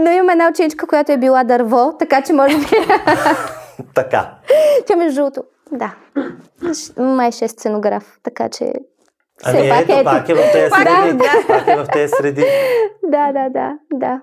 Но 0.00 0.10
имам 0.10 0.30
една 0.30 0.48
ученичка, 0.50 0.86
която 0.86 1.12
е 1.12 1.16
била 1.16 1.44
дърво, 1.44 1.92
така 1.98 2.22
че 2.22 2.32
може 2.32 2.56
би... 2.58 2.66
така. 3.94 4.30
Тя 4.86 4.96
между 4.96 5.20
другото, 5.20 5.42
да. 5.72 5.94
Май 6.98 7.32
ще 7.32 7.44
е 7.44 7.48
сценограф, 7.48 8.18
така 8.22 8.48
че 8.48 8.72
Ами 9.44 9.58
Все 9.58 9.68
ето, 9.78 10.04
пак 10.04 10.28
е 10.28 10.34
в 10.34 10.52
тези 10.52 10.70
среди. 10.70 11.18
Пак 11.48 11.68
е 11.68 11.76
в 11.76 11.86
тези 11.92 12.12
среди. 12.20 12.44
Да, 13.08 13.32
да, 13.32 13.48
да, 13.50 13.78
да. 13.92 14.20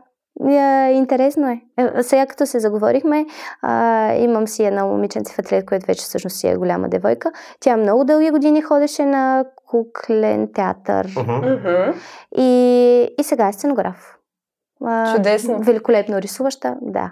Интересно 0.92 1.50
е. 1.50 1.62
е. 1.78 2.04
Сега 2.04 2.26
като 2.26 2.46
се 2.46 2.60
заговорихме, 2.60 3.26
а, 3.62 4.14
имам 4.14 4.48
си 4.48 4.64
една 4.64 4.86
момиченце 4.86 5.34
в 5.34 5.40
атлет, 5.40 5.66
която 5.66 5.86
вече 5.86 6.02
всъщност 6.02 6.36
си 6.36 6.48
е 6.48 6.56
голяма 6.56 6.90
девойка. 6.90 7.32
Тя 7.60 7.78
много 7.78 8.04
дълги 8.04 8.30
години 8.30 8.62
ходеше 8.62 9.06
на 9.06 9.46
куклен 9.66 10.50
театър. 10.54 11.08
Uh-huh. 11.08 11.94
И, 12.38 13.16
и 13.20 13.24
сега 13.24 13.48
е 13.48 13.54
сценограф. 13.54 14.18
А, 14.86 15.16
Чудесно. 15.16 15.60
Великолепно 15.60 16.22
рисуваща, 16.22 16.76
да. 16.82 17.12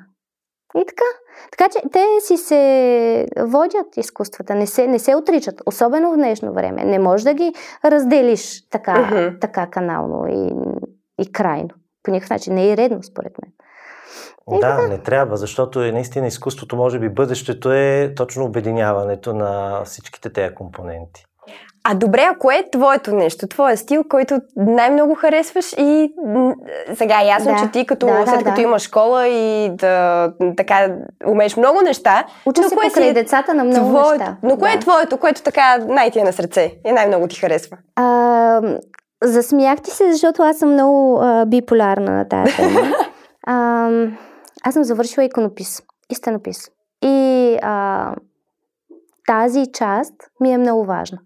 И 0.78 0.86
така. 0.88 1.06
Така 1.52 1.70
че 1.70 1.80
те 1.92 2.06
си 2.20 2.38
се 2.38 3.26
водят 3.40 3.98
изкуствата, 3.98 4.56
не 4.56 4.68
се, 4.68 4.88
не 4.88 5.00
се 5.00 5.16
отричат, 5.16 5.62
особено 5.66 6.12
в 6.12 6.16
днешно 6.16 6.54
време. 6.54 6.86
Не 6.86 7.00
можеш 7.00 7.24
да 7.24 7.34
ги 7.34 7.54
разделиш 7.86 8.70
така, 8.70 8.94
uh-huh. 8.94 9.42
така 9.42 9.68
канално 9.68 10.28
и, 10.28 10.54
и 11.24 11.32
крайно. 11.32 11.70
По 12.04 12.12
никакъв 12.12 12.30
начин 12.30 12.54
не 12.54 12.72
е 12.72 12.78
редно, 12.78 13.04
според 13.04 13.32
мен. 13.42 13.52
И 14.58 14.60
да, 14.60 14.76
така. 14.76 14.88
не 14.88 14.98
трябва, 14.98 15.38
защото 15.38 15.84
е 15.84 15.92
наистина 15.92 16.28
изкуството, 16.28 16.76
може 16.76 17.00
би 17.00 17.10
бъдещето 17.10 17.72
е 17.72 18.14
точно 18.16 18.46
обединяването 18.46 19.34
на 19.34 19.82
всичките 19.86 20.34
тези 20.34 20.56
компоненти. 20.56 21.26
А 21.84 21.96
добре, 21.96 22.28
ако 22.32 22.52
е 22.52 22.70
твоето 22.72 23.16
нещо, 23.16 23.48
твоя 23.48 23.78
стил, 23.78 24.04
който 24.10 24.40
най-много 24.56 25.16
харесваш 25.16 25.74
и 25.78 26.14
сега 26.94 27.22
е 27.22 27.28
ясно, 27.28 27.54
да, 27.54 27.60
че 27.60 27.72
ти 27.72 27.86
като, 27.86 28.06
да, 28.06 28.24
след 28.28 28.40
да, 28.40 28.46
като 28.46 28.56
да. 28.56 28.62
имаш 28.62 28.82
школа 28.82 29.28
и 29.28 29.70
да, 29.76 30.34
така 30.58 30.96
умееш 31.28 31.58
много 31.58 31.82
неща. 31.82 32.26
Уча 32.46 32.64
се 32.64 32.76
покрай 32.76 33.08
е 33.10 33.14
децата 33.14 33.54
на 33.54 33.64
много 33.64 33.90
твоето, 33.90 34.10
неща. 34.12 34.38
Но 34.44 34.58
кое 34.58 34.70
да. 34.70 34.76
е 34.76 34.80
твоето, 34.80 35.18
което 35.18 35.44
така 35.44 35.78
най-ти 35.78 36.20
е 36.20 36.24
на 36.24 36.34
сърце 36.34 36.74
и 36.86 36.92
най-много 36.92 37.28
ти 37.28 37.36
харесва? 37.36 37.78
А, 37.96 38.62
засмях 39.24 39.82
ти 39.82 39.92
се, 39.92 40.12
защото 40.12 40.44
аз 40.44 40.58
съм 40.58 40.74
много 40.74 41.20
а, 41.22 41.46
биполярна 41.46 42.12
на 42.12 42.30
тази 42.30 42.56
тема. 42.56 42.80
а, 43.48 43.90
аз 44.64 44.74
съм 44.74 44.84
завършила 44.84 45.24
иконопис 45.24 45.82
и 46.10 46.16
стенопис. 46.16 46.70
И 47.04 47.58
а, 47.62 48.16
тази 49.28 49.72
част 49.74 50.14
ми 50.40 50.54
е 50.54 50.58
много 50.58 50.86
важна. 50.86 51.18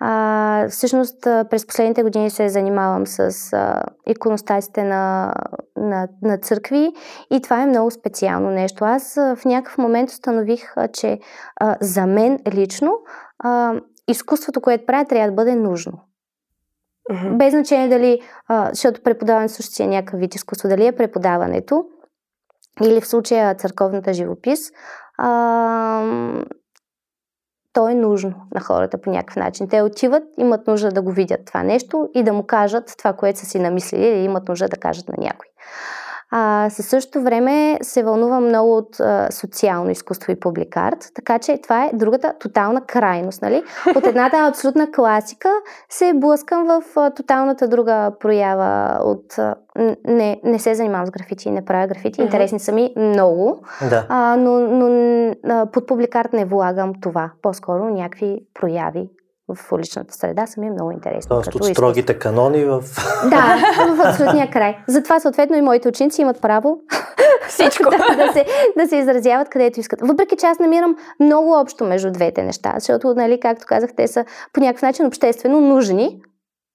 А, 0.00 0.68
всъщност 0.68 1.20
през 1.22 1.66
последните 1.66 2.02
години 2.02 2.30
се 2.30 2.48
занимавам 2.48 3.06
с 3.06 3.52
а, 3.52 3.82
иконостасите 4.06 4.84
на, 4.84 5.34
на, 5.76 6.08
на 6.22 6.38
църкви 6.38 6.92
и 7.30 7.42
това 7.42 7.62
е 7.62 7.66
много 7.66 7.90
специално 7.90 8.50
нещо. 8.50 8.84
Аз 8.84 9.16
а, 9.16 9.36
в 9.36 9.44
някакъв 9.44 9.78
момент 9.78 10.10
установих, 10.10 10.72
а, 10.76 10.88
че 10.88 11.18
а, 11.60 11.76
за 11.80 12.06
мен 12.06 12.38
лично 12.52 12.92
а, 13.38 13.74
изкуството, 14.08 14.60
което 14.60 14.86
правя, 14.86 15.04
трябва 15.04 15.28
да 15.28 15.34
бъде 15.34 15.54
нужно. 15.54 15.92
Mm-hmm. 17.10 17.36
Без 17.36 17.50
значение 17.50 17.88
дали, 17.88 18.20
а, 18.48 18.68
защото 18.72 19.02
преподаването 19.02 19.54
също 19.54 19.74
си 19.74 19.82
е 19.82 19.86
някакъв 19.86 20.20
вид 20.20 20.34
изкуство, 20.34 20.68
дали 20.68 20.86
е 20.86 20.96
преподаването 20.96 21.84
или 22.82 23.00
в 23.00 23.08
случая 23.08 23.54
църковната 23.54 24.12
живопис, 24.12 24.60
а, 25.18 26.02
то 27.78 27.88
е 27.88 27.94
нужно 27.94 28.34
на 28.54 28.60
хората 28.60 28.98
по 28.98 29.10
някакъв 29.10 29.36
начин. 29.36 29.68
Те 29.68 29.82
отиват, 29.82 30.22
имат 30.38 30.66
нужда 30.66 30.88
да 30.88 31.02
го 31.02 31.12
видят 31.12 31.40
това 31.46 31.62
нещо 31.62 32.08
и 32.14 32.22
да 32.22 32.32
му 32.32 32.42
кажат 32.42 32.94
това, 32.98 33.12
което 33.12 33.38
са 33.38 33.46
си 33.46 33.58
намислили 33.58 34.06
или 34.06 34.24
имат 34.24 34.48
нужда 34.48 34.68
да 34.68 34.76
кажат 34.76 35.08
на 35.08 35.14
някой. 35.18 35.46
А, 36.30 36.70
със 36.70 36.86
същото 36.86 37.22
време 37.22 37.78
се 37.82 38.02
вълнувам 38.02 38.44
много 38.44 38.76
от 38.76 39.00
а, 39.00 39.28
социално 39.30 39.90
изкуство 39.90 40.32
и 40.32 40.40
публикарт, 40.40 41.10
така 41.14 41.38
че 41.38 41.58
това 41.62 41.84
е 41.84 41.90
другата 41.92 42.34
тотална 42.38 42.80
крайност. 42.80 43.42
Нали? 43.42 43.62
От 43.96 44.06
едната 44.06 44.36
абсолютна 44.36 44.90
класика 44.92 45.48
се 45.88 46.12
блъскам 46.14 46.66
в 46.66 46.82
а, 46.96 47.10
тоталната 47.10 47.68
друга 47.68 48.12
проява 48.20 48.98
от 49.02 49.38
а, 49.38 49.54
не, 50.04 50.40
не 50.44 50.58
се 50.58 50.74
занимавам 50.74 51.06
с 51.06 51.10
графити, 51.10 51.50
не 51.50 51.64
правя 51.64 51.86
графити. 51.86 52.22
Интересни 52.22 52.60
са 52.60 52.72
ми 52.72 52.92
много, 52.96 53.60
да. 53.90 54.06
а, 54.08 54.36
но, 54.36 54.60
но 54.60 54.88
а, 55.44 55.66
под 55.66 55.86
публикарт 55.86 56.32
не 56.32 56.44
влагам 56.44 56.92
това. 57.00 57.30
По-скоро 57.42 57.84
някакви 57.84 58.40
прояви 58.54 59.10
в 59.54 59.72
уличната 59.72 60.14
среда 60.14 60.46
са 60.46 60.60
ми 60.60 60.70
много 60.70 60.90
интересни. 60.90 61.28
Тоест 61.28 61.54
от 61.54 61.64
строгите 61.64 62.18
канони 62.18 62.64
в... 62.64 62.82
Да, 63.30 63.56
в 63.96 64.00
абсолютния 64.06 64.50
край. 64.50 64.78
Затова 64.88 65.20
съответно 65.20 65.56
и 65.56 65.60
моите 65.60 65.88
ученици 65.88 66.22
имат 66.22 66.40
право 66.42 66.78
всичко 67.48 67.90
да, 67.90 67.96
да, 68.26 68.32
се, 68.32 68.44
да 68.76 68.88
се 68.88 68.96
изразяват 68.96 69.48
където 69.48 69.80
искат. 69.80 70.00
Въпреки 70.02 70.36
че 70.36 70.46
аз 70.46 70.58
намирам 70.58 70.96
много 71.20 71.60
общо 71.60 71.84
между 71.84 72.10
двете 72.10 72.42
неща, 72.42 72.74
защото, 72.78 73.14
нали, 73.14 73.40
както 73.40 73.66
казах, 73.68 73.90
те 73.96 74.08
са 74.08 74.24
по 74.52 74.60
някакъв 74.60 74.82
начин 74.82 75.06
обществено 75.06 75.60
нужни, 75.60 76.20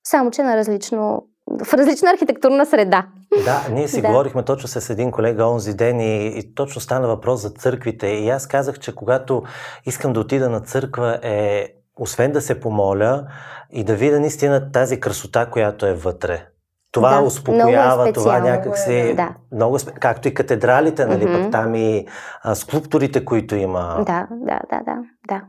само 0.03 0.31
че 0.31 0.43
на 0.43 0.57
различно 0.57 1.23
в 1.65 1.73
различна 1.73 2.11
архитектурна 2.11 2.65
среда. 2.65 3.05
Да, 3.45 3.67
ние 3.71 3.87
си 3.87 4.01
да. 4.01 4.07
говорихме 4.07 4.43
точно 4.43 4.67
с 4.67 4.89
един 4.89 5.11
колега 5.11 5.45
онзи 5.45 5.73
ден 5.73 5.99
и, 5.99 6.27
и 6.27 6.55
точно 6.55 6.81
стана 6.81 7.07
въпрос 7.07 7.41
за 7.41 7.49
църквите. 7.49 8.07
И 8.07 8.29
аз 8.29 8.47
казах, 8.47 8.79
че 8.79 8.95
когато 8.95 9.43
искам 9.85 10.13
да 10.13 10.19
отида 10.19 10.49
на 10.49 10.59
църква 10.59 11.19
е 11.23 11.67
освен 11.99 12.31
да 12.31 12.41
се 12.41 12.59
помоля 12.59 13.23
и 13.71 13.83
да 13.83 13.95
видя 13.95 14.19
наистина 14.19 14.71
тази 14.71 14.99
красота, 14.99 15.45
която 15.45 15.85
е 15.85 15.93
вътре. 15.93 16.45
Това 16.91 17.17
да, 17.19 17.21
успокоява, 17.21 18.09
е 18.09 18.13
това 18.13 18.39
някак 18.39 18.77
си... 18.77 19.13
Да. 19.15 19.29
Много, 19.51 19.77
както 19.99 20.27
и 20.27 20.33
катедралите, 20.33 21.05
нали, 21.05 21.25
mm-hmm. 21.25 21.43
пък 21.43 21.51
там 21.51 21.75
и 21.75 22.07
а, 22.41 22.55
скулптурите, 22.55 23.25
които 23.25 23.55
има. 23.55 24.03
Да, 24.05 24.27
да, 24.31 24.59
да, 24.69 24.81
да, 24.85 24.97
да. 25.27 25.41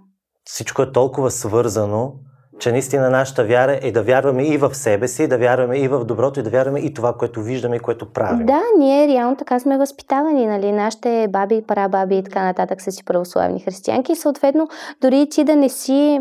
Всичко 0.44 0.82
е 0.82 0.92
толкова 0.92 1.30
свързано, 1.30 2.12
че 2.58 2.72
наистина 2.72 3.10
нашата 3.10 3.44
вяра 3.44 3.78
е 3.82 3.92
да 3.92 4.02
вярваме 4.02 4.42
и 4.42 4.56
в 4.56 4.74
себе 4.74 5.08
си, 5.08 5.28
да 5.28 5.38
вярваме 5.38 5.78
и 5.78 5.88
в 5.88 6.04
доброто, 6.04 6.40
и 6.40 6.42
да 6.42 6.50
вярваме 6.50 6.80
и 6.80 6.94
това, 6.94 7.12
което 7.12 7.42
виждаме 7.42 7.76
и 7.76 7.80
което 7.80 8.12
правим. 8.12 8.46
Да, 8.46 8.60
ние 8.78 9.08
реално 9.08 9.36
така 9.36 9.60
сме 9.60 9.78
възпитавани, 9.78 10.46
нали? 10.46 10.72
Нашите 10.72 11.28
баби, 11.30 11.62
парабаби 11.66 12.16
и 12.16 12.22
така 12.22 12.44
нататък 12.44 12.82
са 12.82 12.92
си 12.92 13.04
православни 13.04 13.60
християнки 13.60 14.12
и 14.12 14.16
съответно 14.16 14.68
дори 15.00 15.28
ти 15.30 15.44
да 15.44 15.56
не 15.56 15.68
си 15.68 16.20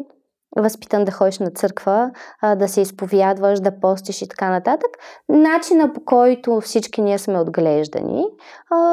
възпитан 0.58 1.06
да 1.06 1.12
ходиш 1.12 1.40
на 1.40 1.52
църква, 1.52 2.12
да 2.56 2.68
се 2.68 2.82
изповядваш, 2.82 3.60
да 3.60 3.80
постиш 3.80 4.22
и 4.22 4.28
така 4.28 4.50
нататък. 4.50 4.90
Начина 5.30 5.94
по 5.94 6.06
който 6.06 6.62
всички 6.62 7.02
ние 7.02 7.18
сме 7.18 7.40
отглеждани 7.40 8.26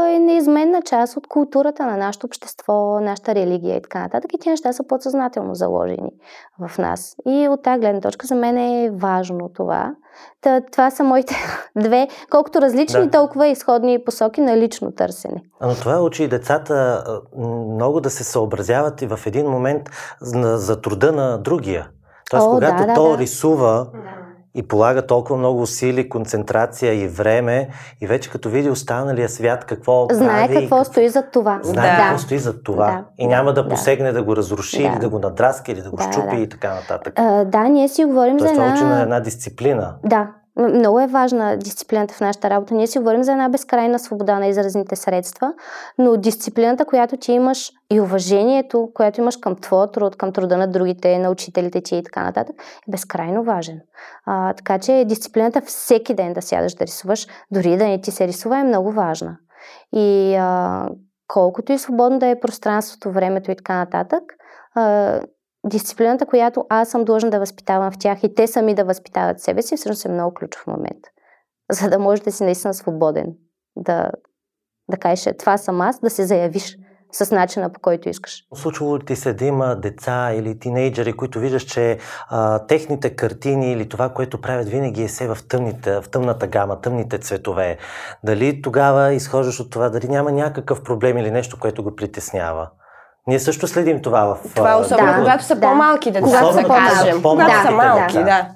е 0.09 0.19
неизменна 0.19 0.83
част 0.83 1.17
от 1.17 1.27
културата 1.27 1.87
на 1.87 1.97
нашето 1.97 2.27
общество, 2.27 3.01
нашата 3.01 3.35
религия 3.35 3.77
и 3.77 3.83
така 3.83 4.01
нататък. 4.01 4.33
И 4.35 4.39
тези 4.39 4.51
неща 4.51 4.73
са 4.73 4.87
подсъзнателно 4.87 5.55
заложени 5.55 6.11
в 6.59 6.79
нас. 6.79 7.17
И 7.27 7.49
от 7.49 7.63
тази 7.63 7.81
гледна 7.81 8.01
точка 8.01 8.27
за 8.27 8.35
мен 8.35 8.59
е 8.59 8.91
важно 8.91 9.51
това. 9.55 9.95
Та, 10.41 10.61
това 10.61 10.91
са 10.91 11.05
моите 11.05 11.35
две, 11.77 12.09
колкото 12.31 12.61
различни, 12.61 13.05
да. 13.05 13.11
толкова 13.11 13.47
изходни 13.47 14.05
посоки 14.05 14.41
на 14.41 14.57
лично 14.57 14.93
търсене. 14.93 15.43
Но 15.61 15.75
това 15.75 16.01
учи 16.01 16.25
и 16.25 16.29
децата 16.29 17.05
много 17.75 18.01
да 18.01 18.11
се 18.11 18.25
съобразяват 18.25 19.03
и 19.03 19.07
в 19.07 19.21
един 19.27 19.47
момент 19.47 19.83
за 20.21 20.81
труда 20.81 21.13
на 21.13 21.39
другия. 21.51 21.89
Тоест, 22.31 22.47
О, 22.47 22.51
когато 22.51 22.87
да, 22.87 22.95
то 22.95 23.11
да, 23.11 23.19
рисува 23.19 23.87
да. 23.95 24.01
и 24.55 24.69
полага 24.69 25.07
толкова 25.07 25.39
много 25.39 25.63
усили, 25.63 26.09
концентрация 26.09 26.95
и 27.05 27.09
време, 27.09 27.69
и 28.01 28.07
вече 28.07 28.31
като 28.31 28.49
види 28.49 28.71
останалия 28.71 29.29
свят 29.29 29.65
какво 29.65 30.07
Знае 30.13 30.47
прави, 30.47 30.61
какво 30.61 30.85
стои 30.85 31.09
за 31.09 31.23
това. 31.23 31.61
Знае 31.63 31.97
да. 31.97 32.03
какво 32.03 32.19
стои 32.19 32.39
за 32.39 32.63
това. 32.63 32.87
Да. 32.87 33.05
И 33.19 33.27
няма 33.27 33.53
да, 33.53 33.63
да 33.63 33.69
посегне 33.69 34.13
да 34.13 34.23
го 34.23 34.37
разруши 34.37 34.83
да. 34.83 34.89
или 34.89 34.99
да 34.99 35.09
го 35.09 35.19
надраски 35.19 35.73
или 35.73 35.83
да 35.83 35.91
го 35.91 35.97
да, 35.97 36.03
щупи 36.03 36.37
да. 36.37 36.43
и 36.43 36.49
така 36.49 36.75
нататък. 36.75 37.13
А, 37.17 37.45
да, 37.45 37.63
ние 37.63 37.89
си 37.89 38.05
говорим 38.05 38.39
Тоест, 38.39 38.55
за 38.55 38.63
една... 38.63 38.75
учи 38.75 38.85
на 38.85 39.03
една 39.03 39.21
дисциплина. 39.21 39.95
Да, 40.05 40.29
много 40.69 41.01
е 41.01 41.07
важна 41.07 41.57
дисциплината 41.57 42.15
в 42.15 42.21
нашата 42.21 42.51
работа. 42.51 42.75
Ние 42.75 42.87
си 42.87 42.99
говорим 42.99 43.23
за 43.23 43.33
една 43.33 43.49
безкрайна 43.49 43.99
свобода 43.99 44.39
на 44.39 44.47
изразните 44.47 44.97
средства, 44.97 45.53
но 45.99 46.17
дисциплината, 46.17 46.85
която 46.85 47.17
ти 47.17 47.33
имаш 47.33 47.71
и 47.93 48.01
уважението, 48.01 48.91
което 48.95 49.21
имаш 49.21 49.37
към 49.37 49.57
твоя 49.57 49.91
труд, 49.91 50.17
към 50.17 50.33
труда 50.33 50.57
на 50.57 50.67
другите, 50.67 51.19
на 51.19 51.31
учителите 51.31 51.81
ти 51.81 51.97
и 51.97 52.03
така 52.03 52.23
нататък, 52.23 52.57
е 52.59 52.91
безкрайно 52.91 53.45
важен. 53.45 53.81
А, 54.27 54.55
така 54.55 54.79
че 54.79 55.05
дисциплината 55.07 55.61
всеки 55.61 56.15
ден 56.15 56.33
да 56.33 56.43
сядаш 56.43 56.75
да 56.75 56.87
рисуваш, 56.87 57.27
дори 57.51 57.77
да 57.77 57.85
не 57.85 58.01
ти 58.01 58.11
се 58.11 58.27
рисува, 58.27 58.59
е 58.59 58.65
много 58.65 58.93
важна. 58.93 59.37
И 59.93 60.35
а, 60.35 60.89
колкото 61.29 61.73
и 61.73 61.79
свободно 61.79 62.19
да 62.19 62.27
е 62.27 62.41
пространството, 62.41 63.13
времето 63.13 63.51
и 63.51 63.57
така 63.57 63.75
нататък, 63.75 64.23
а, 64.75 65.21
дисциплината, 65.67 66.27
която 66.27 66.67
аз 66.69 66.89
съм 66.89 67.05
длъжна 67.05 67.31
да 67.31 67.39
възпитавам 67.39 67.93
в 67.93 67.99
тях 67.99 68.23
и 68.23 68.35
те 68.35 68.47
сами 68.47 68.75
да 68.75 68.85
възпитават 68.85 69.41
себе 69.41 69.63
си, 69.63 69.77
всъщност 69.77 70.05
е 70.05 70.09
много 70.09 70.35
ключов 70.35 70.67
момент. 70.67 71.01
За 71.73 71.91
да 71.91 71.99
можеш 71.99 72.25
да 72.25 72.33
си 72.33 72.45
наистина 72.45 72.75
свободен. 72.75 73.35
Да, 73.77 74.11
да 74.91 74.97
кажеш, 74.97 75.27
е, 75.27 75.37
това 75.37 75.59
съм 75.59 75.81
аз, 75.81 76.01
да 76.01 76.11
се 76.11 76.27
заявиш 76.27 76.77
с 77.13 77.31
начина 77.31 77.73
по 77.73 77.81
който 77.81 78.09
искаш. 78.09 78.45
Случвало 78.55 78.99
ти 78.99 79.17
се 79.17 79.33
да 79.33 79.45
има 79.45 79.77
деца 79.77 80.33
или 80.33 80.59
тинейджери, 80.59 81.13
които 81.13 81.41
виждаш, 81.41 81.63
че 81.63 81.99
а, 82.29 82.67
техните 82.67 83.17
картини 83.17 83.73
или 83.73 83.89
това, 83.89 84.09
което 84.09 84.41
правят, 84.41 84.69
винаги 84.69 85.03
е 85.03 85.09
се 85.09 85.29
в, 85.29 85.39
тъмните, 85.49 86.01
в 86.01 86.05
тъмната 86.11 86.47
гама, 86.47 86.81
тъмните 86.81 87.19
цветове. 87.19 87.79
Дали 88.25 88.63
тогава 88.63 89.13
изхождаш 89.13 89.61
от 89.61 89.71
това, 89.71 89.89
дали 89.89 90.09
няма 90.09 90.33
някакъв 90.33 90.83
проблем 90.83 91.19
или 91.19 91.31
нещо, 91.31 91.59
което 91.61 91.83
го 91.83 91.97
притеснява? 91.97 92.71
Ние 93.27 93.39
също 93.39 93.69
следим 93.69 94.03
това 94.03 94.25
в... 94.25 94.55
Това 94.55 94.73
е 94.73 94.75
особено, 94.75 95.13
да, 95.13 95.19
когато 95.19 95.45
са 95.45 95.55
да. 95.55 95.61
по-малки 95.61 96.11
деца, 96.11 96.27
когато 96.27 96.53
са, 96.53 96.65
кажем. 96.65 97.23
Когато 97.23 97.51
да, 97.51 97.63
са 97.63 97.71
малки, 97.71 98.19
да. 98.19 98.25
да. 98.25 98.47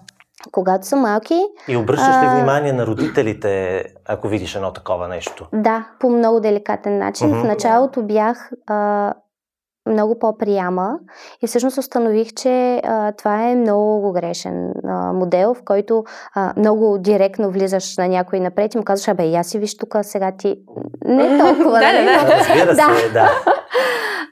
Когато 0.52 0.86
са 0.86 0.96
малки... 0.96 1.42
И 1.68 1.76
обръщаш 1.76 2.22
ли 2.22 2.26
внимание 2.26 2.72
на 2.72 2.86
родителите, 2.86 3.84
ако 4.06 4.28
видиш 4.28 4.54
едно 4.54 4.72
такова 4.72 5.08
нещо? 5.08 5.46
Да, 5.52 5.84
по 6.00 6.10
много 6.10 6.40
деликатен 6.40 6.98
начин. 6.98 7.30
Mm-hmm. 7.30 7.40
В 7.40 7.44
началото 7.44 8.02
бях 8.02 8.50
а, 8.66 9.12
много 9.86 10.18
по-прияма 10.18 10.98
и 11.42 11.46
всъщност 11.46 11.78
установих, 11.78 12.34
че 12.34 12.80
а, 12.84 13.12
това 13.12 13.48
е 13.48 13.56
много 13.56 14.12
грешен 14.12 14.72
а, 14.84 15.12
модел, 15.12 15.54
в 15.54 15.62
който 15.64 16.04
а, 16.34 16.52
много 16.56 16.98
директно 16.98 17.50
влизаш 17.50 17.96
на 17.96 18.08
някой 18.08 18.40
напред 18.40 18.74
и 18.74 18.78
му 18.78 18.84
казваш, 18.84 19.08
абе, 19.08 19.24
я 19.24 19.44
си 19.44 19.58
виж 19.58 19.76
тук, 19.76 19.96
сега 20.02 20.32
ти 20.38 20.56
не 21.04 21.38
толкова. 21.44 21.78
да, 21.78 21.92
да, 21.92 22.02
да. 22.02 22.36
Разбира 22.36 22.74
се, 22.98 23.08
да. 23.12 23.30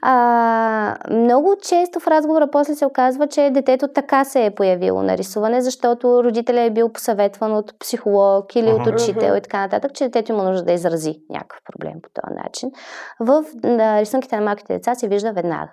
А, 0.05 0.95
много 1.11 1.55
често 1.61 1.99
в 1.99 2.07
разговора 2.07 2.47
после 2.51 2.75
се 2.75 2.85
оказва, 2.85 3.27
че 3.27 3.49
детето 3.53 3.87
така 3.87 4.25
се 4.25 4.45
е 4.45 4.55
появило 4.55 5.03
на 5.03 5.17
рисуване, 5.17 5.61
защото 5.61 6.23
родителя 6.23 6.61
е 6.61 6.69
бил 6.69 6.89
посъветван 6.89 7.53
от 7.53 7.79
психолог 7.79 8.55
или 8.55 8.71
от 8.71 8.87
учител 8.87 9.33
и 9.37 9.41
така 9.41 9.59
нататък, 9.59 9.93
че 9.93 10.03
детето 10.03 10.31
има 10.31 10.43
нужда 10.43 10.65
да 10.65 10.73
изрази 10.73 11.19
някакъв 11.29 11.59
проблем 11.71 11.93
по 12.03 12.09
този 12.13 12.43
начин. 12.43 12.71
В 13.19 13.43
на 13.63 14.01
рисунките 14.01 14.35
на 14.35 14.41
малките 14.41 14.73
деца 14.73 14.95
се 14.95 15.07
вижда 15.07 15.33
веднага. 15.43 15.71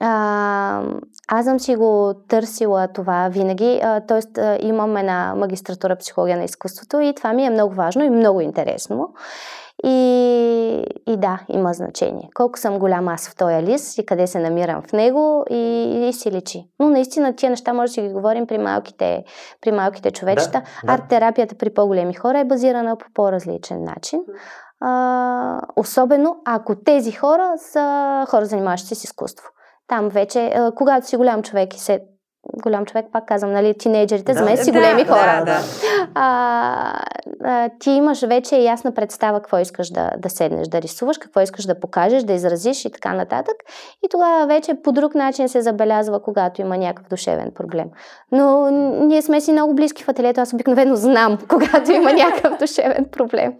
А, 0.00 0.82
аз 1.28 1.44
съм 1.44 1.60
си 1.60 1.76
го 1.76 2.14
търсила 2.28 2.88
това 2.88 3.28
винаги, 3.28 3.80
т.е. 4.08 4.66
имам 4.66 4.96
една 4.96 5.34
магистратура 5.36 5.96
психология 5.96 6.36
на 6.36 6.44
изкуството 6.44 7.00
и 7.00 7.14
това 7.14 7.32
ми 7.32 7.46
е 7.46 7.50
много 7.50 7.74
важно 7.74 8.04
и 8.04 8.10
много 8.10 8.40
интересно. 8.40 9.08
И, 9.84 10.84
и 11.06 11.16
да, 11.16 11.40
има 11.48 11.72
значение. 11.72 12.28
Колко 12.34 12.58
съм 12.58 12.78
голям 12.78 13.08
аз 13.08 13.28
в 13.28 13.36
този 13.36 13.62
лист 13.62 13.98
и 13.98 14.06
къде 14.06 14.26
се 14.26 14.38
намирам 14.38 14.82
в 14.82 14.92
него 14.92 15.44
и, 15.50 16.08
и 16.08 16.12
си 16.12 16.30
личи. 16.30 16.64
Но 16.80 16.88
наистина 16.88 17.36
тия 17.36 17.50
неща 17.50 17.72
може 17.72 17.90
да 17.90 17.94
си 17.94 18.02
ги 18.02 18.08
говорим 18.08 18.46
при 18.46 18.58
малките, 18.58 19.24
при 19.60 19.72
малките 19.72 20.10
човечета. 20.10 20.62
Да, 20.84 20.86
да. 20.86 20.92
Арт-терапията 20.92 21.54
при 21.54 21.74
по-големи 21.74 22.14
хора 22.14 22.38
е 22.38 22.44
базирана 22.44 22.96
по 22.96 23.06
по-различен 23.14 23.84
начин. 23.84 24.20
А, 24.80 25.60
особено 25.76 26.36
ако 26.44 26.74
тези 26.74 27.12
хора 27.12 27.54
са 27.58 28.26
хора, 28.30 28.44
занимаващи 28.44 28.88
се 28.88 28.94
с 28.94 29.04
изкуство. 29.04 29.46
Там 29.86 30.08
вече, 30.08 30.54
когато 30.76 31.06
си 31.06 31.16
голям 31.16 31.42
човек 31.42 31.74
и 31.74 31.78
се 31.78 32.00
голям 32.62 32.86
човек, 32.86 33.06
пак 33.12 33.26
казвам, 33.26 33.52
нали, 33.52 33.74
тинейджерите, 33.78 34.32
да, 34.32 34.38
за 34.38 34.44
мен 34.44 34.56
си 34.56 34.72
да, 34.72 34.78
големи 34.78 35.04
хора. 35.04 35.36
Да, 35.38 35.44
да. 35.44 35.60
А, 36.14 37.00
а, 37.44 37.70
ти 37.80 37.90
имаш 37.90 38.20
вече 38.20 38.56
ясна 38.56 38.94
представа 38.94 39.40
какво 39.40 39.58
искаш 39.58 39.90
да, 39.90 40.10
да 40.18 40.30
седнеш, 40.30 40.68
да 40.68 40.82
рисуваш, 40.82 41.18
какво 41.18 41.40
искаш 41.40 41.64
да 41.64 41.80
покажеш, 41.80 42.22
да 42.22 42.32
изразиш 42.32 42.84
и 42.84 42.90
така 42.90 43.12
нататък. 43.12 43.54
И 44.04 44.08
тогава 44.10 44.46
вече 44.46 44.74
по 44.84 44.92
друг 44.92 45.14
начин 45.14 45.48
се 45.48 45.62
забелязва, 45.62 46.22
когато 46.22 46.60
има 46.60 46.76
някакъв 46.76 47.08
душевен 47.08 47.50
проблем. 47.54 47.86
Но 48.32 48.70
ние 49.06 49.22
сме 49.22 49.40
си 49.40 49.52
много 49.52 49.74
близки 49.74 50.04
в 50.04 50.08
ателието, 50.08 50.40
аз 50.40 50.52
обикновено 50.52 50.96
знам, 50.96 51.38
когато 51.48 51.92
има 51.92 52.12
някакъв 52.12 52.58
душевен 52.58 53.06
проблем. 53.12 53.52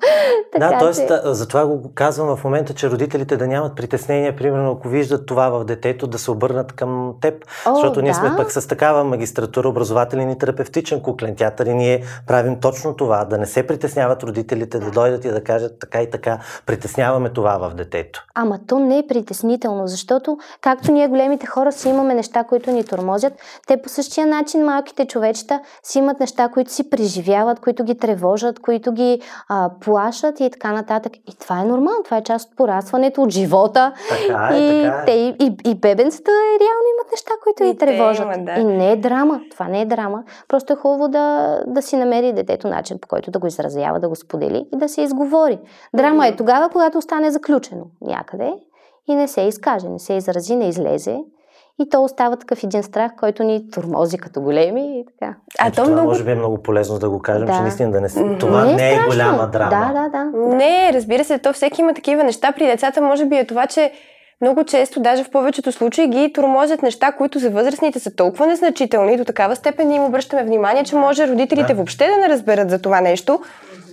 така, 0.52 0.68
да, 0.68 0.78
т.е. 0.78 0.92
Че... 0.92 1.08
затова 1.24 1.66
го 1.66 1.90
казвам 1.94 2.36
в 2.36 2.44
момента, 2.44 2.74
че 2.74 2.90
родителите 2.90 3.36
да 3.36 3.46
нямат 3.46 3.76
притеснения, 3.76 4.36
примерно 4.36 4.72
ако 4.72 4.88
виждат 4.88 5.26
това 5.26 5.48
в 5.48 5.64
детето, 5.64 6.06
да 6.06 6.18
се 6.18 6.30
обърнат 6.30 6.72
към 6.72 7.14
теб, 7.20 7.44
О, 7.66 7.74
защото 7.74 8.02
ние 8.02 8.12
да. 8.12 8.18
сме 8.18 8.30
пък 8.36 8.52
с 8.52 8.69
такава 8.70 9.04
магистратура, 9.04 9.68
образователен 9.68 10.30
и 10.30 10.38
терапевтичен 10.38 11.00
куклен 11.00 11.36
театър 11.36 11.66
и 11.66 11.74
ние 11.74 12.04
правим 12.26 12.60
точно 12.60 12.96
това, 12.96 13.24
да 13.24 13.38
не 13.38 13.46
се 13.46 13.66
притесняват 13.66 14.22
родителите, 14.22 14.78
да 14.78 14.90
дойдат 14.90 15.24
и 15.24 15.28
да 15.28 15.44
кажат 15.44 15.78
така 15.80 16.02
и 16.02 16.10
така, 16.10 16.38
притесняваме 16.66 17.30
това 17.30 17.58
в 17.58 17.74
детето. 17.74 18.24
Ама 18.34 18.58
то 18.66 18.78
не 18.78 18.98
е 18.98 19.06
притеснително, 19.06 19.86
защото 19.86 20.38
както 20.60 20.92
ние 20.92 21.08
големите 21.08 21.46
хора 21.46 21.72
си 21.72 21.88
имаме 21.88 22.14
неща, 22.14 22.44
които 22.44 22.70
ни 22.70 22.84
тормозят, 22.84 23.32
те 23.66 23.82
по 23.82 23.88
същия 23.88 24.26
начин 24.26 24.64
малките 24.64 25.06
човечета 25.06 25.60
си 25.82 25.98
имат 25.98 26.20
неща, 26.20 26.48
които 26.48 26.72
си 26.72 26.90
преживяват, 26.90 27.60
които 27.60 27.84
ги 27.84 27.98
тревожат, 27.98 28.58
които 28.58 28.92
ги 28.92 29.20
а, 29.48 29.70
плашат 29.80 30.40
и 30.40 30.50
така 30.50 30.72
нататък. 30.72 31.12
И 31.16 31.34
това 31.40 31.60
е 31.60 31.64
нормално, 31.64 32.02
това 32.04 32.16
е 32.16 32.22
част 32.22 32.50
от 32.50 32.56
порастването, 32.56 33.22
от 33.22 33.30
живота. 33.30 33.92
Така 34.08 34.50
е, 34.52 34.58
и, 34.58 34.82
така 34.82 34.96
е. 34.96 35.04
Те, 35.04 35.12
и, 35.12 35.28
и, 35.40 35.70
и 35.70 35.74
бебенцата 35.74 36.30
реално 36.60 36.86
имат 36.94 37.12
неща, 37.12 37.30
които 37.42 37.64
и 37.64 37.72
ги 37.72 37.78
тревожат. 37.78 38.36
Има, 38.36 38.44
да. 38.44 38.59
И 38.60 38.64
не 38.64 38.92
е 38.92 38.96
драма. 38.96 39.40
Това 39.50 39.68
не 39.68 39.80
е 39.80 39.86
драма. 39.86 40.22
Просто 40.48 40.72
е 40.72 40.76
хубаво 40.76 41.08
да, 41.08 41.58
да 41.66 41.82
си 41.82 41.96
намери 41.96 42.32
детето 42.32 42.68
начин, 42.68 42.98
по 42.98 43.08
който 43.08 43.30
да 43.30 43.38
го 43.38 43.46
изразява, 43.46 44.00
да 44.00 44.08
го 44.08 44.16
сподели 44.16 44.66
и 44.74 44.78
да 44.78 44.88
се 44.88 45.02
изговори. 45.02 45.58
Драма 45.96 46.26
е 46.26 46.36
тогава, 46.36 46.68
когато 46.68 46.98
остане 46.98 47.30
заключено 47.30 47.86
някъде 48.00 48.52
и 49.08 49.14
не 49.14 49.28
се 49.28 49.40
изкаже, 49.40 49.88
не 49.88 49.98
се 49.98 50.14
изрази, 50.14 50.56
не 50.56 50.68
излезе. 50.68 51.18
И 51.82 51.88
то 51.88 52.04
остава 52.04 52.36
такъв 52.36 52.64
един 52.64 52.82
страх, 52.82 53.12
който 53.18 53.42
ни 53.42 53.70
тормози 53.70 54.18
като 54.18 54.40
големи 54.40 55.00
и 55.00 55.04
така. 55.06 55.36
А 55.58 55.66
Ето, 55.66 55.76
то 55.76 55.82
това 55.82 55.94
много... 55.94 56.08
може 56.08 56.24
би 56.24 56.30
е 56.30 56.34
много 56.34 56.62
полезно 56.62 56.98
да 56.98 57.10
го 57.10 57.18
кажем, 57.18 57.46
да. 57.46 57.52
че 57.52 57.60
наистина 57.60 57.90
да 57.90 58.00
не... 58.00 58.38
това 58.38 58.64
не 58.64 58.72
е, 58.72 58.74
не 58.74 58.94
е 58.94 58.98
голяма 59.08 59.46
драма. 59.46 59.70
Да, 59.70 59.92
да, 59.92 60.08
да. 60.08 60.56
Не, 60.56 60.90
разбира 60.94 61.24
се, 61.24 61.38
то 61.38 61.52
всеки 61.52 61.80
има 61.80 61.94
такива 61.94 62.24
неща. 62.24 62.52
При 62.52 62.66
децата 62.66 63.00
може 63.00 63.26
би 63.26 63.36
е 63.36 63.46
това, 63.46 63.66
че 63.66 63.92
много 64.40 64.64
често, 64.64 65.00
даже 65.00 65.24
в 65.24 65.30
повечето 65.30 65.72
случаи, 65.72 66.08
ги 66.08 66.32
тормозят 66.32 66.82
неща, 66.82 67.12
които 67.12 67.38
за 67.38 67.50
възрастните 67.50 68.00
са 68.00 68.16
толкова 68.16 68.46
незначителни, 68.46 69.16
до 69.16 69.24
такава 69.24 69.56
степен 69.56 69.92
им 69.92 70.02
обръщаме 70.02 70.44
внимание, 70.44 70.84
че 70.84 70.96
може 70.96 71.28
родителите 71.28 71.68
да. 71.68 71.74
въобще 71.74 72.06
да 72.06 72.16
не 72.16 72.28
разберат 72.28 72.70
за 72.70 72.82
това 72.82 73.00
нещо. 73.00 73.40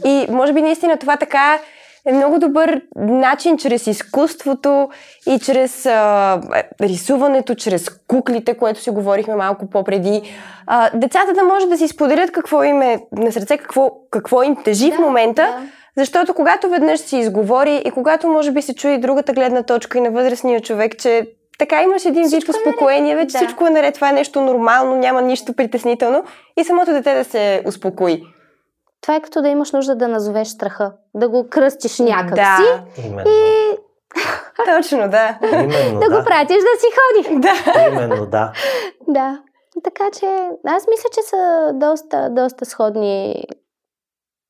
И 0.06 0.26
може 0.30 0.54
би 0.54 0.62
наистина 0.62 0.98
това 0.98 1.18
така 1.18 1.60
е 2.06 2.14
много 2.14 2.40
добър 2.40 2.82
начин 2.96 3.58
чрез 3.58 3.88
изкуството 3.88 4.90
и 5.28 5.40
чрез 5.40 5.86
а, 5.86 6.42
рисуването, 6.82 7.56
чрез 7.56 7.90
куклите, 8.08 8.58
което 8.58 8.82
си 8.82 8.90
говорихме 8.90 9.36
малко 9.36 9.70
по-преди. 9.70 10.22
А, 10.68 10.90
децата 10.94 11.34
да 11.34 11.44
може 11.44 11.68
да 11.68 11.78
си 11.78 11.88
споделят 11.88 12.32
какво 12.32 12.64
им 12.64 12.82
е 12.82 13.00
на 13.12 13.32
сърце, 13.32 13.58
какво, 13.58 13.92
какво 14.12 14.44
им 14.44 14.56
тежи 14.64 14.90
да, 14.90 14.96
в 14.96 15.00
момента. 15.00 15.42
Да 15.42 15.68
защото 15.98 16.34
когато 16.34 16.70
веднъж 16.70 17.00
си 17.00 17.18
изговори 17.18 17.82
и 17.86 17.92
когато 17.92 18.28
може 18.28 18.52
би 18.52 18.62
се 18.62 18.76
чуи 18.76 18.98
другата 18.98 19.34
гледна 19.34 19.64
точка 19.64 19.98
и 19.98 20.02
на 20.02 20.12
възрастния 20.12 20.62
човек, 20.62 20.98
че 20.98 21.32
така 21.60 21.82
имаш 21.82 22.06
един 22.06 22.24
вид 22.24 22.44
е 22.48 22.52
успокоение, 22.52 23.16
вече 23.16 23.32
да. 23.32 23.38
всичко 23.38 23.68
е 23.68 23.70
наред, 23.70 23.96
това 23.96 24.10
е 24.10 24.14
нещо 24.14 24.42
нормално, 24.42 24.96
няма 24.96 25.22
нищо 25.22 25.54
притеснително 25.54 26.24
и 26.58 26.64
самото 26.64 26.92
дете 26.92 27.14
да 27.14 27.24
се 27.24 27.62
успокои. 27.66 28.24
Това 29.02 29.16
е 29.16 29.22
като 29.22 29.42
да 29.42 29.48
имаш 29.48 29.72
нужда 29.72 29.96
да 29.96 30.08
назовеш 30.08 30.48
страха, 30.48 30.92
да 31.16 31.30
го 31.30 31.48
кръстиш 31.50 32.00
някак 32.00 32.36
да. 32.36 32.58
си 32.58 33.02
Именно. 33.06 33.30
и... 33.30 33.78
Точно, 34.76 35.10
да. 35.10 35.38
Именно, 35.52 36.00
да, 36.00 36.10
да 36.10 36.18
го 36.18 36.26
пратиш 36.26 36.58
да 36.58 36.80
си 36.80 36.88
ходи. 36.98 37.40
Да. 37.48 37.88
Именно, 37.92 38.26
да. 38.26 38.52
Да. 39.08 39.40
Така 39.84 40.04
че 40.20 40.26
аз 40.68 40.88
мисля, 40.90 41.10
че 41.14 41.22
са 41.22 41.72
доста, 41.74 42.30
доста 42.32 42.66
сходни 42.66 43.44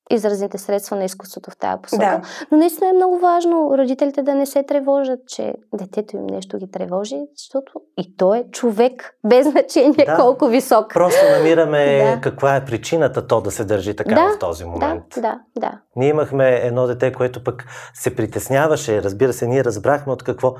изразните 0.10 0.58
средства 0.58 0.96
на 0.96 1.04
изкуството 1.04 1.52
в 1.52 1.58
тази 1.58 1.82
посока. 1.82 2.06
Да. 2.06 2.22
Но 2.52 2.58
наистина 2.58 2.90
е 2.90 2.94
много 2.94 3.20
важно 3.20 3.78
родителите 3.78 4.22
да 4.22 4.36
не 4.36 4.46
се 4.46 4.64
тревожат, 4.64 5.20
че 5.28 5.54
детето 5.74 6.16
им 6.16 6.26
нещо 6.26 6.58
ги 6.58 6.72
тревожи, 6.72 7.18
защото 7.38 7.72
и 7.98 8.16
той 8.18 8.38
е 8.38 8.44
човек, 8.52 9.14
без 9.26 9.48
значение 9.52 10.06
да. 10.06 10.16
колко 10.16 10.48
висок. 10.48 10.94
Просто 10.94 11.26
намираме 11.38 11.98
да. 12.16 12.22
каква 12.22 12.56
е 12.56 12.66
причината 12.66 13.28
то 13.28 13.42
да 13.42 13.52
се 13.52 13.66
държи 13.66 13.96
така 13.96 14.16
да, 14.16 14.34
в 14.36 14.40
този 14.40 14.66
момент. 14.66 15.04
Да, 15.16 15.22
да, 15.22 15.40
да. 15.60 15.72
Ние 15.96 16.10
имахме 16.10 16.60
едно 16.64 16.88
дете, 16.88 17.12
което 17.12 17.44
пък 17.44 17.66
се 17.94 18.16
притесняваше, 18.16 19.04
разбира 19.04 19.34
се, 19.34 19.48
ние 19.48 19.64
разбрахме 19.64 20.14
от 20.14 20.24
какво 20.24 20.56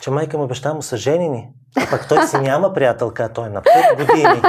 че 0.00 0.10
майка 0.10 0.38
му 0.38 0.44
и 0.44 0.46
баща 0.46 0.74
му 0.74 0.82
са 0.82 0.96
женени. 0.96 1.48
А 1.76 1.90
пък 1.90 2.08
той 2.08 2.26
си 2.26 2.38
няма 2.38 2.72
приятелка, 2.72 3.28
той 3.28 3.46
е 3.46 3.50
на 3.50 3.62
5 3.62 3.96
години. 3.96 4.42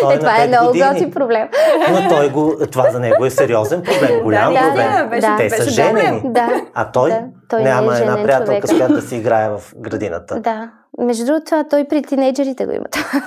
Той 0.00 0.14
е, 0.14 0.18
това 0.18 0.42
е 0.42 0.48
много 0.48 0.66
готи 0.66 1.10
проблем. 1.10 1.48
Но 1.90 2.08
той 2.08 2.30
го, 2.30 2.56
това 2.72 2.90
за 2.90 3.00
него 3.00 3.26
е 3.26 3.30
сериозен 3.30 3.82
проблем, 3.82 4.22
голям 4.22 4.54
да, 4.54 4.60
проблем. 4.60 4.92
Да, 4.92 5.04
беше, 5.04 5.26
Те 5.36 5.42
беше 5.42 5.62
са 5.62 5.70
женени. 5.70 6.22
Да, 6.24 6.48
а 6.74 6.92
той, 6.92 7.10
да, 7.10 7.22
той 7.48 7.62
няма 7.62 7.96
е 7.96 8.00
една 8.00 8.22
приятелка, 8.22 8.68
с 8.68 8.70
която 8.70 8.94
да 8.94 9.02
си 9.02 9.16
играе 9.16 9.48
в 9.48 9.62
градината. 9.76 10.40
Да. 10.40 10.70
Между 10.98 11.24
другото, 11.24 11.64
той 11.70 11.84
при 11.88 12.02
тинейджерите 12.02 12.66
го 12.66 12.72
има. 12.72 12.84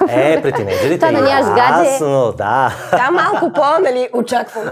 Е, 0.10 0.42
при 0.42 0.52
тинейджерите 0.52 1.00
Това 1.00 1.20
да 1.20 1.30
няма 1.30 1.44
сгаде. 1.44 1.90
Ясно, 1.90 2.34
да. 2.38 2.74
Да, 2.92 3.12
малко 3.12 3.54
по, 3.54 3.82
нали, 3.82 4.10
очаквано. 4.14 4.72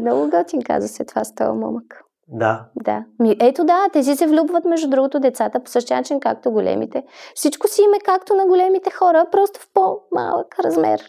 Много 0.00 0.30
готин 0.30 0.62
каза 0.62 0.88
се 0.88 1.04
това 1.04 1.24
с 1.24 1.34
този 1.34 1.50
момък. 1.50 1.84
Да. 2.30 2.64
Да. 2.84 3.04
Ми, 3.18 3.36
ето 3.40 3.64
да, 3.64 3.88
тези 3.92 4.16
се 4.16 4.26
влюбват 4.26 4.64
между 4.64 4.88
другото 4.88 5.20
децата 5.20 5.60
по 5.60 5.70
същия 5.70 5.96
начин, 5.96 6.20
както 6.20 6.50
големите. 6.50 7.04
Всичко 7.34 7.68
си 7.68 7.82
име 7.82 7.98
както 8.04 8.34
на 8.34 8.46
големите 8.46 8.90
хора, 8.90 9.26
просто 9.32 9.60
в 9.60 9.68
по-малък 9.74 10.58
размер. 10.64 11.00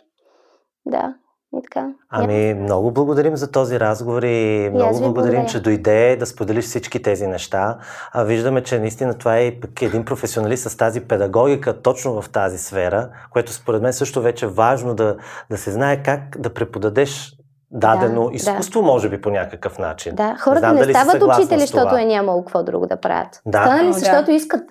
Да. 0.86 1.14
И 1.58 1.62
така. 1.64 1.94
Ами, 2.10 2.54
много 2.54 2.92
благодарим 2.92 3.36
за 3.36 3.52
този 3.52 3.80
разговор 3.80 4.24
и 4.24 4.70
много 4.74 4.98
и 4.98 5.00
благодарим, 5.00 5.14
благодаря. 5.14 5.46
че 5.46 5.62
дойде 5.62 6.16
да 6.20 6.26
споделиш 6.26 6.66
всички 6.66 7.02
тези 7.02 7.28
неща. 7.28 7.78
А 8.12 8.24
виждаме, 8.24 8.64
че 8.64 8.80
наистина 8.80 9.18
това 9.18 9.38
е 9.38 9.60
пък 9.62 9.82
един 9.82 10.06
професионалист 10.06 10.70
с 10.70 10.78
тази 10.78 11.02
педагогика 11.02 11.82
точно 11.82 12.22
в 12.22 12.30
тази 12.30 12.58
сфера, 12.58 13.10
което 13.32 13.54
според 13.54 13.82
мен 13.82 13.94
също 13.94 14.22
вече 14.22 14.46
е 14.46 14.50
важно 14.50 14.96
да, 14.96 15.18
да 15.50 15.58
се 15.58 15.72
знае 15.72 16.04
как 16.04 16.22
да 16.40 16.54
преподадеш 16.54 17.41
дадено 17.72 18.30
да, 18.30 18.36
изкуство, 18.36 18.82
да. 18.82 18.86
може 18.88 19.10
би 19.10 19.22
по 19.22 19.30
някакъв 19.30 19.80
начин. 19.80 20.16
Да, 20.16 20.36
хората 20.40 20.74
не, 20.74 20.86
не 20.86 20.94
стават 20.94 21.24
учители, 21.24 21.60
защото 21.60 21.96
е 21.96 22.06
нямало 22.06 22.42
какво 22.46 22.64
друго 22.64 22.88
да 22.88 22.98
правят. 22.98 23.42
Да. 23.46 23.64
Станали, 23.64 23.94
защото 23.94 24.26
да. 24.26 24.32
искат. 24.32 24.64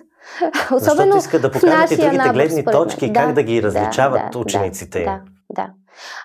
Особено 0.71 0.81
защото 1.11 1.17
искат 1.17 1.41
да 1.41 1.51
покажат 1.51 1.91
и 1.91 1.95
другите 1.97 2.17
набор, 2.17 2.33
гледни 2.33 2.65
точки 2.65 3.07
да, 3.07 3.13
как 3.13 3.33
да 3.33 3.43
ги 3.43 3.63
различават 3.63 4.21
да, 4.31 4.39
учениците. 4.39 5.03
Да, 5.03 5.21
да. 5.49 5.69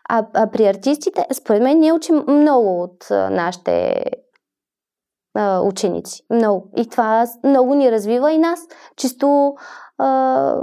А, 0.08 0.26
а 0.34 0.50
при 0.50 0.66
артистите, 0.66 1.26
според 1.32 1.62
мен, 1.62 1.78
ние 1.78 1.92
учим 1.92 2.24
много 2.28 2.82
от 2.82 3.10
а, 3.10 3.30
нашите 3.30 4.04
а, 5.34 5.60
ученици. 5.60 6.22
Много. 6.30 6.70
И 6.76 6.88
това 6.88 7.26
много 7.44 7.74
ни 7.74 7.92
развива 7.92 8.32
и 8.32 8.38
нас. 8.38 8.60
Чисто 8.96 9.54
а, 9.98 10.62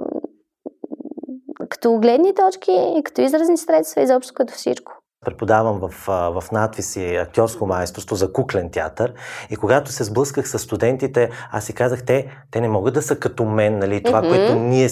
като 1.70 2.00
гледни 2.00 2.36
точки 2.36 2.72
и 2.98 3.04
като 3.04 3.22
изразни 3.22 3.58
средства, 3.58 4.02
изобщо 4.02 4.34
като 4.34 4.54
всичко 4.54 5.03
преподавам 5.24 5.80
в, 5.80 5.94
в 6.08 6.44
надвис 6.52 6.96
и 6.96 7.16
актьорско 7.16 7.66
майсторство 7.66 8.16
за 8.16 8.34
куклен 8.34 8.70
театър 8.72 9.14
и 9.50 9.56
когато 9.56 9.92
се 9.92 10.04
сблъсках 10.04 10.50
с 10.50 10.60
студентите, 10.60 11.30
аз 11.52 11.66
си 11.66 11.74
казах, 11.74 12.06
те, 12.06 12.28
те 12.52 12.62
не 12.62 12.68
могат 12.68 12.94
да 12.94 13.02
са 13.02 13.16
като 13.16 13.46
мен, 13.46 13.80
нали, 13.80 14.04
това, 14.04 14.22
mm-hmm. 14.22 14.30
което, 14.30 14.56
ние, 14.56 14.90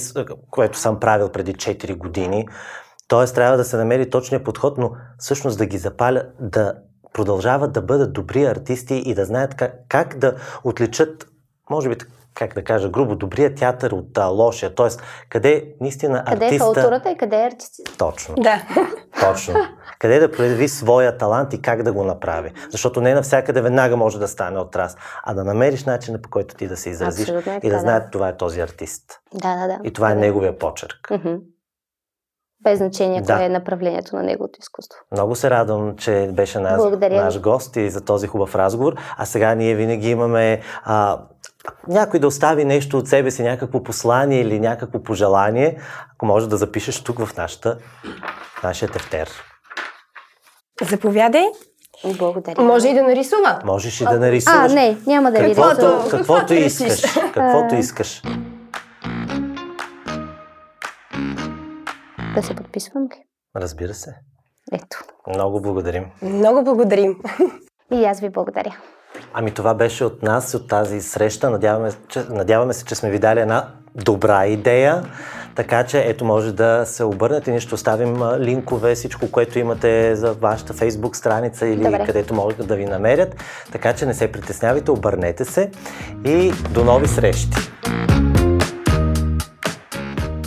което 0.50 0.78
съм 0.78 1.00
правил 1.00 1.30
преди 1.30 1.54
4 1.54 1.98
години. 1.98 2.48
Тоест 3.08 3.36
трябва 3.36 3.58
да 3.58 3.64
се 3.64 3.78
намери 3.78 4.10
точния 4.10 4.44
подход, 4.44 4.78
но 4.78 4.92
всъщност 5.18 5.58
да 5.58 5.66
ги 5.66 5.78
запаля, 5.78 6.24
да 6.40 6.74
продължават 7.14 7.72
да 7.72 7.82
бъдат 7.82 8.14
добри 8.14 8.46
артисти 8.46 8.96
и 8.96 9.14
да 9.14 9.26
знаят 9.26 9.56
как, 9.56 9.74
как 9.90 10.18
да 10.18 10.36
отличат, 10.64 11.28
може 11.70 11.90
би 11.90 11.96
как 12.34 12.54
да 12.54 12.64
кажа, 12.64 12.90
грубо, 12.90 13.16
добрия 13.16 13.56
театър 13.56 13.92
от 13.92 14.18
а, 14.18 14.26
лошия. 14.26 14.76
Тоест, 14.76 15.02
къде 15.30 15.74
наистина 15.82 16.24
къде 16.28 16.46
артиста... 16.46 16.66
Къде 16.68 16.80
е 16.80 16.84
културата 16.84 17.12
и 17.12 17.18
къде 17.18 17.36
е 17.36 17.46
артистите. 17.46 17.98
Точно. 17.98 18.36
Да. 18.36 18.62
Точно. 19.20 19.54
Къде 20.00 20.20
да 20.20 20.32
прояви 20.32 20.68
своя 20.68 21.18
талант 21.18 21.54
и 21.54 21.62
как 21.62 21.84
да 21.84 21.94
го 21.94 22.04
направи. 22.04 22.52
Защото 22.70 23.02
не 23.02 23.14
навсякъде 23.14 23.62
веднага 23.62 23.98
може 23.98 24.20
да 24.20 24.28
стане 24.28 24.60
отрас, 24.60 24.98
а 25.24 25.34
да 25.34 25.44
намериш 25.44 25.84
начина 25.84 26.22
по 26.22 26.30
който 26.30 26.56
ти 26.56 26.68
да 26.68 26.78
се 26.78 26.90
изразиш 26.90 27.30
Абсолютно, 27.30 27.60
и 27.64 27.70
да, 27.70 27.76
да 27.76 27.80
знаят 27.80 28.12
това 28.12 28.30
е 28.30 28.38
този 28.38 28.62
артист. 28.62 29.04
Да, 29.34 29.56
да, 29.56 29.68
да. 29.68 29.80
И 29.84 29.94
това 29.94 30.08
да, 30.08 30.14
е 30.14 30.16
неговия 30.16 30.60
почерк. 30.60 31.08
Mm-hmm. 31.10 31.40
Без 32.64 32.78
значение 32.78 33.22
да. 33.22 33.36
кое 33.36 33.46
е 33.46 33.50
направлението 33.50 34.16
на 34.16 34.24
неговото 34.24 34.60
изкуство. 34.60 35.00
Много 35.12 35.36
се 35.36 35.50
радвам, 35.50 35.98
че 35.98 36.30
беше 36.34 36.60
наш, 36.60 36.82
наш 37.12 37.42
гост 37.42 37.76
и 37.76 37.90
за 37.90 38.02
този 38.02 38.28
хубав 38.28 38.56
разговор. 38.56 38.96
А 39.18 39.26
сега 39.26 39.56
ние 39.56 39.76
винаги 39.76 40.10
имаме 40.10 40.62
а, 40.84 41.20
някой 41.88 42.20
да 42.20 42.28
остави 42.28 42.66
нещо 42.66 42.98
от 42.98 43.08
себе 43.08 43.32
си, 43.32 43.44
някакво 43.44 43.84
послание 43.84 44.42
или 44.42 44.60
някакво 44.60 45.04
пожелание, 45.04 45.82
ако 46.14 46.26
може 46.26 46.50
да 46.50 46.58
запишеш 46.58 47.04
тук 47.04 47.26
в 47.26 47.38
нашата, 47.38 47.78
нашия 48.64 48.90
тефтер. 48.90 49.30
Заповядай. 50.90 51.46
Благодаря. 52.18 52.62
Може 52.62 52.88
и 52.88 52.94
да 52.94 53.04
нарисува. 53.04 53.60
Можеш 53.66 54.02
и 54.02 54.04
да 54.04 54.20
нарисуваш. 54.20 54.72
А, 54.72 54.76
не, 54.76 54.98
няма 55.08 55.32
да 55.32 55.40
ви 55.40 55.50
рисувам. 55.50 55.70
Каквото, 55.70 56.10
каквото 56.10 56.54
искаш. 56.54 57.02
Каквото 57.34 57.76
искаш. 57.76 58.22
Да 62.36 62.44
се 62.44 62.56
подписвам 62.56 63.04
ли? 63.04 63.24
Разбира 63.56 63.94
се. 63.94 64.16
Ето. 64.74 65.04
Много 65.28 65.62
благодарим. 65.62 66.06
Много 66.22 66.64
благодарим. 66.64 67.16
И 67.92 68.06
аз 68.06 68.20
ви 68.20 68.30
благодаря. 68.30 68.78
Ами 69.34 69.52
това 69.52 69.74
беше 69.74 70.06
от 70.06 70.24
нас, 70.24 70.54
от 70.54 70.68
тази 70.68 71.02
среща. 71.02 71.50
Надяваме, 71.50 71.90
че, 72.08 72.24
надяваме 72.30 72.74
се, 72.74 72.86
че 72.86 72.96
сме 72.96 73.10
ви 73.10 73.20
дали 73.20 73.40
една 73.40 73.68
добра 73.96 74.48
идея. 74.48 75.04
Така 75.56 75.84
че 75.84 76.00
ето 76.00 76.26
може 76.26 76.52
да 76.52 76.86
се 76.86 77.04
обърнете. 77.04 77.52
Ние 77.52 77.60
ще 77.60 77.76
оставим 77.76 78.24
линкове, 78.40 78.96
всичко, 78.96 79.32
което 79.32 79.60
имате 79.60 80.16
за 80.16 80.34
вашата 80.34 80.74
фейсбук 80.74 81.16
страница 81.16 81.68
или 81.68 81.84
Добре. 81.84 82.06
където 82.06 82.34
могат 82.34 82.68
да 82.68 82.76
ви 82.76 82.86
намерят. 82.86 83.36
Така 83.72 83.94
че 83.94 84.06
не 84.06 84.14
се 84.14 84.32
притеснявайте, 84.32 84.92
обърнете 84.92 85.46
се 85.46 85.72
и 86.26 86.52
до 86.70 86.84
нови 86.84 87.08
срещи! 87.08 87.72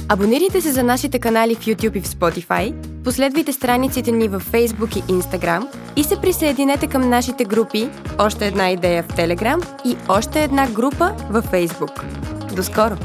Абонирайте 0.08 0.60
се 0.60 0.72
за 0.72 0.82
нашите 0.82 1.18
канали 1.18 1.54
в 1.54 1.58
YouTube 1.58 1.96
и 1.96 2.00
в 2.00 2.08
Spotify, 2.08 2.74
последвайте 3.04 3.52
страниците 3.52 4.12
ни 4.12 4.28
в 4.28 4.40
Facebook 4.40 4.96
и 4.96 5.02
Instagram 5.02 5.66
и 5.96 6.04
се 6.04 6.20
присъединете 6.20 6.86
към 6.86 7.08
нашите 7.08 7.44
групи 7.44 7.88
Още 8.18 8.46
една 8.46 8.70
идея 8.70 9.02
в 9.02 9.08
Telegram 9.08 9.66
и 9.84 9.96
Още 10.08 10.44
една 10.44 10.70
група 10.70 11.16
във 11.30 11.46
Facebook. 11.46 12.02
До 12.54 12.62
скоро! 12.62 12.96